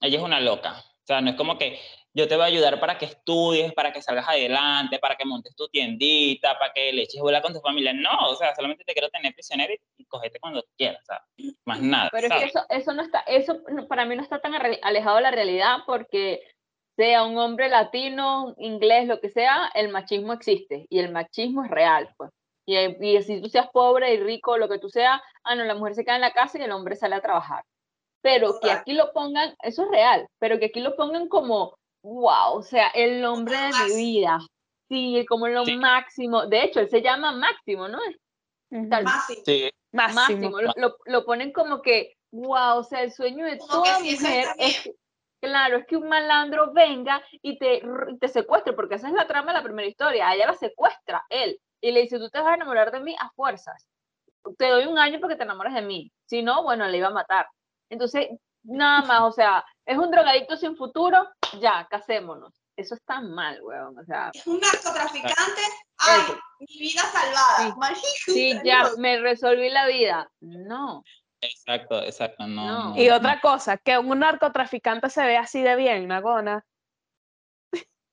ella 0.00 0.16
es 0.18 0.24
una 0.24 0.40
loca. 0.40 0.72
O 0.78 1.06
sea, 1.06 1.20
no 1.20 1.30
es 1.30 1.36
como 1.36 1.58
que 1.58 1.78
yo 2.14 2.28
te 2.28 2.36
voy 2.36 2.44
a 2.44 2.48
ayudar 2.48 2.78
para 2.78 2.98
que 2.98 3.06
estudies, 3.06 3.72
para 3.72 3.92
que 3.92 4.02
salgas 4.02 4.28
adelante, 4.28 4.98
para 4.98 5.16
que 5.16 5.24
montes 5.24 5.56
tu 5.56 5.68
tiendita, 5.68 6.58
para 6.58 6.72
que 6.72 6.92
le 6.92 7.02
eches 7.02 7.20
bola 7.20 7.40
con 7.40 7.54
tu 7.54 7.60
familia. 7.60 7.92
No, 7.92 8.28
o 8.28 8.36
sea, 8.36 8.54
solamente 8.54 8.84
te 8.84 8.92
quiero 8.92 9.08
tener 9.08 9.32
prisionero 9.32 9.72
y, 9.96 10.04
cogete 10.04 10.38
cuando 10.38 10.62
quieras, 10.76 11.02
más 11.64 11.80
nada. 11.80 12.10
Pero 12.12 12.26
es 12.26 12.32
que 12.34 12.44
eso, 12.48 12.66
eso 12.68 12.92
no 12.92 13.02
está, 13.02 13.20
eso 13.20 13.62
para 13.88 14.04
mí 14.04 14.14
no 14.14 14.22
está 14.22 14.40
tan 14.40 14.52
alejado 14.54 15.16
de 15.16 15.22
la 15.22 15.30
realidad 15.30 15.78
porque 15.86 16.42
sea 16.96 17.24
un 17.24 17.38
hombre 17.38 17.70
latino, 17.70 18.54
inglés, 18.58 19.08
lo 19.08 19.20
que 19.20 19.30
sea, 19.30 19.70
el 19.74 19.88
machismo 19.88 20.34
existe 20.34 20.86
y 20.90 20.98
el 20.98 21.10
machismo 21.10 21.64
es 21.64 21.70
real, 21.70 22.12
pues. 22.18 22.30
Y, 22.66 22.76
y 22.76 23.22
si 23.22 23.40
tú 23.40 23.48
seas 23.48 23.68
pobre 23.72 24.14
y 24.14 24.18
rico, 24.18 24.58
lo 24.58 24.68
que 24.68 24.78
tú 24.78 24.88
seas, 24.88 25.20
ah, 25.44 25.54
no, 25.54 25.64
la 25.64 25.74
mujer 25.74 25.94
se 25.94 26.04
queda 26.04 26.16
en 26.16 26.20
la 26.20 26.32
casa 26.32 26.58
y 26.58 26.62
el 26.62 26.72
hombre 26.72 26.94
sale 26.94 27.16
a 27.16 27.20
trabajar. 27.20 27.64
Pero 28.20 28.60
que 28.60 28.70
aquí 28.70 28.92
lo 28.92 29.12
pongan, 29.12 29.56
eso 29.62 29.82
es 29.82 29.90
real, 29.90 30.28
pero 30.38 30.58
que 30.60 30.66
aquí 30.66 30.80
lo 30.80 30.94
pongan 30.94 31.28
como, 31.28 31.76
wow, 32.02 32.54
o 32.58 32.62
sea, 32.62 32.88
el 32.88 33.24
hombre 33.24 33.56
de 33.56 33.66
mi 33.66 33.72
máximo. 33.72 33.96
vida. 33.96 34.38
Sí, 34.88 35.24
como 35.28 35.48
lo 35.48 35.64
Sí. 35.64 35.76
máximo. 35.76 36.46
De 36.46 36.64
hecho, 36.64 36.80
él 36.80 36.88
se 36.90 37.00
llama 37.02 37.32
Máximo, 37.32 37.88
¿no? 37.88 37.98
Tal- 38.90 39.04
Más 39.04 39.26
sí. 39.26 39.70
Máximo. 39.92 40.50
máximo. 40.50 40.60
Lo, 40.60 40.72
lo- 40.76 40.96
lo 41.06 41.24
ponen 41.24 41.52
como 41.52 41.80
que, 41.82 42.14
wow, 42.32 42.78
o 42.78 42.84
sea, 42.84 43.02
el 43.02 43.12
sueño 43.12 43.44
de 43.46 43.58
Como 43.58 43.72
toda 43.84 43.98
mujer 44.00 44.46
es, 44.58 44.90
claro, 45.40 45.78
es 45.78 45.86
que 45.86 45.96
un 45.96 46.08
malandro 46.08 46.72
venga 46.72 47.22
y 47.42 47.58
te, 47.58 47.82
te 48.20 48.28
secuestre, 48.28 48.72
porque 48.72 48.94
esa 48.96 49.08
es 49.08 49.14
la 49.14 49.26
trama 49.26 49.52
de 49.52 49.58
la 49.58 49.64
primera 49.64 49.88
historia. 49.88 50.28
A 50.28 50.34
ella 50.34 50.46
la 50.46 50.54
secuestra 50.54 51.22
él 51.30 51.58
y 51.80 51.90
le 51.92 52.00
dice, 52.02 52.18
tú 52.18 52.28
te 52.30 52.38
vas 52.38 52.48
a 52.48 52.54
enamorar 52.54 52.90
de 52.92 53.00
mí 53.00 53.14
a 53.18 53.30
fuerzas. 53.30 53.86
Te 54.58 54.68
doy 54.68 54.86
un 54.86 54.98
año 54.98 55.20
porque 55.20 55.36
te 55.36 55.42
enamores 55.44 55.72
de 55.74 55.82
mí. 55.82 56.10
Si 56.26 56.42
no, 56.42 56.62
bueno, 56.62 56.86
le 56.88 56.98
iba 56.98 57.08
a 57.08 57.12
matar. 57.12 57.46
Entonces, 57.90 58.28
nada 58.64 59.02
más, 59.02 59.22
o 59.22 59.32
sea, 59.32 59.64
es 59.86 59.98
un 59.98 60.10
drogadicto 60.10 60.56
sin 60.56 60.76
futuro, 60.76 61.28
ya, 61.60 61.86
casémonos. 61.90 62.54
Eso 62.76 62.94
está 62.94 63.20
mal, 63.20 63.60
weón. 63.62 63.98
O 63.98 64.04
sea, 64.04 64.30
Es 64.32 64.46
un 64.46 64.58
narcotraficante. 64.58 65.60
Ay, 65.98 66.20
Eso. 66.22 66.40
mi 66.60 66.78
vida 66.78 67.02
salvada. 67.02 67.94
Sí. 67.94 68.32
Sí, 68.32 68.60
ya, 68.64 68.88
me 68.98 69.20
resolví 69.20 69.68
la 69.68 69.86
vida. 69.86 70.30
No. 70.40 71.04
exacto, 71.40 72.02
exacto, 72.02 72.46
no. 72.46 72.66
No. 72.66 72.88
no, 72.94 73.00
Y 73.02 73.08
no. 73.08 73.16
otra 73.16 73.40
cosa, 73.40 73.76
que 73.76 73.98
un 73.98 74.18
narcotraficante 74.18 75.10
se 75.10 75.22
ve 75.24 75.36
así 75.36 75.60
de 75.62 75.76
bien, 75.76 76.08
Nagona. 76.08 76.64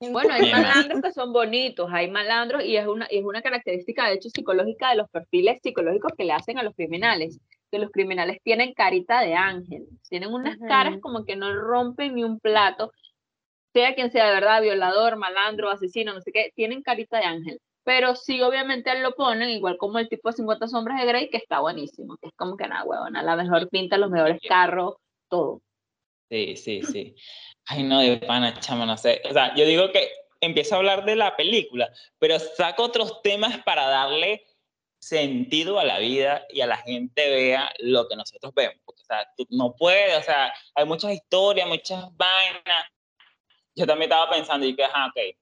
Bueno, 0.01 0.33
hay 0.33 0.49
malandros 0.51 1.01
que 1.01 1.11
son 1.11 1.33
bonitos, 1.33 1.89
hay 1.91 2.09
malandros 2.09 2.63
y 2.63 2.77
es 2.77 2.87
una, 2.87 3.05
y 3.09 3.17
es 3.17 3.25
una 3.25 3.41
característica 3.41 4.07
de 4.07 4.13
hecho 4.13 4.29
psicológica 4.29 4.91
de 4.91 4.95
los 4.95 5.09
perfiles 5.09 5.59
psicológicos 5.61 6.13
que 6.17 6.23
le 6.23 6.31
hacen 6.31 6.57
a 6.57 6.63
los 6.63 6.73
criminales, 6.73 7.39
que 7.71 7.79
los 7.79 7.91
criminales 7.91 8.39
tienen 8.43 8.73
carita 8.73 9.21
de 9.21 9.35
ángel, 9.35 9.87
tienen 10.09 10.33
unas 10.33 10.57
caras 10.67 10.93
Ujú. 10.93 11.01
como 11.01 11.25
que 11.25 11.35
no 11.35 11.53
rompen 11.53 12.15
ni 12.15 12.23
un 12.23 12.39
plato, 12.39 12.91
sea 13.73 13.95
quien 13.95 14.11
sea 14.11 14.27
de 14.27 14.33
verdad, 14.33 14.61
violador, 14.61 15.17
malandro, 15.17 15.69
asesino, 15.69 16.13
no 16.13 16.21
sé 16.21 16.31
qué, 16.31 16.51
tienen 16.55 16.81
carita 16.81 17.17
de 17.19 17.25
ángel. 17.25 17.59
Pero 17.83 18.15
sí, 18.15 18.41
obviamente, 18.41 18.99
lo 18.99 19.13
ponen, 19.15 19.49
igual 19.49 19.77
como 19.77 19.99
el 19.99 20.09
tipo 20.09 20.29
de 20.29 20.35
50 20.35 20.67
sombras 20.67 20.99
de 20.99 21.07
Grey, 21.07 21.29
que 21.29 21.37
está 21.37 21.59
buenísimo, 21.59 22.17
que 22.17 22.27
es 22.27 22.33
como 22.35 22.57
que 22.57 22.67
nada, 22.67 22.83
huevona, 22.83 23.23
la 23.23 23.35
mejor 23.35 23.69
pinta, 23.69 23.97
los 23.97 24.11
mejores 24.11 24.39
carros, 24.47 24.95
todo. 25.27 25.61
Sí, 26.29 26.55
sí, 26.55 26.83
sí. 26.83 27.15
Ay, 27.65 27.83
no, 27.83 27.99
de 27.99 28.17
pana, 28.17 28.53
chama, 28.59 28.85
no 28.85 28.97
sé. 28.97 29.21
O 29.27 29.33
sea, 29.33 29.55
yo 29.55 29.65
digo 29.65 29.91
que 29.91 30.11
empiezo 30.41 30.75
a 30.75 30.77
hablar 30.79 31.05
de 31.05 31.15
la 31.15 31.35
película, 31.35 31.89
pero 32.19 32.37
saco 32.39 32.83
otros 32.83 33.21
temas 33.21 33.57
para 33.63 33.87
darle 33.87 34.45
sentido 34.99 35.79
a 35.79 35.85
la 35.85 35.97
vida 35.99 36.45
y 36.49 36.61
a 36.61 36.67
la 36.67 36.77
gente 36.77 37.29
vea 37.29 37.73
lo 37.79 38.07
que 38.07 38.15
nosotros 38.15 38.53
vemos. 38.53 38.75
Porque, 38.85 39.01
o 39.01 39.05
sea, 39.05 39.27
tú 39.35 39.47
no 39.49 39.75
puedes, 39.75 40.17
o 40.17 40.21
sea, 40.21 40.53
hay 40.75 40.85
muchas 40.85 41.11
historias, 41.13 41.67
muchas 41.67 42.05
vainas. 42.15 42.85
Yo 43.75 43.87
también 43.87 44.11
estaba 44.11 44.29
pensando 44.29 44.65
y 44.65 44.75
que, 44.75 44.83
ajá, 44.83 45.07
ok. 45.07 45.35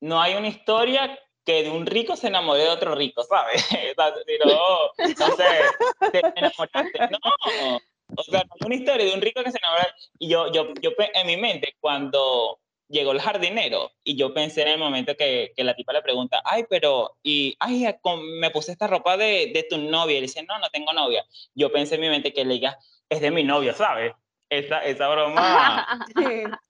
No 0.00 0.20
hay 0.20 0.34
una 0.34 0.48
historia 0.48 1.18
que 1.44 1.62
de 1.62 1.70
un 1.70 1.86
rico 1.86 2.16
se 2.16 2.26
enamore 2.26 2.62
de 2.62 2.68
otro 2.68 2.94
rico, 2.94 3.22
¿sabes? 3.22 3.64
No, 4.44 4.90
no 4.98 5.36
sé, 5.36 6.10
te 6.12 6.18
enamoraste. 6.18 6.98
No, 7.10 7.80
o 8.16 8.22
sea, 8.22 8.40
no 8.40 8.54
hay 8.60 8.66
una 8.66 8.74
historia 8.74 9.06
de 9.06 9.14
un 9.14 9.22
rico 9.22 9.42
que 9.42 9.50
se 9.50 9.58
enamora. 9.58 9.94
Y 10.18 10.28
yo, 10.28 10.52
yo, 10.52 10.74
yo 10.80 10.90
en 10.98 11.26
mi 11.26 11.36
mente, 11.36 11.74
cuando 11.80 12.60
llegó 12.88 13.12
el 13.12 13.20
jardinero, 13.20 13.92
y 14.04 14.16
yo 14.16 14.32
pensé 14.32 14.62
en 14.62 14.68
el 14.68 14.78
momento 14.78 15.16
que, 15.16 15.52
que 15.56 15.64
la 15.64 15.74
tipa 15.74 15.92
le 15.92 16.02
pregunta, 16.02 16.40
ay, 16.44 16.64
pero, 16.68 17.16
y, 17.22 17.56
ay, 17.60 17.84
con- 18.00 18.38
me 18.38 18.50
puse 18.50 18.72
esta 18.72 18.86
ropa 18.86 19.16
de, 19.16 19.50
de 19.52 19.66
tu 19.68 19.78
novia. 19.78 20.18
Y 20.18 20.22
dice, 20.22 20.42
no, 20.44 20.58
no 20.58 20.68
tengo 20.70 20.92
novia. 20.92 21.24
Yo 21.54 21.72
pensé 21.72 21.96
en 21.96 22.00
mi 22.02 22.08
mente 22.08 22.32
que 22.32 22.44
le 22.44 22.54
diga, 22.54 22.78
es 23.08 23.20
de 23.20 23.30
mi 23.30 23.42
novio, 23.44 23.72
¿sabes? 23.74 24.12
Esa, 24.48 24.84
esa 24.84 25.08
broma. 25.08 25.86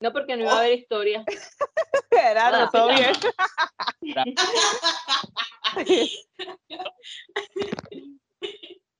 No, 0.00 0.12
porque 0.12 0.36
no 0.36 0.42
iba 0.42 0.52
a 0.52 0.58
haber 0.58 0.72
historia. 0.78 1.24
Era, 2.10 2.50
no, 2.50 2.68
todo 2.68 2.88
bien. 2.88 3.12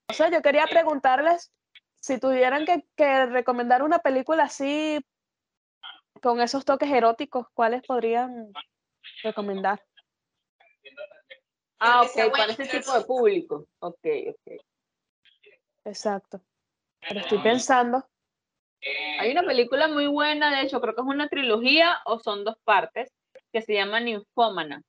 O 0.08 0.12
sea, 0.12 0.30
yo 0.30 0.42
quería 0.42 0.66
preguntarles 0.66 1.52
si 2.00 2.18
tuvieran 2.18 2.64
que, 2.64 2.86
que 2.96 3.26
recomendar 3.26 3.82
una 3.82 3.98
película 3.98 4.44
así 4.44 5.04
con 6.24 6.40
esos 6.40 6.64
toques 6.64 6.90
eróticos, 6.90 7.48
¿cuáles 7.52 7.82
podrían 7.82 8.50
recomendar. 9.22 9.84
Ah, 11.78 12.00
ok, 12.00 12.32
para 12.34 12.52
ese 12.52 12.66
tipo 12.66 12.98
de 12.98 13.04
público. 13.04 13.66
Ok, 13.80 14.06
ok. 14.30 14.56
Exacto. 15.84 16.40
Pero 17.06 17.20
estoy 17.20 17.38
pensando. 17.40 18.08
Hay 19.20 19.32
una 19.32 19.42
película 19.42 19.86
muy 19.86 20.06
buena, 20.06 20.50
de 20.56 20.62
hecho, 20.62 20.80
creo 20.80 20.94
que 20.94 21.02
es 21.02 21.06
una 21.06 21.28
trilogía 21.28 22.00
o 22.06 22.18
son 22.18 22.42
dos 22.42 22.56
partes, 22.64 23.12
que 23.52 23.60
se 23.60 23.74
llama 23.74 24.00
Ninfómana 24.00 24.80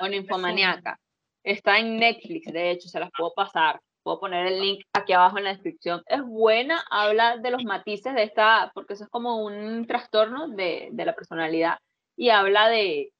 o 0.00 0.08
Ninfomaniaca. 0.08 0.98
Está 1.44 1.78
en 1.78 1.98
Netflix, 1.98 2.52
de 2.52 2.72
hecho, 2.72 2.88
se 2.88 2.98
las 2.98 3.10
puedo 3.16 3.32
pasar. 3.32 3.80
Puedo 4.10 4.18
poner 4.22 4.48
el 4.48 4.60
link 4.60 4.84
aquí 4.92 5.12
abajo 5.12 5.38
en 5.38 5.44
la 5.44 5.50
descripción. 5.52 6.02
Es 6.06 6.20
buena, 6.20 6.82
habla 6.90 7.36
de 7.36 7.52
los 7.52 7.62
matices 7.62 8.12
de 8.12 8.24
esta, 8.24 8.72
porque 8.74 8.94
eso 8.94 9.04
es 9.04 9.10
como 9.10 9.44
un 9.44 9.86
trastorno 9.86 10.48
de, 10.48 10.88
de 10.90 11.04
la 11.04 11.14
personalidad 11.14 11.78
y 12.16 12.30
habla 12.30 12.68
de, 12.68 13.12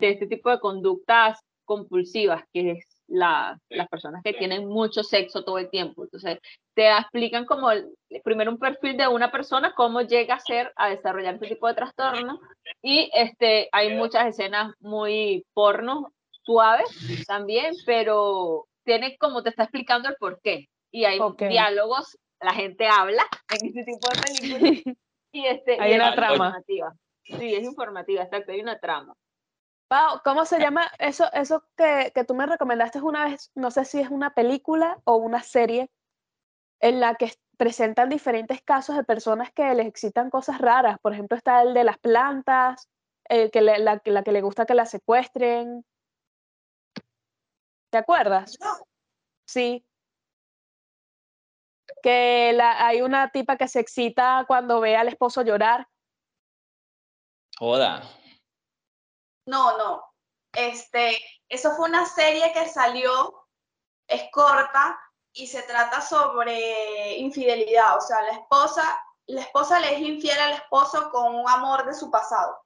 de 0.00 0.08
este 0.10 0.26
tipo 0.26 0.50
de 0.50 0.58
conductas 0.58 1.38
compulsivas, 1.64 2.42
que 2.52 2.72
es 2.72 3.04
la, 3.06 3.56
las 3.68 3.88
personas 3.88 4.24
que 4.24 4.32
tienen 4.32 4.66
mucho 4.66 5.04
sexo 5.04 5.44
todo 5.44 5.58
el 5.58 5.70
tiempo. 5.70 6.02
Entonces, 6.02 6.40
te 6.74 6.90
explican 6.90 7.44
como 7.44 7.70
el- 7.70 7.94
primero 8.24 8.50
un 8.50 8.58
perfil 8.58 8.96
de 8.96 9.06
una 9.06 9.30
persona, 9.30 9.74
cómo 9.76 10.00
llega 10.02 10.34
a 10.34 10.40
ser, 10.40 10.72
a 10.74 10.88
desarrollar 10.90 11.34
este 11.34 11.50
tipo 11.50 11.68
de 11.68 11.74
trastorno. 11.74 12.40
Y 12.82 13.12
este, 13.14 13.68
hay 13.70 13.96
muchas 13.96 14.26
escenas 14.26 14.74
muy 14.80 15.44
porno, 15.54 16.12
suaves 16.42 17.24
también, 17.28 17.74
pero 17.86 18.66
tiene 18.84 19.16
como 19.18 19.42
te 19.42 19.50
está 19.50 19.64
explicando 19.64 20.08
el 20.08 20.16
por 20.16 20.40
qué. 20.40 20.68
Y 20.90 21.04
hay 21.04 21.18
diálogos, 21.38 22.18
la 22.40 22.52
gente 22.54 22.86
habla 22.86 23.24
en 23.50 23.66
este 23.66 23.84
tipo 23.84 24.08
de 24.08 24.20
películas. 24.22 24.94
Y 25.32 25.46
este, 25.46 25.80
Hay 25.80 25.90
y 25.90 25.94
una 25.96 26.10
es 26.10 26.14
trama. 26.14 26.34
informativa. 26.34 26.94
Sí, 27.24 27.54
es 27.56 27.64
informativa, 27.64 28.22
exacto, 28.22 28.52
hay 28.52 28.60
una 28.60 28.78
trama. 28.78 29.14
Pau, 29.88 30.20
¿cómo 30.24 30.44
se 30.44 30.60
llama 30.60 30.88
eso, 31.00 31.24
eso 31.32 31.64
que, 31.76 32.12
que 32.14 32.22
tú 32.24 32.34
me 32.36 32.46
recomendaste 32.46 33.00
una 33.00 33.24
vez? 33.24 33.50
No 33.56 33.72
sé 33.72 33.84
si 33.84 33.98
es 33.98 34.10
una 34.10 34.32
película 34.32 35.00
o 35.02 35.16
una 35.16 35.42
serie 35.42 35.90
en 36.78 37.00
la 37.00 37.16
que 37.16 37.24
es- 37.24 37.40
presentan 37.56 38.08
diferentes 38.10 38.62
casos 38.62 38.96
de 38.96 39.02
personas 39.02 39.50
que 39.52 39.74
les 39.74 39.86
excitan 39.88 40.30
cosas 40.30 40.60
raras. 40.60 40.98
Por 41.00 41.12
ejemplo, 41.12 41.36
está 41.36 41.62
el 41.62 41.74
de 41.74 41.82
las 41.82 41.98
plantas, 41.98 42.88
el 43.28 43.50
que 43.50 43.60
le- 43.60 43.78
la, 43.80 43.98
que- 43.98 44.12
la 44.12 44.22
que 44.22 44.30
le 44.32 44.40
gusta 44.40 44.66
que 44.66 44.74
la 44.74 44.86
secuestren. 44.86 45.84
¿Te 47.94 47.98
acuerdas? 47.98 48.58
No, 48.60 48.76
Sí. 49.46 49.86
Que 52.02 52.52
la, 52.52 52.84
hay 52.88 53.02
una 53.02 53.30
tipa 53.30 53.56
que 53.56 53.68
se 53.68 53.78
excita 53.78 54.44
cuando 54.48 54.80
ve 54.80 54.96
al 54.96 55.06
esposo 55.06 55.42
llorar. 55.42 55.86
Joda. 57.56 58.02
no, 59.46 59.78
no. 59.78 60.02
Este, 60.56 61.20
eso 61.48 61.70
fue 61.76 61.88
una 61.88 62.04
serie 62.04 62.52
que 62.52 62.66
salió, 62.66 63.46
es 64.08 64.24
corta 64.32 64.98
y 65.32 65.46
se 65.46 65.62
trata 65.62 66.00
sobre 66.00 67.16
infidelidad. 67.18 67.96
O 67.96 68.00
sea, 68.00 68.22
la 68.22 68.32
esposa, 68.32 68.82
la 69.26 69.40
esposa 69.42 69.78
le 69.78 69.94
es 69.94 70.00
infiel 70.00 70.40
al 70.40 70.54
esposo 70.54 71.10
con 71.12 71.32
un 71.32 71.48
amor 71.48 71.86
de 71.86 71.94
su 71.94 72.10
pasado. 72.10 72.58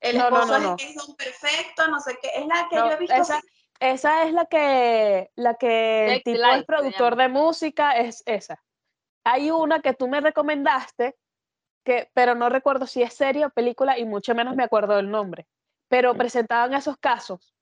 El 0.00 0.16
No, 0.16 0.30
no, 0.30 0.36
esposo 0.42 0.58
no, 0.60 0.68
no. 0.68 0.76
es 0.76 0.84
que 0.84 0.90
es 0.92 1.08
un 1.08 1.16
perfecto, 1.16 1.88
no 1.88 1.98
sé 1.98 2.16
qué. 2.22 2.30
Es 2.36 2.46
la 2.46 2.68
que 2.68 2.76
No, 2.76 2.86
yo 2.86 2.92
he 2.92 2.96
visto. 2.98 3.16
esa, 3.16 3.40
esa 3.80 4.24
es 4.24 4.32
la 4.32 4.44
que, 4.46 5.30
la 5.36 5.54
que 5.54 6.06
el 6.06 6.22
tipo 6.22 6.38
es 6.60 6.64
productor 6.66 7.16
de 7.16 7.28
música, 7.28 7.96
es 7.96 8.22
esa. 8.26 8.62
Hay 9.24 9.50
una 9.50 9.80
que 9.80 9.94
tú 9.94 10.06
me 10.08 10.20
recomendaste, 10.20 11.16
que, 11.84 12.10
pero 12.14 12.34
no 12.34 12.48
recuerdo 12.48 12.86
si 12.86 13.02
es 13.02 13.14
serie 13.14 13.46
o 13.46 13.50
película 13.50 13.98
y 13.98 14.04
mucho 14.04 14.34
menos 14.34 14.54
me 14.54 14.64
acuerdo 14.64 14.96
del 14.96 15.10
nombre. 15.10 15.46
Pero 15.88 16.14
presentaban 16.14 16.74
esos 16.74 16.96
casos. 16.98 17.54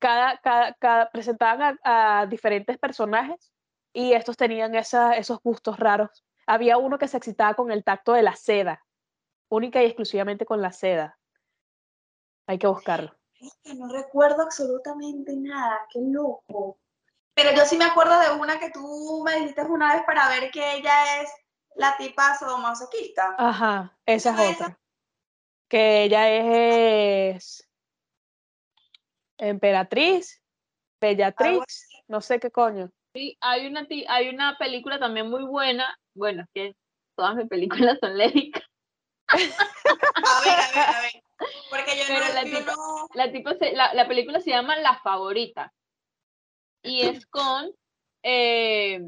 Cada, 0.00 0.38
cada, 0.38 0.74
cada- 0.74 1.10
presentaban 1.10 1.78
a, 1.84 2.20
a 2.20 2.26
diferentes 2.26 2.78
personajes 2.78 3.52
y 3.92 4.12
estos 4.12 4.36
tenían 4.36 4.74
esa- 4.74 5.16
esos 5.16 5.40
gustos 5.42 5.78
raros. 5.78 6.24
Había 6.46 6.78
uno 6.78 6.98
que 6.98 7.08
se 7.08 7.16
excitaba 7.18 7.54
con 7.54 7.70
el 7.70 7.84
tacto 7.84 8.12
de 8.14 8.22
la 8.22 8.34
seda, 8.36 8.84
única 9.50 9.82
y 9.82 9.86
exclusivamente 9.86 10.46
con 10.46 10.62
la 10.62 10.72
seda. 10.72 11.18
Hay 12.46 12.58
que 12.58 12.66
buscarlo. 12.66 13.17
Es 13.40 13.56
que 13.62 13.74
no 13.74 13.88
recuerdo 13.88 14.42
absolutamente 14.42 15.32
nada, 15.36 15.80
qué 15.92 16.00
loco. 16.02 16.78
Pero 17.34 17.52
yo 17.52 17.64
sí 17.64 17.76
me 17.76 17.84
acuerdo 17.84 18.18
de 18.18 18.32
una 18.32 18.58
que 18.58 18.70
tú 18.70 19.22
me 19.24 19.36
dijiste 19.36 19.62
una 19.62 19.94
vez 19.94 20.02
para 20.04 20.28
ver 20.28 20.50
que 20.50 20.76
ella 20.76 21.22
es 21.22 21.30
la 21.76 21.96
tipa 21.96 22.34
sadomasoquista. 22.34 23.36
Ajá, 23.38 23.96
esa 24.06 24.30
¿Cómo 24.32 24.42
es 24.42 24.50
esa? 24.56 24.64
otra. 24.64 24.80
Que 25.68 26.02
ella 26.04 26.28
es 26.30 27.68
emperatriz, 29.38 30.42
bellatrix, 31.00 31.88
no 32.08 32.20
sé 32.20 32.40
qué 32.40 32.50
coño. 32.50 32.90
Sí, 33.14 33.36
hay 33.40 33.66
una, 33.66 33.86
ti- 33.86 34.04
hay 34.08 34.28
una 34.28 34.56
película 34.58 34.98
también 34.98 35.30
muy 35.30 35.44
buena. 35.44 35.96
Bueno, 36.14 36.42
es 36.42 36.48
que 36.52 36.76
todas 37.16 37.36
mis 37.36 37.46
películas 37.48 37.98
son 38.00 38.16
lésbicas. 38.18 38.64
A 39.28 40.40
ver, 40.40 40.52
a 40.52 40.68
ver, 40.70 40.96
a 40.96 41.00
ver. 41.02 41.22
Porque 41.70 41.96
yo 41.96 42.04
Pero 42.08 42.26
no, 42.26 42.34
la 42.34 42.42
tipa- 42.44 42.74
no- 42.76 43.08
La, 43.14 43.32
tipo 43.32 43.54
se- 43.54 43.72
la, 43.72 43.94
la 43.94 44.08
película 44.08 44.40
se 44.40 44.50
llama 44.50 44.76
La 44.76 44.98
Favorita. 45.00 45.72
Y 46.82 47.02
es 47.02 47.26
con 47.30 47.70
eh, 48.24 49.00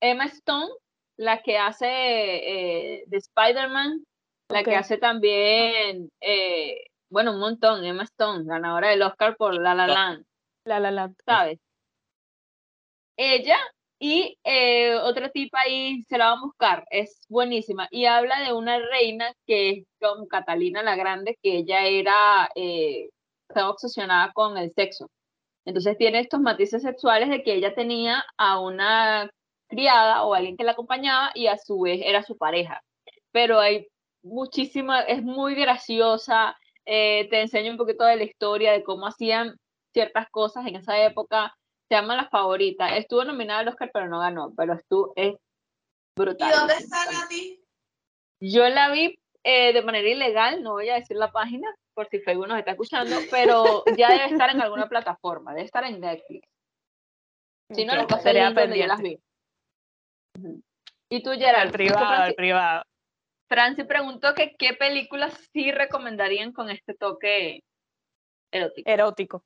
Emma 0.00 0.24
Stone, 0.26 0.70
la 1.18 1.42
que 1.42 1.58
hace 1.58 1.86
eh, 1.88 3.04
de 3.06 3.16
Spider-Man, 3.16 4.04
la 4.50 4.62
que 4.62 4.76
hace 4.76 4.98
también, 4.98 6.10
eh, 6.20 6.86
bueno, 7.10 7.32
un 7.32 7.40
montón, 7.40 7.84
Emma 7.84 8.04
Stone, 8.04 8.44
ganadora 8.44 8.88
del 8.90 9.02
Oscar 9.02 9.36
por 9.36 9.54
La 9.54 9.74
La. 9.74 9.86
Land. 9.86 10.24
La 10.64 10.78
La 10.80 10.90
Land. 10.90 11.16
¿sabes? 11.24 11.58
Ella 13.16 13.58
y 13.98 14.38
eh, 14.44 14.94
otra 14.96 15.30
tipa 15.30 15.60
ahí 15.62 16.04
se 16.08 16.18
la 16.18 16.26
va 16.26 16.32
a 16.32 16.42
buscar, 16.42 16.84
es 16.90 17.26
buenísima. 17.28 17.88
Y 17.90 18.06
habla 18.06 18.40
de 18.40 18.52
una 18.52 18.78
reina 18.78 19.32
que 19.46 19.70
es 19.70 19.84
como 20.00 20.26
Catalina 20.28 20.82
la 20.82 20.96
Grande, 20.96 21.38
que 21.42 21.58
ella 21.58 21.84
era, 21.86 22.50
eh, 22.54 23.08
estaba 23.48 23.70
obsesionada 23.70 24.32
con 24.32 24.58
el 24.58 24.72
sexo. 24.74 25.08
Entonces 25.64 25.98
tiene 25.98 26.20
estos 26.20 26.40
matices 26.40 26.82
sexuales 26.82 27.28
de 27.30 27.42
que 27.42 27.54
ella 27.54 27.74
tenía 27.74 28.24
a 28.36 28.60
una 28.60 29.30
criada 29.68 30.24
o 30.24 30.34
alguien 30.34 30.56
que 30.56 30.64
la 30.64 30.72
acompañaba 30.72 31.30
y 31.34 31.48
a 31.48 31.58
su 31.58 31.80
vez 31.80 32.00
era 32.04 32.22
su 32.22 32.36
pareja. 32.36 32.82
Pero 33.32 33.58
hay 33.60 33.86
muchísima, 34.22 35.00
es 35.02 35.22
muy 35.22 35.54
graciosa, 35.54 36.56
eh, 36.84 37.28
te 37.30 37.42
enseña 37.42 37.70
un 37.70 37.76
poquito 37.76 38.04
de 38.04 38.16
la 38.16 38.24
historia, 38.24 38.72
de 38.72 38.84
cómo 38.84 39.06
hacían 39.06 39.56
ciertas 39.92 40.28
cosas 40.30 40.66
en 40.66 40.76
esa 40.76 41.02
época. 41.04 41.54
Se 41.88 41.94
llama 41.94 42.16
La 42.16 42.28
Favorita. 42.28 42.96
Estuvo 42.96 43.24
nominada 43.24 43.60
al 43.60 43.68
Oscar, 43.68 43.90
pero 43.92 44.08
no 44.08 44.18
ganó. 44.18 44.52
Pero 44.56 44.74
estuvo, 44.74 45.12
es 45.16 45.34
¿Y 45.34 45.38
brutal. 46.16 46.52
dónde 46.52 46.74
está 46.74 47.04
Nati? 47.12 47.62
Yo 48.40 48.68
la 48.68 48.90
vi 48.90 49.18
eh, 49.44 49.72
de 49.72 49.82
manera 49.82 50.08
ilegal, 50.08 50.62
no 50.62 50.72
voy 50.72 50.88
a 50.88 50.96
decir 50.96 51.16
la 51.16 51.30
página, 51.30 51.68
por 51.94 52.08
si 52.08 52.18
Facebook 52.18 52.48
nos 52.48 52.58
está 52.58 52.72
escuchando, 52.72 53.16
pero 53.30 53.84
ya 53.96 54.10
debe 54.10 54.26
estar 54.26 54.50
en 54.50 54.60
alguna 54.60 54.88
plataforma, 54.88 55.52
debe 55.52 55.64
estar 55.64 55.84
en 55.84 56.00
Netflix. 56.00 56.48
Si 57.72 57.84
no, 57.84 57.94
les 57.94 58.26
el 58.26 58.34
link 58.34 58.54
donde 58.54 58.78
yo 58.78 58.86
las 58.86 58.96
pendiente. 59.00 59.22
vi. 60.36 60.62
Y 61.10 61.22
tú, 61.22 61.30
Gerald, 61.30 61.68
Al 61.68 61.72
privado, 61.72 62.06
Franci, 62.06 62.34
privado. 62.34 62.82
Franci 63.48 63.84
preguntó 63.84 64.34
que 64.34 64.56
qué 64.56 64.74
películas 64.74 65.32
sí 65.52 65.70
recomendarían 65.70 66.52
con 66.52 66.68
este 66.68 66.94
toque 66.94 67.62
erótico. 68.52 68.90
Erótico. 68.90 69.44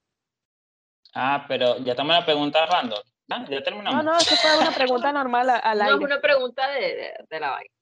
Ah, 1.14 1.44
pero 1.48 1.78
ya 1.78 1.94
tomé 1.94 2.14
la 2.14 2.24
pregunta 2.24 2.64
random. 2.66 3.00
Ah, 3.30 3.44
ya 3.48 3.62
terminamos. 3.62 4.04
No, 4.04 4.12
no, 4.12 4.18
eso 4.18 4.36
fue 4.36 4.58
una 4.58 4.72
pregunta 4.72 5.12
normal 5.12 5.50
a- 5.50 5.56
al 5.56 5.78
No 5.78 5.84
es 5.84 5.90
aire. 5.92 6.04
una 6.04 6.20
pregunta 6.20 6.68
de, 6.70 6.80
de, 6.80 7.12
de 7.28 7.40
la 7.40 7.50
vaina. 7.50 7.74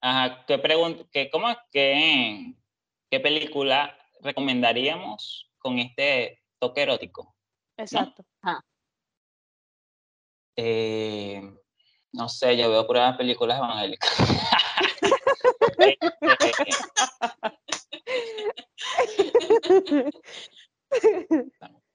Ajá, 0.00 0.44
¿qué 0.46 0.58
pregunta, 0.58 1.04
qué, 1.10 1.28
cómo 1.30 1.48
es 1.50 1.56
que, 1.72 2.54
qué 3.10 3.20
película 3.20 3.96
recomendaríamos 4.20 5.50
con 5.58 5.78
este 5.78 6.42
toque 6.58 6.82
erótico? 6.82 7.34
Exacto. 7.76 8.24
Eh, 10.56 11.40
no 12.12 12.28
sé, 12.28 12.56
yo 12.56 12.70
veo 12.70 12.86
puras 12.86 13.16
películas 13.16 13.58
evangélicas. 13.58 14.10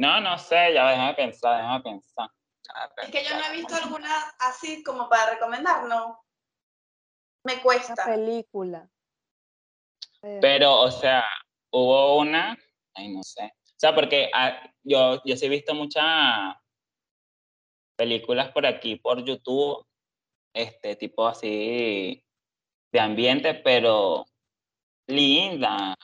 No, 0.00 0.18
no 0.18 0.38
sé, 0.38 0.72
ya 0.72 0.88
déjame 0.92 1.12
pensar, 1.14 1.58
déjame 1.58 1.82
pensar. 1.82 2.30
Es 3.02 3.10
que 3.10 3.22
yo 3.22 3.36
no 3.36 3.44
he 3.44 3.52
visto 3.56 3.74
alguna 3.74 4.10
así 4.38 4.82
como 4.82 5.10
para 5.10 5.32
recomendar, 5.34 5.84
no. 5.84 6.24
Me 7.44 7.52
Una 7.52 7.62
cuesta. 7.62 8.04
película. 8.06 8.90
Eh, 10.22 10.38
Pero, 10.40 10.80
o 10.80 10.90
sea, 10.90 11.22
hubo 11.70 12.16
una, 12.16 12.56
ay, 12.94 13.08
no 13.12 13.22
sé. 13.22 13.44
O 13.44 13.76
sea, 13.76 13.94
porque 13.94 14.30
ah, 14.32 14.58
yo, 14.82 15.22
yo 15.22 15.36
sí 15.36 15.44
he 15.44 15.48
visto 15.50 15.74
muchas 15.74 16.54
películas 17.94 18.52
por 18.52 18.64
aquí, 18.64 18.96
por 18.96 19.22
YouTube, 19.22 19.86
este 20.54 20.96
tipo 20.96 21.26
así 21.28 22.24
de 22.90 23.00
ambiente, 23.00 23.52
pero 23.52 24.24
linda, 25.08 25.94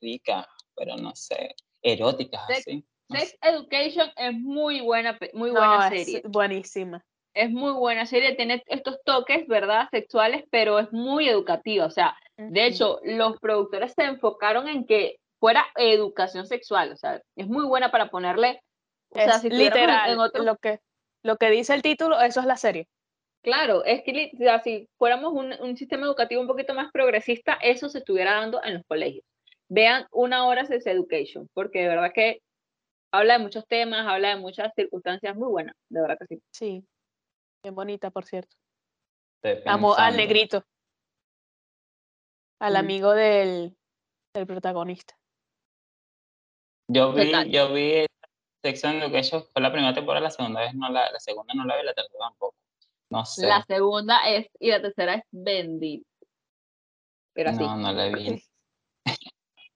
rica, 0.00 0.48
pero 0.74 0.96
no 0.96 1.14
sé, 1.14 1.54
erótica, 1.82 2.46
Sex- 2.46 2.60
así. 2.60 2.88
No 3.08 3.18
Sex. 3.18 3.36
Education 3.42 4.10
es 4.16 4.32
muy 4.34 4.80
buena, 4.80 5.18
muy 5.32 5.50
No, 5.52 5.60
buena 5.60 5.88
es 5.88 6.04
serie. 6.06 6.22
buenísima. 6.24 7.04
Es 7.34 7.50
muy 7.50 7.72
buena 7.72 8.06
serie, 8.06 8.34
tiene 8.36 8.62
estos 8.66 8.98
toques, 9.04 9.46
¿verdad? 9.48 9.88
Sexuales, 9.90 10.44
pero 10.50 10.78
es 10.78 10.92
muy 10.92 11.28
educativa. 11.28 11.84
O 11.86 11.90
sea, 11.90 12.16
de 12.36 12.66
hecho, 12.66 13.00
los 13.04 13.38
productores 13.40 13.92
se 13.96 14.04
enfocaron 14.04 14.68
en 14.68 14.86
que 14.86 15.16
fuera 15.40 15.64
educación 15.76 16.46
sexual. 16.46 16.92
O 16.92 16.96
sea, 16.96 17.20
es 17.36 17.46
muy 17.48 17.64
buena 17.66 17.90
para 17.90 18.08
ponerle. 18.08 18.60
O 19.10 19.16
sea, 19.16 19.36
es 19.36 19.40
si 19.42 19.48
en- 19.48 19.58
literal 19.58 20.12
en 20.12 20.18
otro- 20.20 20.42
lo 20.44 20.56
que 20.56 20.78
lo 21.24 21.36
que 21.36 21.50
dice 21.50 21.74
el 21.74 21.82
título, 21.82 22.20
eso 22.20 22.40
es 22.40 22.46
la 22.46 22.56
serie. 22.56 22.86
Claro, 23.42 23.84
es 23.84 24.02
que 24.04 24.30
o 24.34 24.36
sea, 24.38 24.60
si 24.62 24.88
fuéramos 24.98 25.32
un, 25.32 25.54
un 25.60 25.76
sistema 25.76 26.06
educativo 26.06 26.40
un 26.40 26.46
poquito 26.46 26.72
más 26.74 26.90
progresista, 26.92 27.54
eso 27.62 27.88
se 27.88 27.98
estuviera 27.98 28.34
dando 28.34 28.62
en 28.62 28.74
los 28.74 28.82
colegios. 28.86 29.24
Vean 29.68 30.06
una 30.12 30.46
hora 30.46 30.66
Sex 30.66 30.86
Education, 30.86 31.48
porque 31.52 31.80
de 31.82 31.88
verdad 31.88 32.12
que 32.14 32.40
habla 33.14 33.34
de 33.34 33.38
muchos 33.44 33.66
temas, 33.66 34.06
habla 34.06 34.30
de 34.30 34.36
muchas 34.36 34.72
circunstancias 34.74 35.36
muy 35.36 35.48
buenas, 35.48 35.76
de 35.88 36.00
verdad 36.00 36.18
que 36.18 36.26
sí. 36.26 36.42
Sí. 36.52 36.86
Bien 37.62 37.74
bonita, 37.74 38.10
por 38.10 38.24
cierto. 38.24 38.56
Amo 39.66 39.94
al 39.94 40.16
negrito. 40.16 40.64
Al 42.60 42.74
Mm. 42.74 42.76
amigo 42.76 43.12
del, 43.12 43.76
del 44.34 44.46
protagonista. 44.46 45.16
Yo 46.88 47.12
vi, 47.12 47.26
Total. 47.26 47.50
yo 47.50 47.72
vi 47.72 48.06
Sex 48.62 48.84
Education, 48.84 49.44
fue 49.52 49.62
la 49.62 49.72
primera 49.72 49.94
temporada, 49.94 50.24
la 50.24 50.30
segunda 50.30 50.60
vez 50.60 50.74
no 50.74 50.88
la, 50.90 51.10
la 51.10 51.20
segunda 51.20 51.54
no 51.54 51.64
la 51.64 51.76
vi, 51.76 51.82
la 51.84 51.94
tercera 51.94 52.18
tampoco. 52.18 52.54
No 53.10 53.24
sé. 53.24 53.46
La 53.46 53.62
segunda 53.64 54.28
es, 54.28 54.48
y 54.58 54.70
la 54.70 54.80
tercera 54.82 55.14
es. 55.14 55.24
Pero 57.32 57.50
así. 57.50 57.58
No, 57.58 57.76
no 57.76 57.92
la 57.92 58.08
vi. 58.08 58.42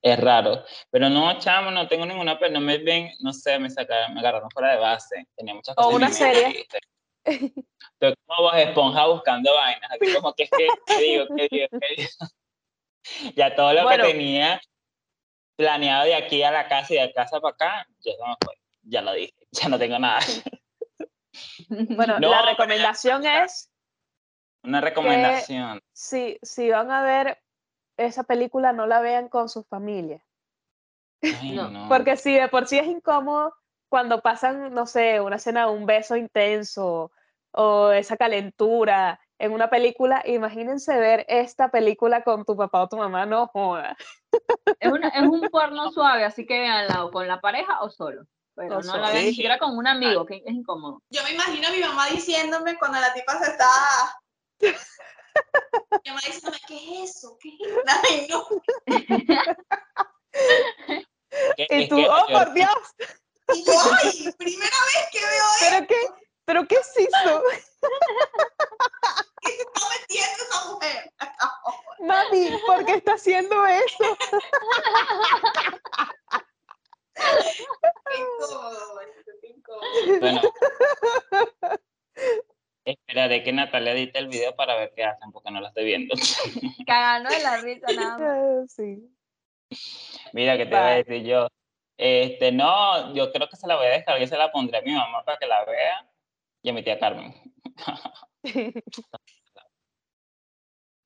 Es 0.03 0.19
raro. 0.21 0.65
Pero 0.91 1.09
no, 1.09 1.39
chamo, 1.39 1.71
no 1.71 1.89
tengo 1.89 2.07
ninguna 2.07 2.39
pena. 2.39 2.61
No 2.61 2.67
me 2.67 2.79
ven, 2.79 3.11
no 3.21 3.33
sé, 3.33 3.59
me 3.59 3.69
sacaron, 3.71 4.15
me 4.15 4.21
agarraron 4.21 4.51
fuera 4.51 4.73
de 4.73 4.79
base. 4.79 5.27
Tenía 5.37 5.55
muchas 5.55 5.75
O 5.77 5.83
cosas. 5.83 5.91
en 5.91 5.97
una 5.97 6.11
serie. 6.13 6.67
estoy 7.25 8.15
como 8.27 8.43
vos 8.43 8.57
esponja 8.57 9.07
buscando 9.07 9.53
vainas. 9.55 9.91
Así 9.91 10.15
como 10.15 10.33
que, 10.35 10.47
que, 10.49 10.69
que 10.87 10.99
digo, 11.03 11.27
que 11.37 11.49
digo, 11.51 11.67
que 11.81 11.97
digo. 11.97 12.11
Ya 13.37 13.55
todo 13.55 13.73
lo 13.73 13.85
Bueno. 13.85 14.05
que 14.05 14.13
tenía 14.13 14.61
planeado 15.57 16.05
de 16.05 16.15
aquí 16.15 16.43
a 16.43 16.51
la 16.51 16.69
casa 16.69 16.93
y 16.95 16.99
de 16.99 17.13
casa 17.13 17.41
para 17.41 17.55
acá, 17.55 17.87
ya 18.01 18.13
me 18.27 18.35
fue. 18.45 18.55
Ya 18.83 19.03
lo 19.03 19.13
dije. 19.15 19.35
Ya 19.53 19.69
no 19.69 19.79
tengo 19.79 19.99
nada. 19.99 20.21
Bueno, 21.69 22.19
No, 22.19 22.31
la 22.31 22.39
pero- 22.39 22.51
recomendación 22.51 23.25
es 23.27 23.71
Una 24.65 24.81
recomendación. 24.81 25.81
si, 25.93 26.39
si 26.43 26.69
van 26.71 26.91
a 26.91 27.03
ver 27.03 27.39
esa 27.99 28.23
película, 28.25 28.73
no 28.73 28.87
la 28.87 29.01
vean 29.01 29.29
con 29.29 29.49
sus 29.49 29.67
familias. 29.67 30.23
Ay, 31.23 31.53
No, 31.55 31.69
no. 31.69 31.89
Porque 31.89 32.17
si 32.17 32.35
de 32.35 32.49
por 32.49 32.67
sí 32.67 32.79
es 32.79 32.87
incómodo 32.87 33.55
cuando 33.89 34.21
pasan, 34.21 34.73
no 34.73 34.87
sé, 34.87 35.21
una 35.21 35.37
escena 35.37 35.67
de 35.67 35.73
un 35.73 35.87
beso 35.87 36.17
intenso 36.17 37.11
o 37.53 37.91
esa 37.91 38.17
calentura 38.17 39.21
en 39.39 39.53
una 39.53 39.71
película, 39.71 40.23
imagínense 40.27 40.97
ver 40.99 41.25
esta 41.29 41.71
película 41.71 42.23
con 42.23 42.45
tu 42.45 42.57
papá 42.57 42.83
o 42.83 42.89
tu 42.89 42.97
mamá, 42.97 43.25
no 43.27 43.47
joda. 43.49 43.97
Es, 44.81 44.93
una- 44.93 45.09
es 45.09 45.23
un 45.23 45.49
porno 45.51 45.91
suave, 45.91 46.25
así 46.25 46.47
que 46.47 46.61
véanla 46.61 47.05
o 47.05 47.11
con 47.11 47.27
la 47.27 47.41
pareja 47.41 47.81
o 47.83 47.91
solo. 47.91 48.27
Pero 48.55 48.77
no 48.77 48.83
solo. 48.83 49.03
la 49.03 49.11
vean 49.11 49.25
ni 49.25 49.31
siquiera 49.31 49.59
con 49.59 49.77
un 49.77 49.87
amigo, 49.87 50.27
que 50.27 50.43
es 50.45 50.53
incómodo. 50.55 51.03
Yo 51.11 51.23
me 51.25 51.33
imagino 51.33 51.69
a 51.69 51.71
mi 51.71 51.81
mamá 51.81 52.07
diciéndome 52.09 52.77
cuando 52.77 53.01
la 53.01 53.13
tipa 53.15 53.39
se 53.39 53.51
está. 53.53 53.67
Mi 54.61 56.11
mamá 56.11 56.21
diciéndome, 56.27 56.59
¿qué 56.67 57.03
es 57.03 57.11
eso? 57.17 57.37
¿Qué 57.41 57.49
es 57.51 57.55
eso? 57.61 57.83
Ay, 57.87 58.27
no. 58.29 58.47
Y 61.57 61.67
es 61.69 61.89
tú, 61.89 61.97
oh 61.99 62.27
yo- 62.29 62.35
por 62.39 62.53
Dios, 62.55 62.69
Y 63.55 63.65
yo, 63.65 63.73
ay, 64.03 64.33
primera 64.39 64.77
vez 64.95 65.09
que 65.13 65.21
veo 65.21 65.45
¿pero 65.61 65.87
qué? 65.87 66.01
¿Pero 66.45 66.67
qué 66.67 66.75
es 66.77 66.97
eso? 66.97 67.43
que 69.43 69.51
se 69.51 69.63
está 69.63 69.81
metiendo 70.01 70.43
esa 70.45 70.65
mujer. 70.73 71.13
Mami, 72.01 72.61
¿por 72.67 72.85
qué 72.85 72.95
está 72.95 73.13
haciendo 73.15 73.67
eso? 73.67 74.17
Qué 77.15 78.19
incómodo, 78.19 79.01
qué 79.41 79.49
incómodo. 79.49 79.83
Bueno. 80.21 80.41
Esperaré 82.89 83.43
que 83.43 83.53
Natalia 83.53 83.93
edite 83.93 84.18
el 84.18 84.28
video 84.28 84.57
para 84.57 84.74
ver 84.74 84.95
qué 84.97 85.05
hacen, 85.05 85.30
porque 85.30 85.51
no 85.51 85.61
lo 85.61 85.66
estoy 85.66 85.84
viendo. 85.84 86.14
Cagando 86.86 87.28
de 87.28 87.41
la 87.41 87.61
risa 87.61 87.93
nada 87.93 88.16
más. 88.16 88.72
Sí. 88.72 89.07
Mira, 90.32 90.57
que 90.57 90.64
te 90.64 90.70
voy 90.70 90.78
a 90.78 90.95
Bye. 90.95 91.05
decir 91.05 91.22
yo. 91.26 91.49
Este, 91.99 92.51
no, 92.51 93.12
yo 93.12 93.30
creo 93.30 93.47
que 93.47 93.57
se 93.57 93.66
la 93.66 93.76
voy 93.76 93.89
a 93.89 93.91
dejar, 93.91 94.18
yo 94.18 94.26
se 94.26 94.39
la 94.39 94.51
pondré 94.51 94.78
a 94.78 94.82
mi 94.82 94.93
mamá 94.93 95.22
para 95.22 95.36
que 95.36 95.47
la 95.47 95.66
vea 95.66 96.11
y 96.62 96.70
a 96.70 96.72
mi 96.72 96.82
tía 96.82 96.99
Carmen. 96.99 97.34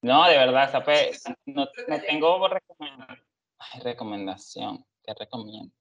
No, 0.04 0.26
de 0.26 0.36
verdad, 0.36 0.72
sabe, 0.72 1.12
no, 1.46 1.68
no 1.86 2.00
tengo 2.00 2.48
recomendación. 2.48 3.24
Ay, 3.56 3.80
recomendación, 3.82 4.84
¿qué 5.04 5.14
recomiendo? 5.14 5.72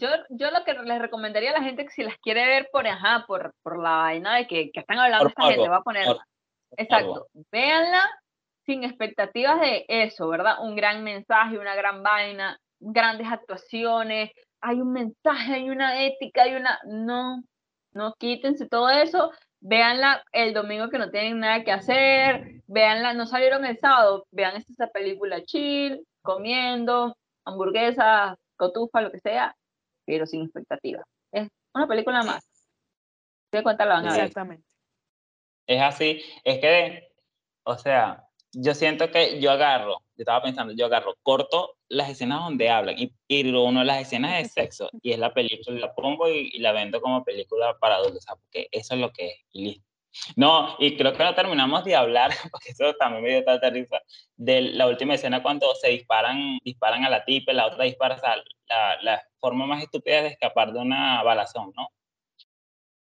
Yo, 0.00 0.08
yo 0.30 0.50
lo 0.50 0.64
que 0.64 0.74
les 0.74 0.98
recomendaría 0.98 1.50
a 1.50 1.58
la 1.58 1.62
gente 1.62 1.84
que 1.84 1.90
si 1.90 2.02
las 2.02 2.16
quiere 2.18 2.46
ver 2.46 2.68
por, 2.72 2.86
ajá, 2.86 3.24
por, 3.26 3.52
por 3.62 3.82
la 3.82 3.90
vaina 3.96 4.36
de 4.36 4.46
que, 4.46 4.70
que 4.72 4.80
están 4.80 4.98
hablando 4.98 5.24
Por 5.24 5.30
esta 5.30 5.42
gente, 5.44 5.68
va 5.68 5.76
a 5.76 5.82
poner. 5.82 6.06
por- 6.06 6.18
Exacto. 6.76 7.26
Véanla 7.50 8.02
sin 8.64 8.84
expectativas 8.84 9.60
de 9.60 9.84
eso, 9.88 10.28
¿verdad? 10.28 10.56
Un 10.62 10.76
gran 10.76 11.02
mensaje, 11.04 11.58
una 11.58 11.74
gran 11.74 12.02
vaina, 12.02 12.58
grandes 12.78 13.26
actuaciones, 13.30 14.30
hay 14.60 14.80
un 14.80 14.92
mensaje, 14.92 15.54
hay 15.54 15.70
una 15.70 16.02
ética, 16.04 16.42
hay 16.42 16.54
una. 16.54 16.78
No, 16.84 17.42
no 17.92 18.14
quítense 18.18 18.68
todo 18.68 18.88
eso. 18.88 19.32
Véanla 19.60 20.22
el 20.32 20.54
domingo 20.54 20.88
que 20.88 20.98
no 20.98 21.10
tienen 21.10 21.40
nada 21.40 21.64
que 21.64 21.72
hacer. 21.72 22.62
Véanla, 22.66 23.14
no 23.14 23.26
salieron 23.26 23.64
el 23.64 23.78
sábado. 23.78 24.24
Vean 24.30 24.56
esta 24.56 24.88
película 24.88 25.42
chill, 25.42 26.06
comiendo, 26.22 27.16
hamburguesas, 27.44 28.36
cotufa, 28.56 29.00
lo 29.00 29.10
que 29.10 29.18
sea, 29.20 29.54
pero 30.04 30.26
sin 30.26 30.42
expectativas. 30.42 31.04
Es 31.32 31.48
una 31.74 31.86
película 31.86 32.22
más. 32.22 32.44
Se 33.50 33.58
de 33.58 33.62
cuenta 33.62 33.84
la 33.84 33.94
van 33.94 34.08
a 34.08 34.12
ver. 34.12 34.20
Exactamente. 34.20 34.64
Es 35.66 35.80
así, 35.82 36.22
es 36.44 36.58
que, 36.58 37.12
o 37.64 37.76
sea, 37.78 38.26
yo 38.52 38.74
siento 38.74 39.10
que 39.10 39.40
yo 39.40 39.52
agarro, 39.52 40.00
yo 40.16 40.22
estaba 40.22 40.42
pensando, 40.42 40.72
yo 40.72 40.86
agarro, 40.86 41.14
corto 41.22 41.76
las 41.88 42.10
escenas 42.10 42.40
donde 42.40 42.68
hablan 42.68 42.96
y, 42.98 43.12
y 43.28 43.48
uno 43.48 43.80
de 43.80 43.86
las 43.86 44.00
escenas 44.00 44.38
de 44.38 44.48
sexo 44.48 44.90
y 45.02 45.12
es 45.12 45.18
la 45.18 45.32
película, 45.32 45.78
la 45.78 45.94
pongo 45.94 46.28
y, 46.28 46.50
y 46.52 46.58
la 46.58 46.72
vendo 46.72 47.00
como 47.00 47.24
película 47.24 47.76
para 47.78 47.96
adultos, 47.96 48.18
o 48.18 48.20
sea, 48.22 48.36
porque 48.36 48.68
eso 48.72 48.94
es 48.94 49.00
lo 49.00 49.12
que 49.12 49.28
es, 49.28 49.36
y 49.52 49.64
listo. 49.64 49.89
No, 50.36 50.76
y 50.78 50.96
creo 50.96 51.12
que 51.12 51.22
no 51.22 51.34
terminamos 51.34 51.84
de 51.84 51.94
hablar, 51.94 52.30
porque 52.50 52.70
eso 52.70 52.92
también 52.94 53.22
me 53.22 53.30
dio 53.30 53.44
tanta 53.44 53.70
risa, 53.70 54.00
de 54.36 54.62
la 54.62 54.86
última 54.86 55.14
escena 55.14 55.42
cuando 55.42 55.74
se 55.74 55.88
disparan, 55.88 56.58
disparan 56.64 57.04
a 57.04 57.10
la 57.10 57.24
tipa 57.24 57.52
la 57.52 57.66
otra 57.66 57.84
dispara, 57.84 58.16
o 58.16 58.18
sea, 58.18 58.36
la, 58.68 59.02
la 59.02 59.22
forma 59.38 59.66
más 59.66 59.82
estúpida 59.82 60.22
de 60.22 60.28
escapar 60.28 60.72
de 60.72 60.80
una 60.80 61.22
balazón, 61.22 61.72
¿no? 61.76 61.88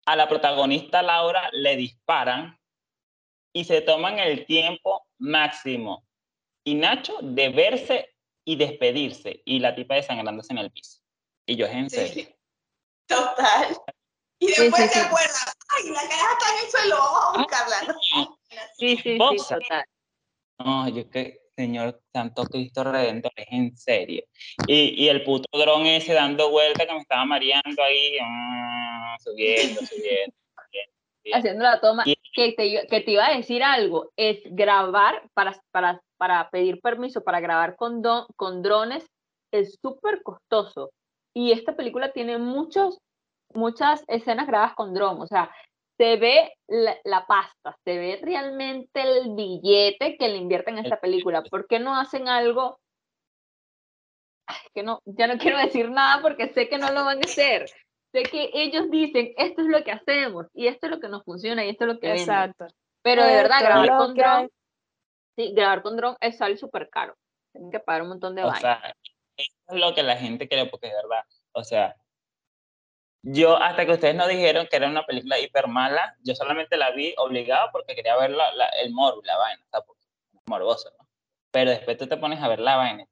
A 0.07 0.17
la 0.17 0.29
protagonista 0.29 1.03
Laura 1.03 1.51
le 1.53 1.77
disparan 1.77 2.59
y 3.53 3.65
se 3.65 3.81
toman 3.83 4.19
el 4.19 4.47
tiempo 4.47 5.07
máximo. 5.19 6.07
Y 6.65 6.75
Nacho 6.75 7.19
de 7.21 7.49
verse 7.51 8.15
y 8.45 8.57
despedirse 8.57 9.43
y 9.45 9.59
la 9.59 9.75
tipa 9.75 9.97
desangrándose 9.97 10.53
en 10.53 10.59
el 10.59 10.71
piso. 10.71 11.01
Y 11.47 11.57
yo 11.57 11.67
es 11.67 11.73
en 11.73 11.91
serio. 11.91 12.25
Sí, 12.25 12.35
total. 13.07 13.77
Y 14.41 14.47
después 14.49 14.83
sí, 14.83 14.89
te 14.89 14.95
sí. 14.95 15.01
acuerdas, 15.01 15.55
ay, 15.77 15.91
la 15.91 16.01
cara 16.09 16.33
está 16.33 16.53
en 16.59 16.65
el 16.65 16.71
suelo, 16.71 16.97
vamos 16.97 17.21
a 17.23 17.39
buscarla. 17.39 17.77
¿no? 17.93 18.39
Sí, 18.77 18.97
sí, 18.97 18.97
sí, 19.03 19.19
total. 19.19 19.85
No, 20.59 20.89
yo 20.89 21.09
que, 21.11 21.41
Señor 21.57 22.01
Santo 22.13 22.45
Cristo 22.47 22.85
Redentor, 22.85 23.33
es 23.37 23.47
en 23.51 23.77
serio. 23.77 24.23
Y, 24.69 25.05
y 25.05 25.09
el 25.09 25.25
puto 25.25 25.47
dron 25.59 25.87
ese 25.87 26.13
dando 26.15 26.51
vuelta 26.51 26.87
que 26.87 26.93
me 26.93 27.01
estaba 27.01 27.25
mareando 27.25 27.83
ahí, 27.83 28.17
ah, 28.23 29.17
subiendo, 29.21 29.81
subiendo. 29.87 30.35
haciendo 31.33 31.65
la 31.65 31.81
toma, 31.81 32.05
Y- 32.07 32.15
que 32.33 32.53
te, 32.53 32.67
iba- 32.67 32.83
que 32.83 33.01
te 33.01 33.11
iba 33.11 33.27
a 33.27 33.37
decir 33.37 33.65
algo, 33.65 34.13
es 34.17 34.39
grabar 34.45 35.29
para, 35.35 35.61
para, 35.73 36.01
para 36.17 36.49
pedir 36.51 36.81
permiso 36.81 37.25
para 37.25 37.41
grabar 37.41 37.75
con, 37.75 38.01
do- 38.03 38.29
con 38.37 38.63
drones 38.63 39.05
es 39.53 39.77
súper 39.83 40.23
costoso. 40.23 40.91
Y 41.35 41.51
esta 41.53 41.75
película 41.75 42.13
tiene 42.13 42.39
muchos, 42.39 42.99
muchas 43.55 44.05
escenas 44.09 44.47
grabadas 44.47 44.75
con 44.75 44.95
dron, 44.95 45.21
o 45.21 45.27
sea, 45.27 45.51
se 45.97 46.17
ve 46.17 46.55
la, 46.69 46.97
la 47.05 47.27
pasta, 47.27 47.77
se 47.85 47.99
ve 47.99 48.21
realmente 48.23 49.03
el 49.03 49.35
billete 49.35 50.17
que 50.17 50.29
le 50.29 50.37
invierten 50.37 50.79
en 50.79 50.85
esta 50.85 51.01
película. 51.01 51.43
¿Por 51.43 51.67
qué 51.67 51.81
no 51.81 51.99
hacen 51.99 52.29
algo? 52.29 52.79
Ay, 54.47 54.57
que 54.75 54.83
no, 54.83 55.01
ya 55.05 55.27
no 55.27 55.39
quiero 55.39 55.59
decir 55.59 55.91
nada 55.91 56.23
porque 56.23 56.49
sé 56.55 56.69
que 56.69 56.79
no 56.79 56.91
lo 56.93 57.05
van 57.05 57.19
a 57.19 57.21
hacer. 57.21 57.69
Sé 58.13 58.23
que 58.23 58.51
ellos 58.55 58.91
dicen, 58.91 59.35
esto 59.37 59.63
es 59.63 59.69
lo 59.69 59.83
que 59.85 59.93
hacemos 59.93 60.47
y 60.55 60.69
esto 60.69 60.87
es 60.87 60.93
lo 60.93 61.01
que 61.01 61.09
nos 61.09 61.25
funciona 61.25 61.65
y 61.65 61.71
esto 61.71 61.85
es 61.85 61.95
lo 61.95 62.01
que 62.01 62.07
vende. 62.07 62.23
Exacto. 62.23 62.67
Pero 63.03 63.25
de 63.25 63.35
verdad, 63.35 63.59
Esto 63.59 63.69
grabar 63.69 63.99
con 63.99 64.15
que 64.15 64.23
dron. 64.23 64.51
Sí, 65.37 65.53
grabar 65.53 65.83
con 65.83 65.97
dron 65.97 66.17
es 66.21 66.39
sale 66.39 66.57
súper 66.57 66.89
caro. 66.89 67.15
Tienen 67.53 67.71
que 67.71 67.81
pagar 67.81 68.03
un 68.03 68.09
montón 68.09 68.35
de 68.35 68.45
O 68.45 68.47
vainas. 68.47 68.61
sea, 68.61 68.95
eso 69.37 69.53
es 69.69 69.81
lo 69.81 69.95
que 69.95 70.03
la 70.03 70.17
gente 70.17 70.49
cree, 70.49 70.67
porque 70.67 70.87
es 70.87 70.95
verdad. 70.95 71.25
O 71.53 71.65
sea, 71.65 71.95
yo 73.31 73.57
hasta 73.57 73.85
que 73.87 73.93
ustedes 73.93 74.15
no 74.15 74.27
dijeron 74.27 74.67
que 74.71 74.77
era 74.77 74.89
una 74.89 75.05
película 75.05 75.39
hiper 75.39 75.67
mala, 75.69 76.17
yo 76.25 76.35
solamente 76.35 76.77
la 76.77 76.91
vi 76.93 77.15
obligado 77.19 77.69
porque 77.73 77.95
quería 77.95 78.17
ver 78.17 78.31
la, 78.31 78.53
la- 78.55 78.71
el 78.83 78.93
morbo, 78.93 79.21
la 79.25 79.37
vaina, 79.37 79.63
o 79.67 79.69
sea, 79.71 79.81
porque 79.83 80.03
es 80.35 80.41
morboso, 80.47 80.91
¿no? 80.99 81.07
Pero 81.51 81.71
después 81.71 81.97
tú 81.97 82.07
te 82.07 82.17
pones 82.17 82.41
a 82.43 82.49
ver 82.49 82.61
la 82.61 82.77
vaina 82.77 83.05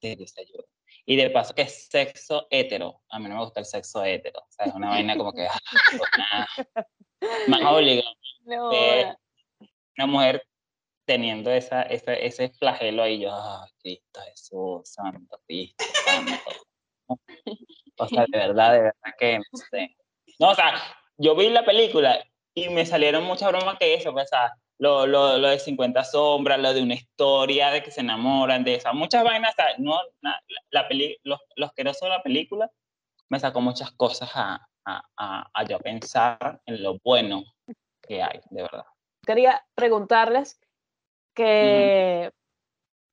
y 0.00 0.14
dices. 0.16 0.36
Y 1.06 1.16
de 1.16 1.30
paso 1.30 1.54
que 1.54 1.62
es 1.62 1.88
sexo 1.88 2.46
hetero. 2.50 3.00
A 3.08 3.18
mí 3.18 3.28
no 3.28 3.36
me 3.36 3.40
gusta 3.44 3.60
el 3.60 3.66
sexo 3.66 4.04
hetero. 4.04 4.40
O 4.40 4.46
sea, 4.50 4.66
es 4.66 4.74
una 4.74 4.90
vaina 4.90 5.16
como 5.16 5.32
que... 5.32 5.46
ah. 5.46 6.46
Más 7.48 7.60
obligado. 7.72 8.14
No, 8.44 8.72
eh. 8.72 9.14
Una 9.96 10.06
mujer 10.06 10.46
teniendo 11.06 11.50
esa, 11.50 11.82
esa, 11.82 12.12
ese 12.14 12.50
flagelo 12.50 13.02
ahí, 13.02 13.20
yo, 13.20 13.30
ay, 13.34 13.70
Cristo 13.80 14.20
Jesús, 14.28 14.80
Santo 14.90 15.40
Cristo, 15.46 15.84
Santo. 16.04 16.34
O 17.98 18.06
sea, 18.06 18.24
de 18.28 18.38
verdad, 18.38 18.72
de 18.72 18.78
verdad 18.80 19.14
que 19.18 19.38
no 19.38 19.58
sé. 19.70 19.96
No, 20.38 20.50
o 20.50 20.54
sea, 20.54 20.74
yo 21.16 21.34
vi 21.34 21.48
la 21.48 21.64
película 21.64 22.24
y 22.54 22.68
me 22.68 22.86
salieron 22.86 23.24
muchas 23.24 23.50
bromas 23.50 23.78
que 23.78 23.94
eso, 23.94 24.12
pues, 24.12 24.26
o 24.26 24.28
sea, 24.28 24.52
lo, 24.78 25.06
lo, 25.06 25.38
lo 25.38 25.48
de 25.48 25.58
50 25.58 26.04
sombras, 26.04 26.60
lo 26.60 26.72
de 26.72 26.82
una 26.82 26.94
historia, 26.94 27.70
de 27.70 27.82
que 27.82 27.90
se 27.90 28.00
enamoran, 28.00 28.62
de 28.62 28.76
esas 28.76 28.94
muchas 28.94 29.24
vainas, 29.24 29.52
o 29.52 29.56
sea, 29.56 29.66
no, 29.78 29.98
la, 30.20 30.40
la 30.70 30.88
peli, 30.88 31.16
los, 31.24 31.40
los 31.56 31.72
que 31.72 31.84
no 31.84 31.92
son 31.94 32.10
la 32.10 32.22
película, 32.22 32.70
me 33.28 33.40
sacó 33.40 33.60
muchas 33.60 33.90
cosas 33.92 34.30
a, 34.34 34.68
a, 34.84 35.02
a, 35.16 35.50
a 35.52 35.64
yo 35.64 35.78
pensar 35.80 36.60
en 36.66 36.82
lo 36.82 36.98
bueno 37.02 37.42
que 38.00 38.22
hay, 38.22 38.40
de 38.50 38.62
verdad. 38.62 38.84
Quería 39.26 39.62
preguntarles 39.74 40.60
que 41.34 42.32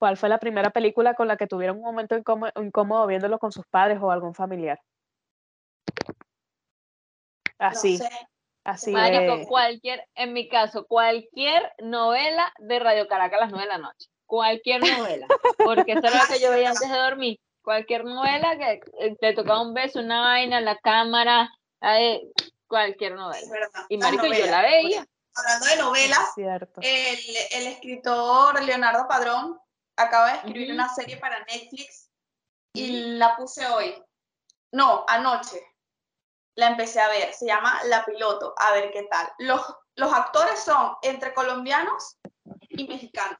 cuál 0.05 0.17
fue 0.17 0.29
la 0.29 0.37
primera 0.37 0.69
película 0.69 1.15
con 1.15 1.27
la 1.27 1.35
que 1.35 1.47
tuvieron 1.47 1.77
un 1.77 1.83
momento 1.83 2.15
incómodo, 2.15 2.51
incómodo 2.61 3.07
viéndolo 3.07 3.39
con 3.39 3.51
sus 3.51 3.65
padres 3.65 3.97
o 3.99 4.11
algún 4.11 4.35
familiar. 4.35 4.79
Así, 7.57 7.97
No 7.97 8.05
sé. 8.05 8.27
así 8.63 8.91
Marico, 8.91 9.37
de... 9.37 9.47
cualquier, 9.47 10.07
en 10.13 10.33
mi 10.33 10.47
caso, 10.47 10.85
cualquier 10.85 11.73
novela 11.79 12.53
de 12.59 12.77
Radio 12.77 13.07
Caracas 13.07 13.39
a 13.39 13.45
las 13.45 13.51
9 13.51 13.65
de 13.65 13.67
la 13.67 13.79
noche. 13.79 14.07
Cualquier 14.27 14.81
novela. 14.81 15.25
Porque 15.57 15.93
eso 15.93 16.05
era 16.05 16.21
lo 16.21 16.27
que 16.31 16.39
yo 16.39 16.51
veía 16.51 16.69
antes 16.69 16.87
de 16.87 16.97
dormir. 16.99 17.39
Cualquier 17.63 18.05
novela 18.05 18.59
que 18.59 18.81
eh, 18.99 19.15
te 19.19 19.33
tocaba 19.33 19.63
un 19.63 19.73
beso, 19.73 20.01
una 20.01 20.21
vaina, 20.21 20.61
la 20.61 20.77
cámara, 20.77 21.49
eh, 21.81 22.21
cualquier 22.67 23.15
novela. 23.15 23.47
Y 23.89 23.97
marico, 23.97 24.27
yo 24.27 24.45
la 24.45 24.61
veía. 24.61 25.03
Hablando 25.33 25.65
de 25.65 25.77
novelas, 25.77 26.33
el 26.37 27.67
escritor 27.67 28.63
Leonardo 28.63 29.07
Padrón 29.07 29.64
acaba 29.97 30.31
de 30.31 30.37
escribir 30.37 30.67
Ujú. 30.69 30.73
una 30.75 30.93
serie 30.93 31.17
para 31.17 31.39
Netflix 31.45 32.09
y 32.73 33.17
la 33.17 33.35
puse 33.37 33.65
hoy. 33.67 34.01
No, 34.71 35.05
anoche. 35.07 35.61
La 36.55 36.67
empecé 36.67 36.99
a 37.01 37.07
ver. 37.09 37.33
Se 37.33 37.45
llama 37.45 37.81
La 37.85 38.03
Piloto. 38.05 38.53
A 38.57 38.73
ver 38.73 38.91
qué 38.91 39.03
tal. 39.03 39.27
Los, 39.39 39.61
los 39.95 40.11
actores 40.13 40.59
son 40.59 40.95
entre 41.01 41.33
colombianos 41.33 42.17
y 42.69 42.87
mexicanos. 42.87 43.39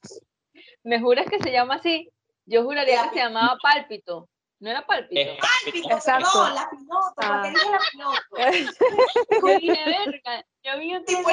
¿Me 0.83 0.99
juras 1.01 1.25
que 1.29 1.39
se 1.39 1.51
llama 1.51 1.75
así? 1.75 2.09
Yo 2.45 2.63
juraría 2.63 3.03
que 3.09 3.09
se 3.09 3.23
llamaba 3.23 3.57
Pálpito. 3.61 4.29
¿No 4.59 4.69
era 4.69 4.85
Pálpito? 4.85 5.19
Es 5.19 5.37
Pálpito, 5.39 5.89
Exacto. 5.95 6.29
perdón, 6.31 6.55
La 6.55 6.69
Piloto. 6.69 7.13
¿Por 7.15 7.25
Ah. 7.25 7.41
qué 7.43 7.49
dije 7.49 7.69
La 7.69 7.79
Piloto? 7.91 8.35
Yo 9.41 9.57
dije, 9.59 9.85
verga, 9.85 10.45
yo 10.63 10.79
vi 10.79 10.95
otro 10.95 11.05
Tipo. 11.05 11.29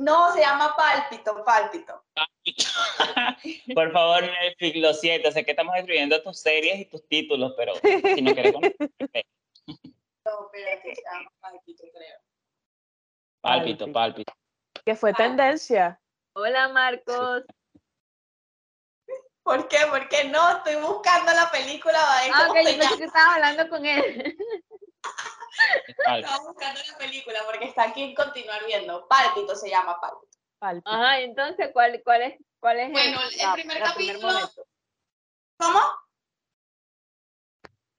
No, 0.00 0.32
se 0.32 0.40
llama 0.40 0.74
Pálpito, 0.74 1.44
Pálpito. 1.44 2.02
Por 3.74 3.92
favor, 3.92 4.22
Netflix, 4.22 4.76
lo 4.76 4.94
siento, 4.94 5.30
sé 5.30 5.44
que 5.44 5.50
estamos 5.50 5.76
escribiendo 5.76 6.22
tus 6.22 6.40
series 6.40 6.80
y 6.80 6.86
tus 6.86 7.06
títulos, 7.06 7.52
pero 7.54 7.74
si 7.74 8.22
no 8.22 8.32
quieres 8.32 8.54
conocer, 8.54 8.76
No, 10.24 10.48
pero 10.50 10.82
que 10.82 10.94
se 10.94 11.02
llama 11.02 11.30
Pálpito, 11.40 11.84
creo. 11.92 12.18
pálpito, 13.42 13.92
pálpito. 13.92 14.32
Que 14.86 14.96
fue 14.96 15.12
tendencia. 15.12 16.00
Hola, 16.32 16.68
Marcos. 16.68 17.44
¿Por 19.42 19.68
qué? 19.68 19.78
Porque 19.90 20.24
no, 20.24 20.56
estoy 20.56 20.76
buscando 20.76 21.30
la 21.32 21.50
película, 21.50 21.98
Ah, 22.32 22.46
ok, 22.48 22.56
yo 22.56 22.78
pensé 22.78 22.96
que 22.96 23.04
estaba 23.04 23.34
hablando 23.34 23.68
con 23.68 23.84
él. 23.84 24.34
Estaba 26.06 26.38
buscando 26.46 26.80
la 26.90 26.98
película 26.98 27.40
porque 27.46 27.66
está 27.66 27.84
aquí 27.84 28.02
en 28.02 28.14
continuar 28.14 28.64
viendo. 28.66 29.06
Pálpito 29.08 29.54
se 29.54 29.68
llama 29.68 30.00
Pálpito. 30.00 30.38
Pálpito. 30.58 30.90
Ajá, 30.90 31.20
entonces, 31.20 31.70
¿cuál, 31.72 32.00
cuál 32.04 32.22
es, 32.22 32.38
cuál 32.58 32.80
es 32.80 32.90
Bueno, 32.90 33.18
el 33.22 33.52
primer 33.54 33.80
la 33.80 33.86
capítulo-? 33.86 34.50
¿Cómo? 35.58 35.80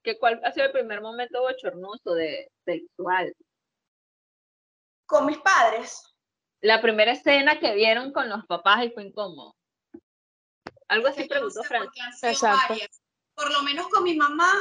¿Que 0.02 0.18
¿Cuál 0.18 0.40
ha 0.44 0.52
sido 0.52 0.66
el 0.66 0.72
primer 0.72 1.00
momento 1.00 1.42
bochornoso 1.42 2.14
de 2.14 2.50
sexual? 2.64 3.32
Con 5.06 5.26
mis 5.26 5.38
padres. 5.38 6.02
La 6.60 6.80
primera 6.80 7.12
escena 7.12 7.58
que 7.60 7.74
vieron 7.74 8.12
con 8.12 8.28
los 8.28 8.44
papás 8.46 8.84
y 8.84 8.90
fue 8.90 9.04
incómodo. 9.04 9.54
Algo 10.88 11.08
así 11.08 11.24
preguntó 11.24 11.62
Fran. 11.62 11.88
Exacto. 12.22 12.68
varias. 12.68 13.00
Por 13.34 13.50
lo 13.52 13.62
menos 13.62 13.88
con 13.88 14.04
mi 14.04 14.14
mamá, 14.14 14.52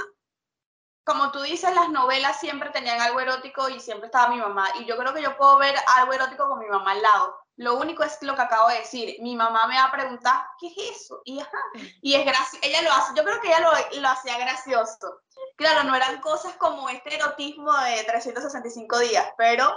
como 1.03 1.31
tú 1.31 1.41
dices, 1.41 1.73
las 1.73 1.89
novelas 1.89 2.39
siempre 2.39 2.69
tenían 2.69 3.01
algo 3.01 3.19
erótico 3.19 3.69
y 3.69 3.79
siempre 3.79 4.07
estaba 4.07 4.29
mi 4.29 4.39
mamá. 4.39 4.67
Y 4.79 4.85
yo 4.85 4.97
creo 4.97 5.13
que 5.13 5.21
yo 5.21 5.35
puedo 5.35 5.57
ver 5.57 5.75
algo 5.97 6.13
erótico 6.13 6.47
con 6.47 6.59
mi 6.59 6.67
mamá 6.67 6.91
al 6.91 7.01
lado. 7.01 7.37
Lo 7.57 7.75
único 7.75 8.03
es 8.03 8.17
lo 8.21 8.35
que 8.35 8.41
acabo 8.41 8.69
de 8.69 8.79
decir. 8.79 9.17
Mi 9.21 9.35
mamá 9.35 9.67
me 9.67 9.75
va 9.75 9.85
a 9.85 9.91
preguntar, 9.91 10.45
¿qué 10.59 10.67
es 10.67 11.01
eso? 11.01 11.21
Y, 11.25 11.39
ajá, 11.39 11.57
y 12.01 12.13
es. 12.15 12.25
Ella 12.61 12.81
lo 12.81 12.91
hace, 12.91 13.13
yo 13.15 13.23
creo 13.23 13.41
que 13.41 13.47
ella 13.47 13.59
lo, 13.59 14.01
lo 14.01 14.07
hacía 14.09 14.37
gracioso. 14.37 15.21
Claro, 15.55 15.83
no 15.83 15.95
eran 15.95 16.21
cosas 16.21 16.55
como 16.57 16.89
este 16.89 17.15
erotismo 17.15 17.71
de 17.77 18.03
365 18.03 18.99
días, 18.99 19.27
pero 19.37 19.75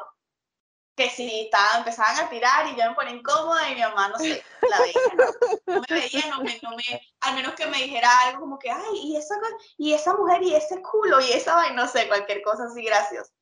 que 0.96 1.10
sí, 1.10 1.42
estaban, 1.44 1.78
empezaban 1.78 2.24
a 2.24 2.28
tirar 2.28 2.66
y 2.68 2.76
yo 2.76 2.88
me 2.88 2.94
ponía 2.94 3.14
incómoda 3.14 3.68
y 3.68 3.74
mi 3.74 3.80
mamá, 3.80 4.08
no 4.08 4.18
sé, 4.18 4.44
la 4.62 4.80
veía, 4.80 5.14
¿no? 5.16 5.74
No 5.74 5.82
me 5.88 5.96
veía, 5.96 6.30
no 6.30 6.42
me, 6.42 6.58
no 6.62 6.70
me, 6.70 7.00
al 7.20 7.34
menos 7.34 7.54
que 7.54 7.66
me 7.66 7.78
dijera 7.78 8.08
algo 8.20 8.40
como 8.40 8.58
que, 8.58 8.70
ay, 8.70 8.92
y 8.92 9.16
esa, 9.16 9.34
y 9.76 9.92
esa 9.92 10.14
mujer, 10.14 10.42
y 10.42 10.54
ese 10.54 10.80
culo, 10.82 11.20
y 11.20 11.32
esa 11.32 11.56
vaina, 11.56 11.82
no 11.82 11.88
sé, 11.88 12.06
cualquier 12.06 12.42
cosa 12.42 12.64
así 12.64 12.84
graciosa. 12.84 13.32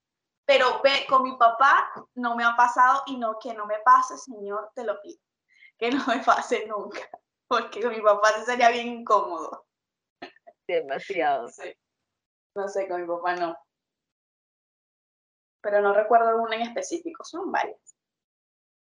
Pero 0.47 0.81
ve, 0.83 1.07
con 1.09 1.23
mi 1.23 1.37
papá 1.37 1.91
no 2.15 2.35
me 2.37 2.45
ha 2.45 2.57
pasado 2.57 3.03
y 3.07 3.17
no, 3.17 3.39
que 3.39 3.55
no 3.55 3.67
me 3.67 3.79
pase, 3.81 4.17
señor, 4.17 4.71
te 4.75 4.85
lo 4.85 5.01
pido. 5.01 5.21
Que 5.79 5.91
no 5.91 6.05
me 6.07 6.19
pase 6.21 6.67
nunca, 6.67 7.09
porque 7.49 7.83
con 7.83 7.91
mi 7.91 8.01
papá 8.01 8.33
sí 8.39 8.45
sería 8.47 8.71
bien 8.71 8.89
incómodo. 8.89 9.67
Demasiado. 10.67 11.49
Sé, 11.49 11.79
no 12.55 12.69
sé, 12.69 12.89
con 12.89 13.03
mi 13.03 13.07
papá 13.07 13.37
no. 13.37 13.57
Pero 15.63 15.81
no 15.81 15.95
recuerdo 15.95 16.43
una 16.43 16.57
en 16.57 16.63
específico, 16.63 17.25
son 17.25 17.51
varias. 17.51 17.97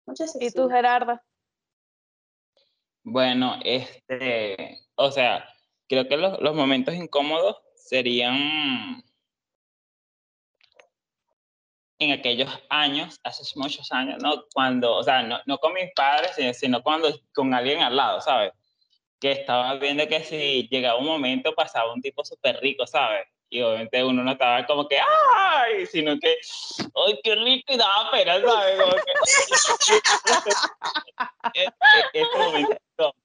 Muchas 0.06 0.36
¿Y 0.40 0.52
tú, 0.52 0.70
Gerarda? 0.70 1.24
Bueno, 3.04 3.60
este, 3.64 4.80
o 4.96 5.12
sea, 5.12 5.46
creo 5.88 6.08
que 6.08 6.18
los, 6.18 6.40
los 6.42 6.56
momentos 6.56 6.96
incómodos 6.96 7.62
serían 7.76 9.04
en 12.00 12.12
aquellos 12.12 12.50
años, 12.70 13.20
hace 13.24 13.44
muchos 13.58 13.92
años, 13.92 14.22
¿no? 14.22 14.46
Cuando, 14.54 14.96
o 14.96 15.04
sea, 15.04 15.24
no, 15.24 15.40
no 15.46 15.58
con 15.58 15.74
mis 15.74 15.92
padres, 15.94 16.32
sino, 16.36 16.54
sino 16.54 16.84
cuando 16.84 17.10
con 17.34 17.54
alguien 17.54 17.82
al 17.82 17.96
lado, 17.96 18.22
¿sabes? 18.22 18.54
Que 19.20 19.32
estaba 19.32 19.76
viendo 19.76 20.08
que 20.08 20.24
si 20.24 20.68
llegaba 20.70 21.00
un 21.00 21.06
momento 21.06 21.54
pasaba 21.56 21.94
un 21.94 22.02
tipo 22.02 22.24
súper 22.24 22.60
rico, 22.62 22.86
¿sabes? 22.88 23.28
Y 23.54 23.62
obviamente 23.62 24.04
uno 24.04 24.24
no 24.24 24.32
estaba 24.32 24.66
como 24.66 24.88
que, 24.88 24.98
¡ay! 25.00 25.86
Sino 25.86 26.18
que, 26.18 26.38
¡ay, 26.96 27.20
qué 27.24 27.36
rico! 27.36 27.72
Y 27.74 27.78
daba 27.78 28.10
pena, 28.10 28.42
¿sabes? 28.42 28.82
Como 28.82 28.96
que... 28.96 29.02
E- 31.56 31.66
e- 31.66 31.70
ese 32.14 32.38
momento 32.38 33.16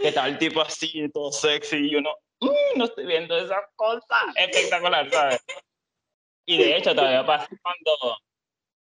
que 0.00 0.08
estaba 0.08 0.28
el 0.28 0.38
tipo 0.38 0.62
así, 0.62 1.10
todo 1.12 1.30
sexy, 1.30 1.90
y 1.90 1.94
uno, 1.96 2.10
"Mm, 2.40 2.78
no 2.78 2.84
estoy 2.86 3.04
viendo 3.04 3.36
esa 3.36 3.56
cosa 3.76 4.16
espectacular, 4.36 5.10
¿sabes? 5.10 5.44
Y 6.46 6.56
de 6.56 6.76
hecho, 6.78 6.94
todavía 6.94 7.26
pasa 7.26 7.46
cuando, 7.60 8.16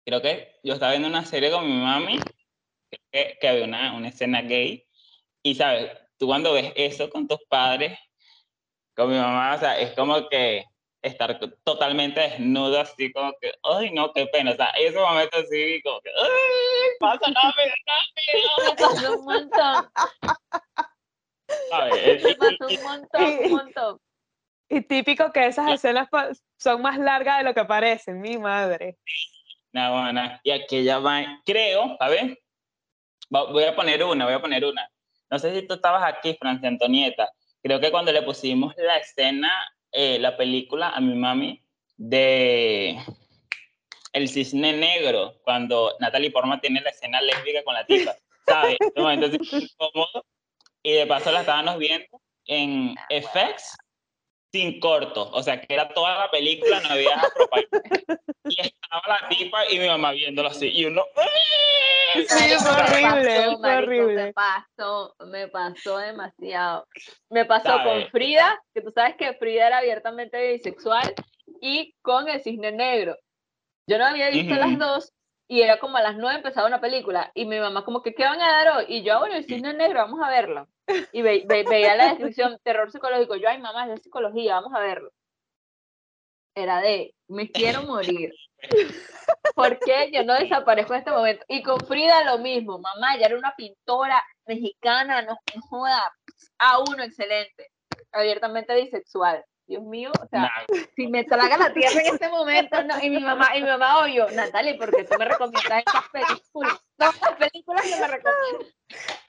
creo 0.06 0.20
que 0.20 0.56
yo 0.62 0.74
estaba 0.74 0.92
viendo 0.92 1.08
una 1.08 1.24
serie 1.24 1.50
con 1.50 1.66
mi 1.66 1.82
mami, 1.82 2.20
que, 3.10 3.38
que 3.40 3.48
había 3.48 3.64
una, 3.64 3.94
una 3.94 4.08
escena 4.08 4.42
gay, 4.42 4.86
y 5.42 5.54
sabes, 5.54 5.90
tú 6.18 6.26
cuando 6.26 6.52
ves 6.52 6.74
eso 6.76 7.08
con 7.08 7.26
tus 7.26 7.40
padres, 7.48 7.98
con 8.98 9.10
mi 9.10 9.16
mamá, 9.16 9.54
o 9.54 9.58
sea, 9.58 9.78
es 9.78 9.94
como 9.94 10.28
que 10.28 10.64
estar 11.02 11.38
totalmente 11.62 12.18
desnudo, 12.20 12.80
así 12.80 13.12
como 13.12 13.32
que, 13.40 13.52
ay, 13.62 13.92
no, 13.92 14.12
qué 14.12 14.26
pena, 14.26 14.50
o 14.50 14.56
sea, 14.56 14.66
ese 14.70 14.98
momento 14.98 15.38
así, 15.38 15.80
como 15.84 16.00
que, 16.00 16.10
ay, 16.10 16.90
pasa 16.98 17.26
rápido, 17.32 17.74
Me 18.66 18.74
pasó 18.76 19.16
un 19.16 19.24
montón, 19.24 19.90
¿sabes? 21.70 22.24
y- 22.24 22.34
pasó 22.34 22.66
un 22.68 22.82
montón, 22.82 23.22
un 23.44 23.50
montón. 23.52 24.00
Y 24.68 24.80
típico 24.82 25.32
que 25.32 25.46
esas 25.46 25.70
escenas 25.72 26.08
son 26.58 26.82
más 26.82 26.98
largas 26.98 27.38
de 27.38 27.44
lo 27.44 27.54
que 27.54 27.64
parecen, 27.64 28.20
mi 28.20 28.36
madre. 28.36 28.98
Nah, 29.72 29.90
bueno, 29.92 30.40
y 30.42 30.50
aquella 30.50 30.98
vaina, 30.98 31.40
creo, 31.46 31.96
¿sabes? 32.00 32.36
Va- 33.34 33.44
Voy 33.52 33.62
a 33.64 33.76
poner 33.76 34.02
una, 34.02 34.24
voy 34.24 34.34
a 34.34 34.40
poner 34.40 34.64
una. 34.64 34.90
No 35.30 35.38
sé 35.38 35.54
si 35.54 35.66
tú 35.66 35.74
estabas 35.74 36.02
aquí, 36.04 36.34
Francia 36.38 36.68
Antonieta. 36.68 37.30
Creo 37.62 37.80
que 37.80 37.90
cuando 37.90 38.12
le 38.12 38.22
pusimos 38.22 38.74
la 38.76 38.98
escena, 38.98 39.52
eh, 39.92 40.18
la 40.18 40.36
película 40.36 40.90
a 40.90 41.00
mi 41.00 41.14
mami 41.14 41.62
de 41.96 42.98
El 44.12 44.28
Cisne 44.28 44.72
Negro, 44.72 45.40
cuando 45.42 45.96
Natalie 46.00 46.30
Portman 46.30 46.60
tiene 46.60 46.80
la 46.80 46.90
escena 46.90 47.20
lésbica 47.20 47.62
con 47.64 47.74
la 47.74 47.84
tipa, 47.84 48.14
¿sabes? 48.46 48.78
Así 48.94 49.38
incómodo. 49.56 50.24
Y 50.82 50.92
de 50.92 51.06
paso 51.06 51.32
la 51.32 51.40
estábamos 51.40 51.78
viendo 51.78 52.20
en 52.46 52.94
FX 53.10 53.76
sin 54.52 54.80
corto, 54.80 55.30
o 55.30 55.42
sea 55.42 55.60
que 55.60 55.74
era 55.74 55.88
toda 55.88 56.18
la 56.18 56.30
película, 56.30 56.80
no 56.80 56.88
había 56.90 57.20
propaganda. 57.34 57.82
Y 58.44 58.56
estaba 58.60 59.02
la 59.06 59.28
tipa 59.28 59.70
y 59.70 59.78
mi 59.78 59.86
mamá 59.86 60.12
viéndolo 60.12 60.48
así, 60.48 60.68
y 60.68 60.86
uno... 60.86 61.04
Sí, 62.14 62.24
fue 62.26 62.72
Me 62.72 63.06
horrible, 63.06 63.56
marico, 63.58 63.68
horrible. 63.68 64.24
Me 64.24 64.32
pasó, 64.32 65.14
me 65.26 65.48
pasó 65.48 65.98
demasiado. 65.98 66.88
Me 67.28 67.44
pasó 67.44 67.68
¿Sabes? 67.68 68.04
con 68.04 68.10
Frida, 68.10 68.58
que 68.72 68.80
tú 68.80 68.90
sabes 68.94 69.16
que 69.16 69.34
Frida 69.34 69.66
era 69.66 69.78
abiertamente 69.78 70.52
bisexual, 70.52 71.14
y 71.60 71.94
con 72.00 72.28
el 72.28 72.42
cisne 72.42 72.72
negro. 72.72 73.16
Yo 73.86 73.98
no 73.98 74.06
había 74.06 74.30
visto 74.30 74.54
Ujú. 74.54 74.60
las 74.60 74.78
dos, 74.78 75.12
y 75.48 75.62
era 75.62 75.78
como 75.80 75.96
a 75.96 76.02
las 76.02 76.16
nueve 76.16 76.36
empezaba 76.36 76.66
una 76.68 76.80
película, 76.80 77.32
y 77.34 77.46
mi 77.46 77.58
mamá 77.58 77.84
como 77.84 78.02
que, 78.02 78.14
¿qué 78.14 78.24
van 78.24 78.40
a 78.40 78.52
dar 78.52 78.76
hoy? 78.78 78.84
Y 78.88 79.02
yo, 79.02 79.14
"Ah, 79.14 79.18
bueno, 79.20 79.34
el 79.34 79.44
cisne 79.44 79.72
negro, 79.74 80.00
vamos 80.00 80.20
a 80.22 80.28
verlo. 80.30 80.68
Y 81.12 81.22
ve- 81.22 81.44
ve- 81.46 81.64
veía 81.68 81.96
la 81.96 82.08
descripción, 82.10 82.58
terror 82.62 82.90
psicológico, 82.92 83.36
yo, 83.36 83.48
ay 83.48 83.58
mamá, 83.58 83.86
de 83.86 83.96
psicología, 83.98 84.54
vamos 84.56 84.74
a 84.74 84.80
verlo. 84.80 85.10
Era 86.54 86.80
de, 86.80 87.14
me 87.28 87.50
quiero 87.50 87.82
morir. 87.82 88.32
¿Por 89.54 89.78
qué 89.78 90.10
yo 90.12 90.24
no 90.24 90.34
desaparezco 90.34 90.92
en 90.94 90.98
este 90.98 91.10
momento? 91.10 91.44
Y 91.48 91.62
con 91.62 91.78
Frida 91.80 92.24
lo 92.24 92.38
mismo, 92.38 92.78
mamá, 92.78 93.16
ya 93.18 93.26
era 93.26 93.36
una 93.38 93.54
pintora 93.56 94.22
mexicana, 94.46 95.22
no 95.22 95.36
joda, 95.68 96.12
a 96.58 96.78
uno 96.80 97.02
excelente, 97.04 97.70
abiertamente 98.12 98.74
bisexual. 98.74 99.44
Dios 99.68 99.82
mío, 99.82 100.10
o 100.18 100.26
sea, 100.28 100.40
Nah, 100.40 100.48
si 100.96 101.06
me 101.08 101.24
traga 101.24 101.58
la 101.58 101.72
tierra 101.74 102.00
en 102.00 102.14
este 102.14 102.28
momento, 102.30 102.82
no, 102.84 103.00
y 103.02 103.10
mi 103.10 103.20
mamá, 103.20 103.54
y 103.56 103.62
mi 103.62 103.68
mamá 103.68 104.02
obvio, 104.02 104.28
Natalie, 104.30 104.74
porque 104.74 105.04
tú 105.04 105.16
me 105.18 105.26
recomiendas 105.26 105.80
estas 105.86 106.08
películas, 106.08 106.80
todas 106.96 107.20
las 107.20 107.36
películas 107.36 107.82
que 107.82 107.96
me 108.00 108.08
recomiendas. 108.08 108.74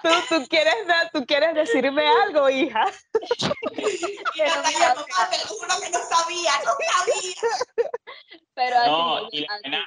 ¿Tú, 0.02 0.10
tú, 0.30 0.48
quieres, 0.48 0.76
¿Tú 1.14 1.26
quieres 1.26 1.54
decirme 1.54 2.08
algo, 2.08 2.50
hija? 2.50 2.86
Y 4.34 4.40
Natalia, 4.40 4.96
mamá, 4.96 5.30
te 5.30 5.38
lo 5.38 5.44
juro 5.48 5.74
que 5.84 5.90
no 5.90 6.00
sabía, 6.00 6.52
no 6.64 6.72
sabía. 6.88 7.90
Pero 8.54 8.78
así, 8.78 8.90
No, 8.90 9.28
y 9.32 9.42
la 9.42 9.48
así. 9.54 9.62
vaina, 9.64 9.86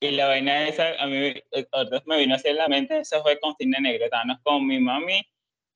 y 0.00 0.10
la 0.10 0.26
vaina 0.26 0.68
esa, 0.68 0.88
a 1.00 1.06
mí 1.06 1.16
eh, 1.52 1.68
ahorita 1.70 2.02
me 2.06 2.18
vino 2.18 2.34
así 2.34 2.48
en 2.48 2.56
la 2.56 2.68
mente, 2.68 2.98
eso 2.98 3.22
fue 3.22 3.38
con 3.38 3.54
Cine 3.56 3.80
Negro, 3.80 4.04
estábamos 4.06 4.38
con 4.42 4.66
mi 4.66 4.80
mami 4.80 5.22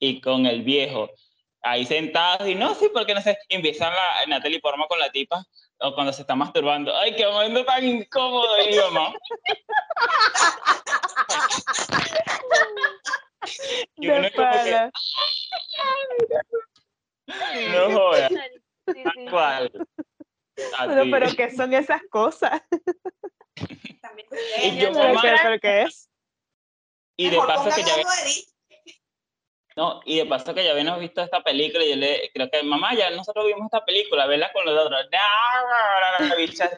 y 0.01 0.21
con 0.21 0.47
el 0.47 0.63
viejo, 0.63 1.09
ahí 1.63 1.85
sentados, 1.85 2.49
y 2.49 2.55
no, 2.55 2.75
sí, 2.75 2.91
porque 2.93 3.15
no 3.15 3.21
sé, 3.21 3.39
empiezan 3.49 3.93
la 3.93 4.27
Natalie 4.27 4.61
Porma 4.61 4.87
con 4.87 4.99
la 4.99 5.11
tipa, 5.11 5.45
o 5.79 5.95
cuando 5.95 6.13
se 6.13 6.23
está 6.23 6.35
masturbando, 6.35 6.97
ay, 6.97 7.15
qué 7.15 7.27
momento 7.27 7.65
tan 7.65 7.85
incómodo, 7.85 8.63
y 8.63 8.69
mi 8.71 8.77
mamá. 8.79 9.13
y 13.97 14.09
uno 14.09 14.27
es 14.27 14.35
como 14.35 14.51
que, 14.51 14.91
no 17.71 17.91
jodas, 17.93 18.33
tal 18.85 19.31
cual. 19.31 19.73
Pero, 21.11 21.27
¿qué 21.37 21.51
son 21.55 21.73
esas 21.73 22.03
cosas? 22.11 22.61
Y 24.63 24.79
yo, 24.79 24.89
pequeña, 24.89 24.93
¿Pero 24.93 25.15
mamá, 25.15 25.23
qué, 25.23 25.37
pero 25.43 25.61
qué 25.61 25.83
es? 25.83 26.11
y 27.21 27.25
de 27.25 27.31
mejor 27.33 27.49
paso 27.49 27.77
que 27.77 27.83
ya 27.83 27.95
algo 27.95 28.09
de 28.11 28.25
Disney. 28.25 28.50
No, 29.81 30.03
y 30.05 30.19
de 30.19 30.27
paso 30.27 30.53
que 30.53 30.63
ya 30.63 30.73
habíamos 30.73 31.01
visto 31.01 31.23
esta 31.23 31.43
película, 31.43 31.83
y 31.83 31.89
yo 31.89 31.97
le 31.97 32.31
creo 32.35 32.51
que 32.51 32.63
mamá, 32.63 32.95
ya 32.95 33.09
nosotros 33.13 33.47
vimos 33.47 33.65
esta 33.65 33.83
película, 33.83 34.27
verla 34.27 34.53
con 34.53 34.67
los 34.67 34.79
otros. 34.79 35.07
No, 35.11 36.29
la 36.29 36.35
bicha, 36.35 36.71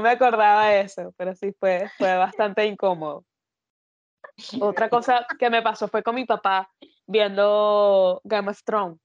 me 0.00 0.10
acordaba 0.10 0.66
de 0.66 0.80
eso, 0.80 1.14
pero 1.16 1.36
sí 1.36 1.52
fue, 1.60 1.88
fue 1.96 2.16
bastante 2.16 2.66
incómodo. 2.66 3.24
Otra 4.60 4.88
cosa 4.88 5.28
que 5.38 5.48
me 5.48 5.62
pasó 5.62 5.86
fue 5.86 6.02
con 6.02 6.16
mi 6.16 6.24
papá 6.24 6.68
viendo 7.06 8.20
Game 8.24 8.50
of 8.50 8.60
Thrones. 8.64 8.98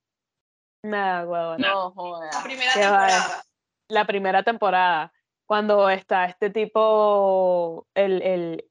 Nada. 0.84 1.56
No 1.60 1.92
joda. 1.92 2.32
La 2.34 2.42
primera 2.42 2.74
temporada. 2.74 3.44
La 3.90 4.06
primera 4.06 4.44
temporada, 4.44 5.14
cuando 5.50 5.90
está 5.90 6.26
este 6.26 6.52
tipo, 6.52 7.88
el, 7.96 8.22
el, 8.22 8.70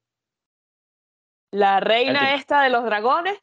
la 1.50 1.80
reina 1.80 2.20
tipo. 2.20 2.34
esta 2.36 2.62
de 2.62 2.70
los 2.70 2.84
dragones, 2.84 3.40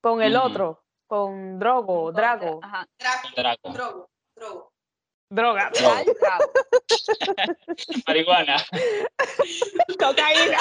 con 0.00 0.22
el 0.22 0.34
otro, 0.34 0.82
con 1.06 1.58
Drogo, 1.58 2.10
Drago, 2.10 2.60
Ajá. 2.62 2.88
Draco. 3.36 3.70
Drogo, 3.70 4.10
Drogo. 4.34 4.72
droga, 5.28 5.70
Ay, 5.94 6.06
Drago. 6.18 6.52
marihuana. 8.06 8.56
cocaína. 10.00 10.58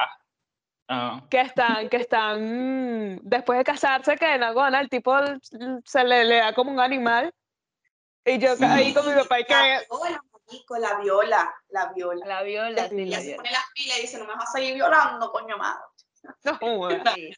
Ah, 0.90 1.22
que 1.28 1.40
están, 1.42 1.88
que 1.90 1.98
están, 1.98 3.14
mm, 3.14 3.18
después 3.22 3.58
de 3.58 3.64
casarse, 3.64 4.16
que 4.16 4.34
en 4.34 4.42
Agona 4.42 4.80
el 4.80 4.88
tipo 4.88 5.14
se 5.84 6.04
le, 6.04 6.24
le 6.24 6.36
da 6.36 6.54
como 6.54 6.70
un 6.72 6.80
animal. 6.80 7.32
Y 8.24 8.38
yo 8.38 8.56
ca- 8.58 8.74
ahí 8.74 8.92
con 8.94 9.06
mi 9.06 9.12
papá 9.14 9.40
y 9.40 9.44
que, 9.44 9.54
la 10.80 10.98
viola, 11.00 11.54
la 11.68 11.92
viola, 11.92 12.26
la 12.26 12.42
viola. 12.42 12.80
La 12.80 12.88
viola, 12.88 12.88
sí, 12.88 13.04
la 13.06 13.16
se 13.18 13.22
viola. 13.26 13.36
pone 13.36 13.50
las 13.50 13.64
pilas 13.74 13.98
y 13.98 14.00
dice, 14.02 14.18
no 14.18 14.24
me 14.26 14.34
vas 14.34 14.48
a 14.48 14.52
seguir 14.58 14.74
violando, 14.74 15.30
coño 15.30 15.56
madre. 15.58 15.80
no. 17.04 17.14
Sí. 17.14 17.32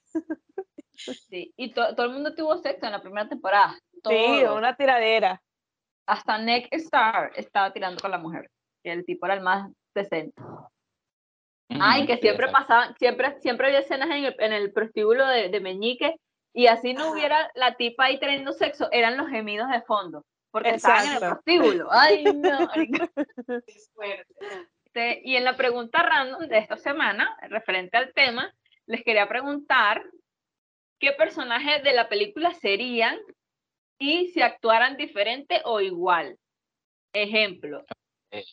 Sí, 1.28 1.52
y 1.56 1.72
to- 1.72 1.94
todo 1.96 2.06
el 2.06 2.12
mundo 2.12 2.34
tuvo 2.34 2.56
sexo 2.58 2.86
en 2.86 2.92
la 2.92 3.00
primera 3.02 3.28
temporada. 3.28 3.74
Sí, 4.06 4.44
una 4.44 4.76
tiradera. 4.76 5.40
Hasta 6.06 6.38
Nick 6.38 6.68
Star 6.74 7.32
estaba 7.36 7.72
tirando 7.72 8.00
con 8.00 8.10
la 8.10 8.18
mujer. 8.18 8.50
Que 8.82 8.92
el 8.92 9.04
tipo 9.04 9.26
era 9.26 9.34
el 9.34 9.40
más 9.40 9.70
decente. 9.94 10.40
Ay, 11.80 12.06
que 12.06 12.16
siempre 12.16 12.48
pasaban, 12.48 12.94
siempre, 12.96 13.40
siempre 13.40 13.68
había 13.68 13.80
escenas 13.80 14.10
en 14.10 14.24
el, 14.24 14.36
en 14.38 14.52
el 14.52 14.72
prostíbulo 14.72 15.26
de, 15.26 15.48
de 15.48 15.60
Meñique 15.60 16.16
y 16.52 16.66
así 16.66 16.94
no 16.94 17.12
hubiera 17.12 17.50
la 17.54 17.76
tipa 17.76 18.06
ahí 18.06 18.18
teniendo 18.18 18.52
sexo, 18.52 18.88
eran 18.90 19.16
los 19.16 19.28
gemidos 19.28 19.68
de 19.70 19.82
fondo, 19.82 20.24
porque 20.50 20.70
estaban 20.70 21.06
en 21.06 21.12
el 21.12 21.18
prostíbulo. 21.20 21.88
Ay, 21.90 22.24
no. 22.24 22.68
Qué 22.74 23.74
fuerte. 23.94 24.34
Este, 24.92 25.22
y 25.24 25.36
en 25.36 25.44
la 25.44 25.56
pregunta 25.56 26.02
random 26.02 26.48
de 26.48 26.58
esta 26.58 26.76
semana, 26.76 27.36
referente 27.42 27.96
al 27.96 28.12
tema, 28.12 28.52
les 28.86 29.04
quería 29.04 29.28
preguntar 29.28 30.02
qué 30.98 31.12
personajes 31.12 31.84
de 31.84 31.92
la 31.92 32.08
película 32.08 32.52
serían 32.54 33.16
y 33.98 34.28
si 34.28 34.42
actuaran 34.42 34.96
diferente 34.96 35.62
o 35.64 35.80
igual. 35.80 36.36
Ejemplo, 37.12 37.84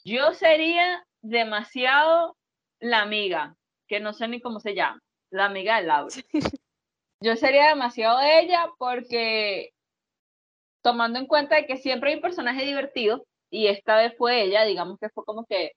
yo 0.06 0.34
sería 0.34 1.04
demasiado 1.22 2.38
la 2.80 3.02
amiga, 3.02 3.56
que 3.88 4.00
no 4.00 4.14
sé 4.14 4.28
ni 4.28 4.42
cómo 4.42 4.60
se 4.60 4.76
llama, 4.76 5.02
la 5.32 5.46
amiga 5.46 5.78
de 5.78 5.88
Laura. 5.88 6.16
Yo 7.22 7.36
sería 7.36 7.70
demasiado 7.70 8.20
ella 8.22 8.70
porque 8.80 9.72
tomando 10.82 11.20
en 11.20 11.28
cuenta 11.28 11.56
de 11.56 11.66
que 11.66 11.78
siempre 11.78 12.10
hay 12.12 12.16
un 12.18 12.22
personaje 12.22 12.64
divertido 12.66 13.26
y 13.50 13.68
esta 13.68 13.98
vez 13.98 14.14
fue 14.18 14.44
ella, 14.44 14.64
digamos 14.64 14.98
que 15.00 15.10
fue 15.10 15.26
como 15.26 15.46
que 15.46 15.72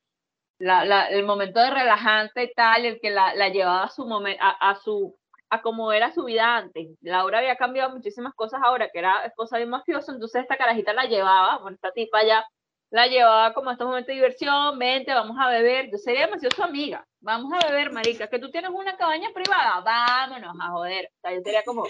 la, 0.59 0.85
la- 0.85 1.09
el 1.11 1.25
momento 1.27 1.61
de 1.61 1.71
relajante 1.71 2.45
y 2.45 2.53
tal, 2.55 2.85
el 2.87 3.01
que 3.01 3.11
la, 3.11 3.35
la 3.35 3.49
llevaba 3.51 3.85
a 3.85 3.91
su 3.91 4.07
momento, 4.07 4.43
a, 4.45 4.71
a 4.71 4.77
su 4.77 5.17
a 5.51 5.63
como 5.63 5.93
era 5.93 6.13
su 6.13 6.25
vida 6.25 6.57
antes. 6.59 6.89
Laura 7.03 7.39
había 7.39 7.57
cambiado 7.57 7.91
muchísimas 7.95 8.35
cosas 8.35 8.61
ahora, 8.65 8.91
que 8.93 8.99
era 9.01 9.25
esposa 9.27 9.59
de 9.59 9.65
un 9.65 9.71
mafioso, 9.71 10.13
entonces 10.13 10.43
esta 10.43 10.57
carajita 10.59 10.93
la 10.95 11.07
llevaba, 11.07 11.59
bueno, 11.61 11.77
esta 11.77 11.93
tipa 11.93 12.25
ya 12.25 12.45
la 12.91 13.07
llevaba 13.07 13.53
como 13.55 13.71
a 13.71 13.73
estos 13.75 13.87
momentos 13.87 14.09
de 14.09 14.15
diversión, 14.15 14.79
vente, 14.79 15.15
vamos 15.15 15.37
a 15.41 15.49
beber, 15.49 15.91
yo 15.91 15.99
sería 15.99 16.27
demasiado 16.27 16.55
su 16.55 16.63
amiga, 16.63 17.07
vamos 17.21 17.53
a 17.53 17.69
beber, 17.69 17.93
marica, 17.93 18.29
que 18.29 18.39
tú 18.39 18.51
tienes 18.51 18.71
una 18.71 18.97
cabaña 18.97 19.31
privada, 19.33 19.81
vámonos 19.81 20.57
a 20.61 20.71
joder, 20.71 21.07
o 21.07 21.21
sea, 21.21 21.35
yo 21.35 21.41
sería 21.43 21.63
como 21.63 21.85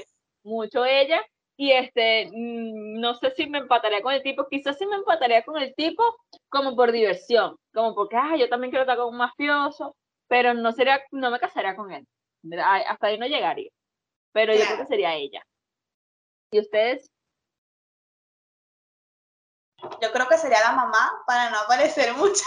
mucho 0.44 0.84
ella, 0.84 1.22
y 1.56 1.72
este, 1.72 2.26
mm, 2.26 3.00
no 3.00 3.14
sé 3.14 3.30
si 3.30 3.46
me 3.48 3.58
empataría 3.58 4.02
con 4.02 4.12
el 4.12 4.22
tipo, 4.22 4.46
quizás 4.48 4.78
sí 4.78 4.86
me 4.86 4.96
empataría 4.96 5.42
con 5.42 5.60
el 5.60 5.74
tipo 5.74 6.02
como 6.50 6.76
por 6.76 6.92
diversión, 6.92 7.56
como 7.72 7.94
porque, 7.94 8.16
ah, 8.16 8.36
yo 8.36 8.48
también 8.48 8.70
quiero 8.70 8.82
estar 8.82 8.98
con 8.98 9.08
un 9.08 9.16
mafioso, 9.18 9.96
pero 10.28 10.54
no 10.54 10.72
sería, 10.72 11.00
no 11.12 11.30
me 11.30 11.40
casaría 11.40 11.76
con 11.76 11.92
él, 11.92 12.06
hasta 12.86 13.06
ahí 13.06 13.18
no 13.18 13.26
llegaría, 13.26 13.70
pero 14.32 14.54
yo 14.54 14.64
creo 14.66 14.78
que 14.78 14.86
sería 14.86 15.14
ella. 15.16 15.42
¿Y 16.52 16.60
ustedes? 16.60 17.10
Yo 20.00 20.12
creo 20.12 20.28
que 20.28 20.38
sería 20.38 20.60
la 20.60 20.72
mamá 20.72 21.22
para 21.26 21.50
no 21.50 21.58
aparecer 21.60 22.12
mucho. 22.14 22.44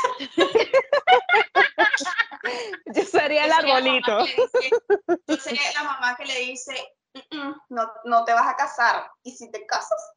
Yo 2.87 3.03
sería 3.03 3.45
el 3.45 3.51
Yo 3.51 3.57
arbolito. 3.57 4.17
que 4.25 4.35
dice- 4.35 4.69
Yo 5.27 5.35
sería 5.37 5.71
la 5.75 5.83
mamá 5.83 6.15
que 6.15 6.25
le 6.25 6.39
dice, 6.39 6.93
"Mm, 7.13 7.37
mm, 7.37 7.61
no, 7.69 7.93
no 8.05 8.25
te 8.25 8.33
vas 8.33 8.47
a 8.47 8.55
casar. 8.55 9.09
Y 9.23 9.31
si 9.31 9.49
te 9.51 9.65
casas, 9.65 10.13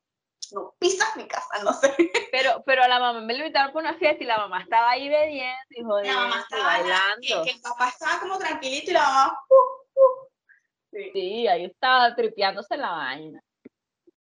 no 0.53 0.75
pisas 0.79 1.17
mi 1.17 1.27
casa, 1.27 1.63
no 1.63 1.73
sé. 1.73 1.95
Pero, 2.33 2.63
pero 2.67 2.83
a 2.85 2.89
la 2.89 2.99
mamá 2.99 3.21
me 3.21 3.33
lo 3.35 3.41
invitaron 3.41 3.73
por 3.73 3.83
una 3.83 3.95
fiesta 3.95 4.23
y 4.23 4.27
la 4.27 4.39
mamá 4.39 4.61
estaba 4.63 4.91
ahí 4.91 5.09
bebiendo 5.09 6.01
y 6.03 6.07
La 6.07 6.15
mamá 6.15 6.41
estaba, 6.41 6.77
que, 6.77 6.83
bailando. 6.83 7.45
que 7.45 7.51
el 7.51 7.61
papá 7.61 7.89
estaba 7.89 8.21
como 8.21 8.39
tranquilito 8.39 8.91
y 8.91 8.95
la 8.95 9.03
mamá, 9.03 9.41
uh, 9.49 9.55
uh. 9.55 10.29
Sí. 10.93 11.11
Sí, 11.13 11.49
ahí 11.49 11.65
estaba 11.67 12.15
tripeándose 12.15 12.77
la 12.77 12.91
vaina. 12.91 13.41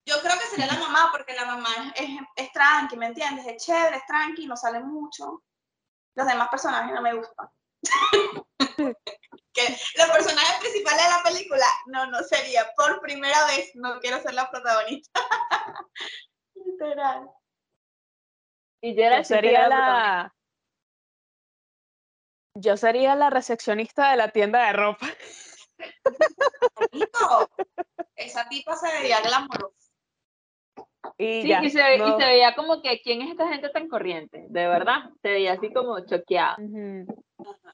Yo 0.06 0.20
creo 0.20 0.38
que 0.38 0.46
sería 0.46 0.66
la 0.66 0.78
mamá, 0.78 1.08
porque 1.12 1.34
la 1.34 1.46
mamá 1.46 1.70
es, 1.96 2.10
es 2.36 2.52
tranqui, 2.52 2.96
¿me 2.96 3.06
entiendes? 3.06 3.46
Es 3.46 3.64
chévere, 3.64 3.96
es 3.96 4.06
tranqui, 4.06 4.46
no 4.46 4.56
sale 4.56 4.80
mucho. 4.80 5.42
Los 6.14 6.26
demás 6.26 6.48
personajes 6.48 6.94
no 6.94 7.00
me 7.00 7.14
gustan. 7.14 7.48
que 9.54 9.62
los 9.96 10.10
personajes 10.10 10.60
principales 10.60 11.04
de 11.04 11.10
la 11.10 11.22
película, 11.22 11.64
no, 11.86 12.04
no 12.06 12.22
sería. 12.22 12.70
Por 12.76 13.00
primera 13.00 13.46
vez 13.46 13.70
no 13.74 13.98
quiero 14.00 14.20
ser 14.20 14.34
la 14.34 14.50
protagonista. 14.50 15.20
Literal. 16.54 17.30
Y 18.82 18.94
yo 18.94 19.04
era 19.04 19.24
sería 19.24 19.68
la. 19.68 20.34
Yo 22.56 22.76
sería 22.76 23.14
la 23.14 23.30
recepcionista 23.30 24.10
de 24.10 24.16
la 24.16 24.28
tienda 24.28 24.66
de 24.66 24.74
ropa. 24.74 25.06
Esa 28.16 28.48
tipa 28.48 28.76
se 28.76 28.92
veía 28.92 29.20
glamorosa. 29.20 29.83
Y 31.18 31.42
Sí, 31.42 31.48
ya. 31.48 31.62
y, 31.62 31.70
se, 31.70 31.96
y 31.96 32.00
se 32.00 32.26
veía 32.26 32.54
como 32.54 32.82
que, 32.82 33.00
¿quién 33.02 33.22
es 33.22 33.30
esta 33.30 33.48
gente 33.48 33.68
tan 33.70 33.88
corriente? 33.88 34.46
De 34.48 34.66
verdad, 34.66 35.10
se 35.22 35.30
veía 35.30 35.52
así 35.52 35.72
como 35.72 36.00
choqueada. 36.06 36.56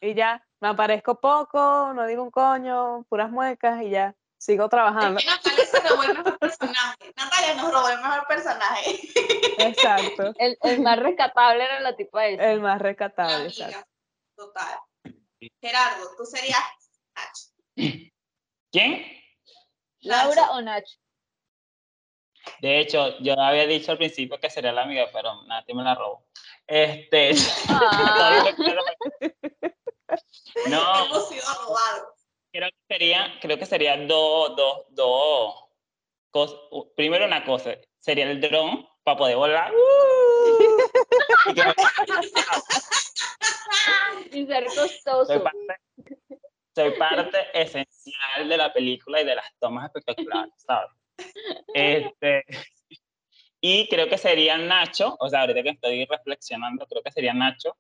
Y 0.01 0.15
ya, 0.15 0.45
me 0.61 0.69
aparezco 0.69 1.21
poco, 1.21 1.93
no 1.95 2.07
digo 2.07 2.23
un 2.23 2.31
coño, 2.31 3.05
puras 3.09 3.31
muecas 3.31 3.83
y 3.83 3.91
ya, 3.91 4.15
sigo 4.39 4.69
trabajando. 4.69 5.19
Es 5.21 5.25
que 5.25 5.31
Natalia 5.31 5.65
se 5.67 5.81
robó 5.89 6.03
el 6.03 6.15
mejor 6.17 6.39
personaje. 6.39 7.15
Natalia 7.17 7.55
nos 7.57 7.73
robó 7.73 7.89
el 7.89 7.99
mejor 7.99 8.27
personaje. 8.27 8.99
Exacto. 9.59 10.33
El, 10.39 10.57
el 10.63 10.81
más 10.81 10.99
rescatable 10.99 11.65
era 11.65 11.81
la 11.81 11.95
tipa 11.97 12.27
esa. 12.27 12.51
El 12.51 12.61
más 12.61 12.81
rescatable, 12.81 13.47
exacto. 13.47 13.87
Total. 14.37 14.79
Gerardo, 15.61 16.07
tú 16.17 16.25
serías 16.25 16.59
Nacho. 17.15 18.01
¿Quién? 18.73 19.05
¿Laura 20.01 20.35
Nacho. 20.43 20.53
o 20.53 20.63
Nacho? 20.63 20.97
De 22.61 22.81
hecho, 22.81 23.19
yo 23.21 23.39
había 23.39 23.67
dicho 23.67 23.93
al 23.93 23.99
principio 23.99 24.39
que 24.41 24.51
sería 24.51 24.73
la 24.73 24.83
amiga, 24.83 25.07
pero 25.13 25.43
nadie 25.45 25.75
me 25.75 25.83
la 25.83 25.95
robó. 25.95 26.25
Este. 26.67 27.35
Ah, 27.69 28.45
no, 30.69 31.05
Hemos 31.07 31.29
sido 31.29 31.43
robados. 31.67 32.09
creo 32.53 32.69
que 32.69 32.77
sería, 32.89 33.39
creo 33.41 33.59
que 33.59 33.67
sería 33.67 33.97
dos, 33.97 34.55
dos, 34.57 34.83
dos 34.91 35.55
cosas. 36.31 36.59
Primero 36.97 37.25
una 37.27 37.45
cosa, 37.45 37.75
sería 38.01 38.29
el 38.31 38.41
dron 38.41 38.87
para 39.05 39.17
poder 39.19 39.37
volar. 39.37 39.73
Me- 41.47 41.55
y 44.33 44.47
ser 44.47 44.65
costoso. 44.67 45.25
soy, 45.27 45.39
parte, 45.41 45.77
soy 46.75 46.91
parte 46.99 47.39
esencial 47.55 48.49
de 48.49 48.57
la 48.57 48.73
película 48.73 49.21
y 49.21 49.25
de 49.25 49.35
las 49.37 49.45
tomas 49.59 49.87
espectaculares, 49.87 50.53
¿sabes? 50.57 50.91
Este, 51.75 52.45
y 53.61 53.89
creo 53.89 54.09
que 54.09 54.19
sería 54.19 54.57
Nacho, 54.57 55.17
o 55.19 55.29
sea, 55.29 55.43
ahorita 55.43 55.63
que 55.63 55.71
estoy 55.71 56.05
reflexionando, 56.07 56.87
creo 56.87 57.03
que 57.03 57.13
sería 57.13 57.35
Nacho. 57.35 57.77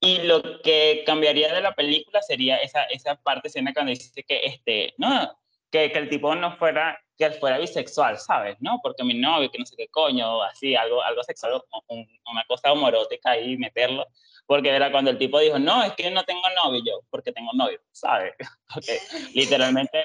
Y 0.00 0.18
lo 0.18 0.60
que 0.62 1.02
cambiaría 1.04 1.52
de 1.52 1.60
la 1.60 1.74
película 1.74 2.22
sería 2.22 2.58
esa, 2.58 2.84
esa 2.84 3.16
parte 3.20 3.48
escena 3.48 3.72
cuando 3.72 3.90
dice 3.90 4.22
que, 4.22 4.40
este, 4.44 4.94
no, 4.96 5.36
que, 5.70 5.90
que 5.90 5.98
el 5.98 6.08
tipo 6.08 6.34
no 6.36 6.56
fuera, 6.56 7.00
que 7.16 7.24
él 7.24 7.32
fuera 7.34 7.58
bisexual, 7.58 8.16
¿sabes? 8.18 8.56
¿No? 8.60 8.78
Porque 8.82 9.02
mi 9.02 9.14
novio, 9.14 9.50
que 9.50 9.58
no 9.58 9.66
sé 9.66 9.74
qué 9.76 9.88
coño, 9.88 10.42
así, 10.42 10.76
algo, 10.76 11.02
algo 11.02 11.22
sexual, 11.24 11.60
un- 11.88 12.08
una 12.30 12.44
cosa 12.46 12.70
homorótica 12.72 13.30
ahí, 13.30 13.56
meterlo. 13.56 14.06
Porque 14.46 14.68
era 14.70 14.92
cuando 14.92 15.10
el 15.10 15.18
tipo 15.18 15.40
dijo, 15.40 15.58
no, 15.58 15.82
es 15.82 15.92
que 15.94 16.10
no 16.10 16.22
tengo 16.24 16.42
novio, 16.62 16.80
yo, 16.84 17.00
porque 17.10 17.32
tengo 17.32 17.50
novio, 17.54 17.80
¿sabes? 17.90 18.34
Literalmente 19.34 20.04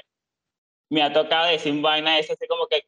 me 0.94 1.02
ha 1.02 1.12
tocado 1.12 1.46
decir 1.46 1.80
vaina 1.80 2.20
eso, 2.20 2.34
así 2.34 2.46
como 2.46 2.68
que 2.68 2.84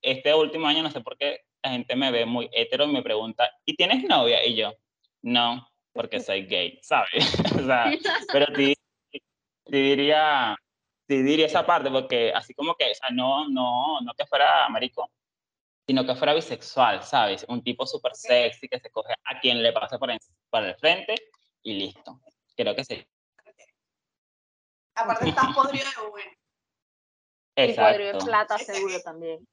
este 0.00 0.34
último 0.34 0.66
año, 0.66 0.82
no 0.82 0.90
sé 0.90 1.02
por 1.02 1.18
qué, 1.18 1.40
la 1.62 1.72
gente 1.72 1.94
me 1.96 2.10
ve 2.10 2.24
muy 2.24 2.48
hetero 2.50 2.84
y 2.84 2.92
me 2.92 3.02
pregunta, 3.02 3.50
¿y 3.66 3.76
tienes 3.76 4.04
novia? 4.04 4.42
Y 4.46 4.56
yo, 4.56 4.72
no, 5.20 5.68
porque 5.92 6.18
soy 6.20 6.46
gay, 6.46 6.78
¿sabes? 6.82 7.12
o 7.60 7.66
sea, 7.66 7.92
pero 8.32 8.46
sí, 8.56 8.74
diría, 9.66 10.56
sí 11.06 11.22
diría 11.22 11.44
esa 11.44 11.66
parte, 11.66 11.90
porque 11.90 12.32
así 12.34 12.54
como 12.54 12.74
que, 12.74 12.90
o 12.90 12.94
sea, 12.94 13.10
no, 13.10 13.46
no, 13.50 14.00
no 14.00 14.14
que 14.14 14.24
fuera 14.24 14.66
marico, 14.70 15.10
sino 15.86 16.06
que 16.06 16.14
fuera 16.14 16.32
bisexual, 16.32 17.02
¿sabes? 17.02 17.44
Un 17.48 17.62
tipo 17.62 17.86
súper 17.86 18.14
sexy 18.14 18.66
que 18.66 18.80
se 18.80 18.90
coge 18.90 19.12
a 19.24 19.40
quien 19.40 19.62
le 19.62 19.74
pase 19.74 19.98
por, 19.98 20.10
por 20.48 20.64
el 20.64 20.74
frente 20.76 21.16
y 21.62 21.74
listo. 21.74 22.18
Creo 22.56 22.74
que 22.74 22.84
sí. 22.84 23.06
Aparte 24.94 25.28
estás 25.28 25.54
podrido 25.54 25.84
de 25.84 26.08
bueno. 26.08 26.41
Y 27.54 27.72
podrido 27.74 27.98
de 27.98 28.08
Exacto. 28.10 28.24
plata 28.24 28.58
seguro 28.58 29.00
también. 29.02 29.46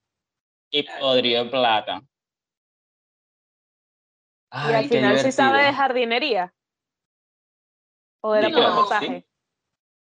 Y 0.71 0.83
podrido 0.83 1.43
de 1.43 1.49
plata. 1.49 2.01
Y 2.01 2.05
Ay, 4.51 4.75
al 4.75 4.89
final 4.89 5.19
sí 5.19 5.31
sabe 5.31 5.57
de 5.57 5.57
divertido. 5.65 5.81
jardinería. 5.81 6.53
¿O 8.21 8.35
era 8.35 8.49
por 8.49 8.73
montaje? 8.73 9.07
sí. 9.07 9.25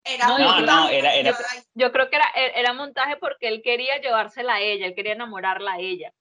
Era 0.05 0.28
No, 0.28 0.39
no, 0.39 0.45
montaje, 0.57 0.66
no, 0.66 0.89
era- 0.89 1.14
era- 1.14 1.39
Yo 1.74 1.93
creo 1.93 2.09
que 2.09 2.16
era, 2.16 2.26
e- 2.34 2.59
era 2.61 2.72
montaje 2.72 3.16
porque 3.18 3.49
él 3.49 3.62
quería 3.62 4.01
llevársela 4.01 4.55
a 4.55 4.61
ella, 4.61 4.86
él 4.86 4.95
quería 4.95 5.12
enamorarla 5.12 5.72
a 5.74 5.78
ella. 5.80 6.12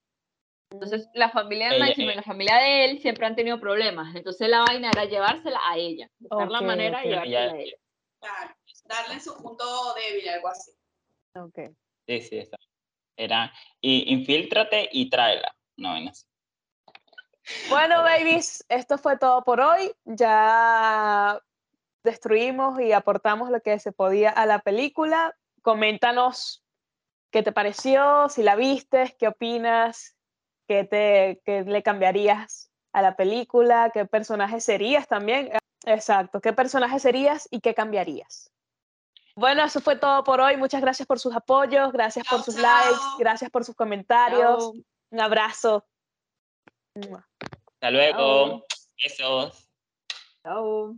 Entonces, 0.71 1.07
la 1.13 1.29
familia 1.29 1.69
de 1.69 1.77
Ella- 1.77 1.85
Máximo 1.85 2.11
y 2.11 2.15
la 2.15 2.23
familia 2.23 2.57
de 2.57 2.85
él 2.85 2.99
siempre 2.99 3.25
han 3.25 3.35
tenido 3.37 3.59
problemas. 3.59 4.13
Entonces, 4.15 4.49
la 4.49 4.61
vaina 4.63 4.91
era 4.91 5.05
llevársela 5.05 5.59
a 5.65 5.77
ella, 5.77 6.09
buscar 6.19 6.49
la 6.51 6.61
manera 6.61 6.99
de 6.99 7.07
llevársela 7.07 7.43
Ella- 7.45 7.53
a 7.53 7.57
ella. 7.57 7.77
Claro, 8.19 8.55
darle 8.85 9.13
en 9.13 9.21
su 9.21 9.37
punto 9.41 9.93
débil, 9.93 10.27
algo 10.27 10.47
así. 10.49 10.71
Ok. 11.37 11.59
Sí, 12.07 12.21
sí, 12.21 12.37
exacto. 12.39 12.67
Era, 13.15 13.51
y 13.81 14.13
infíltrate 14.13 14.89
y 14.91 15.09
tráela. 15.09 15.55
No. 15.75 15.95
Bueno, 17.69 18.03
babies, 18.03 18.65
esto 18.69 18.97
fue 18.97 19.17
todo 19.17 19.43
por 19.43 19.59
hoy. 19.59 19.91
Ya 20.05 21.41
destruimos 22.03 22.79
y 22.79 22.91
aportamos 22.91 23.49
lo 23.49 23.61
que 23.61 23.79
se 23.79 23.91
podía 23.91 24.29
a 24.29 24.45
la 24.45 24.59
película. 24.59 25.35
Coméntanos 25.61 26.63
qué 27.31 27.43
te 27.43 27.51
pareció, 27.51 28.29
si 28.29 28.43
la 28.43 28.55
viste, 28.55 29.15
qué 29.19 29.27
opinas, 29.27 30.15
qué, 30.67 30.83
te, 30.83 31.41
qué 31.45 31.63
le 31.63 31.83
cambiarías 31.83 32.71
a 32.93 33.01
la 33.01 33.15
película, 33.15 33.91
qué 33.93 34.05
personaje 34.05 34.61
serías 34.61 35.07
también. 35.07 35.51
Exacto, 35.85 36.41
qué 36.41 36.53
personaje 36.53 36.99
serías 36.99 37.47
y 37.51 37.61
qué 37.61 37.73
cambiarías. 37.73 38.51
Bueno, 39.37 39.63
eso 39.63 39.79
fue 39.81 39.95
todo 39.95 40.23
por 40.23 40.41
hoy. 40.41 40.57
Muchas 40.57 40.81
gracias 40.81 41.07
por 41.07 41.19
sus 41.19 41.35
apoyos, 41.35 41.91
gracias 41.91 42.25
por 42.27 42.41
sus 42.41 42.55
chao. 42.55 42.63
likes, 42.63 43.05
gracias 43.19 43.51
por 43.51 43.63
sus 43.63 43.75
comentarios. 43.75 44.57
Chao. 44.57 44.73
Un 45.11 45.21
abrazo. 45.21 45.85
Hasta 46.95 47.91
luego. 47.91 48.65
Besos. 49.01 49.69
Chao. 50.41 50.95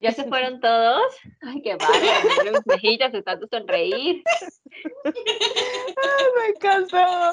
¿Ya 0.00 0.10
se 0.10 0.24
fueron 0.24 0.60
todos? 0.60 1.14
Ay, 1.42 1.62
qué. 1.62 1.76
Miren 2.38 2.54
mis 2.54 2.66
mejillas 2.66 3.12
de 3.12 3.22
tanto 3.22 3.46
sonreír. 3.46 4.24
Me 5.04 6.46
encantó. 6.48 7.32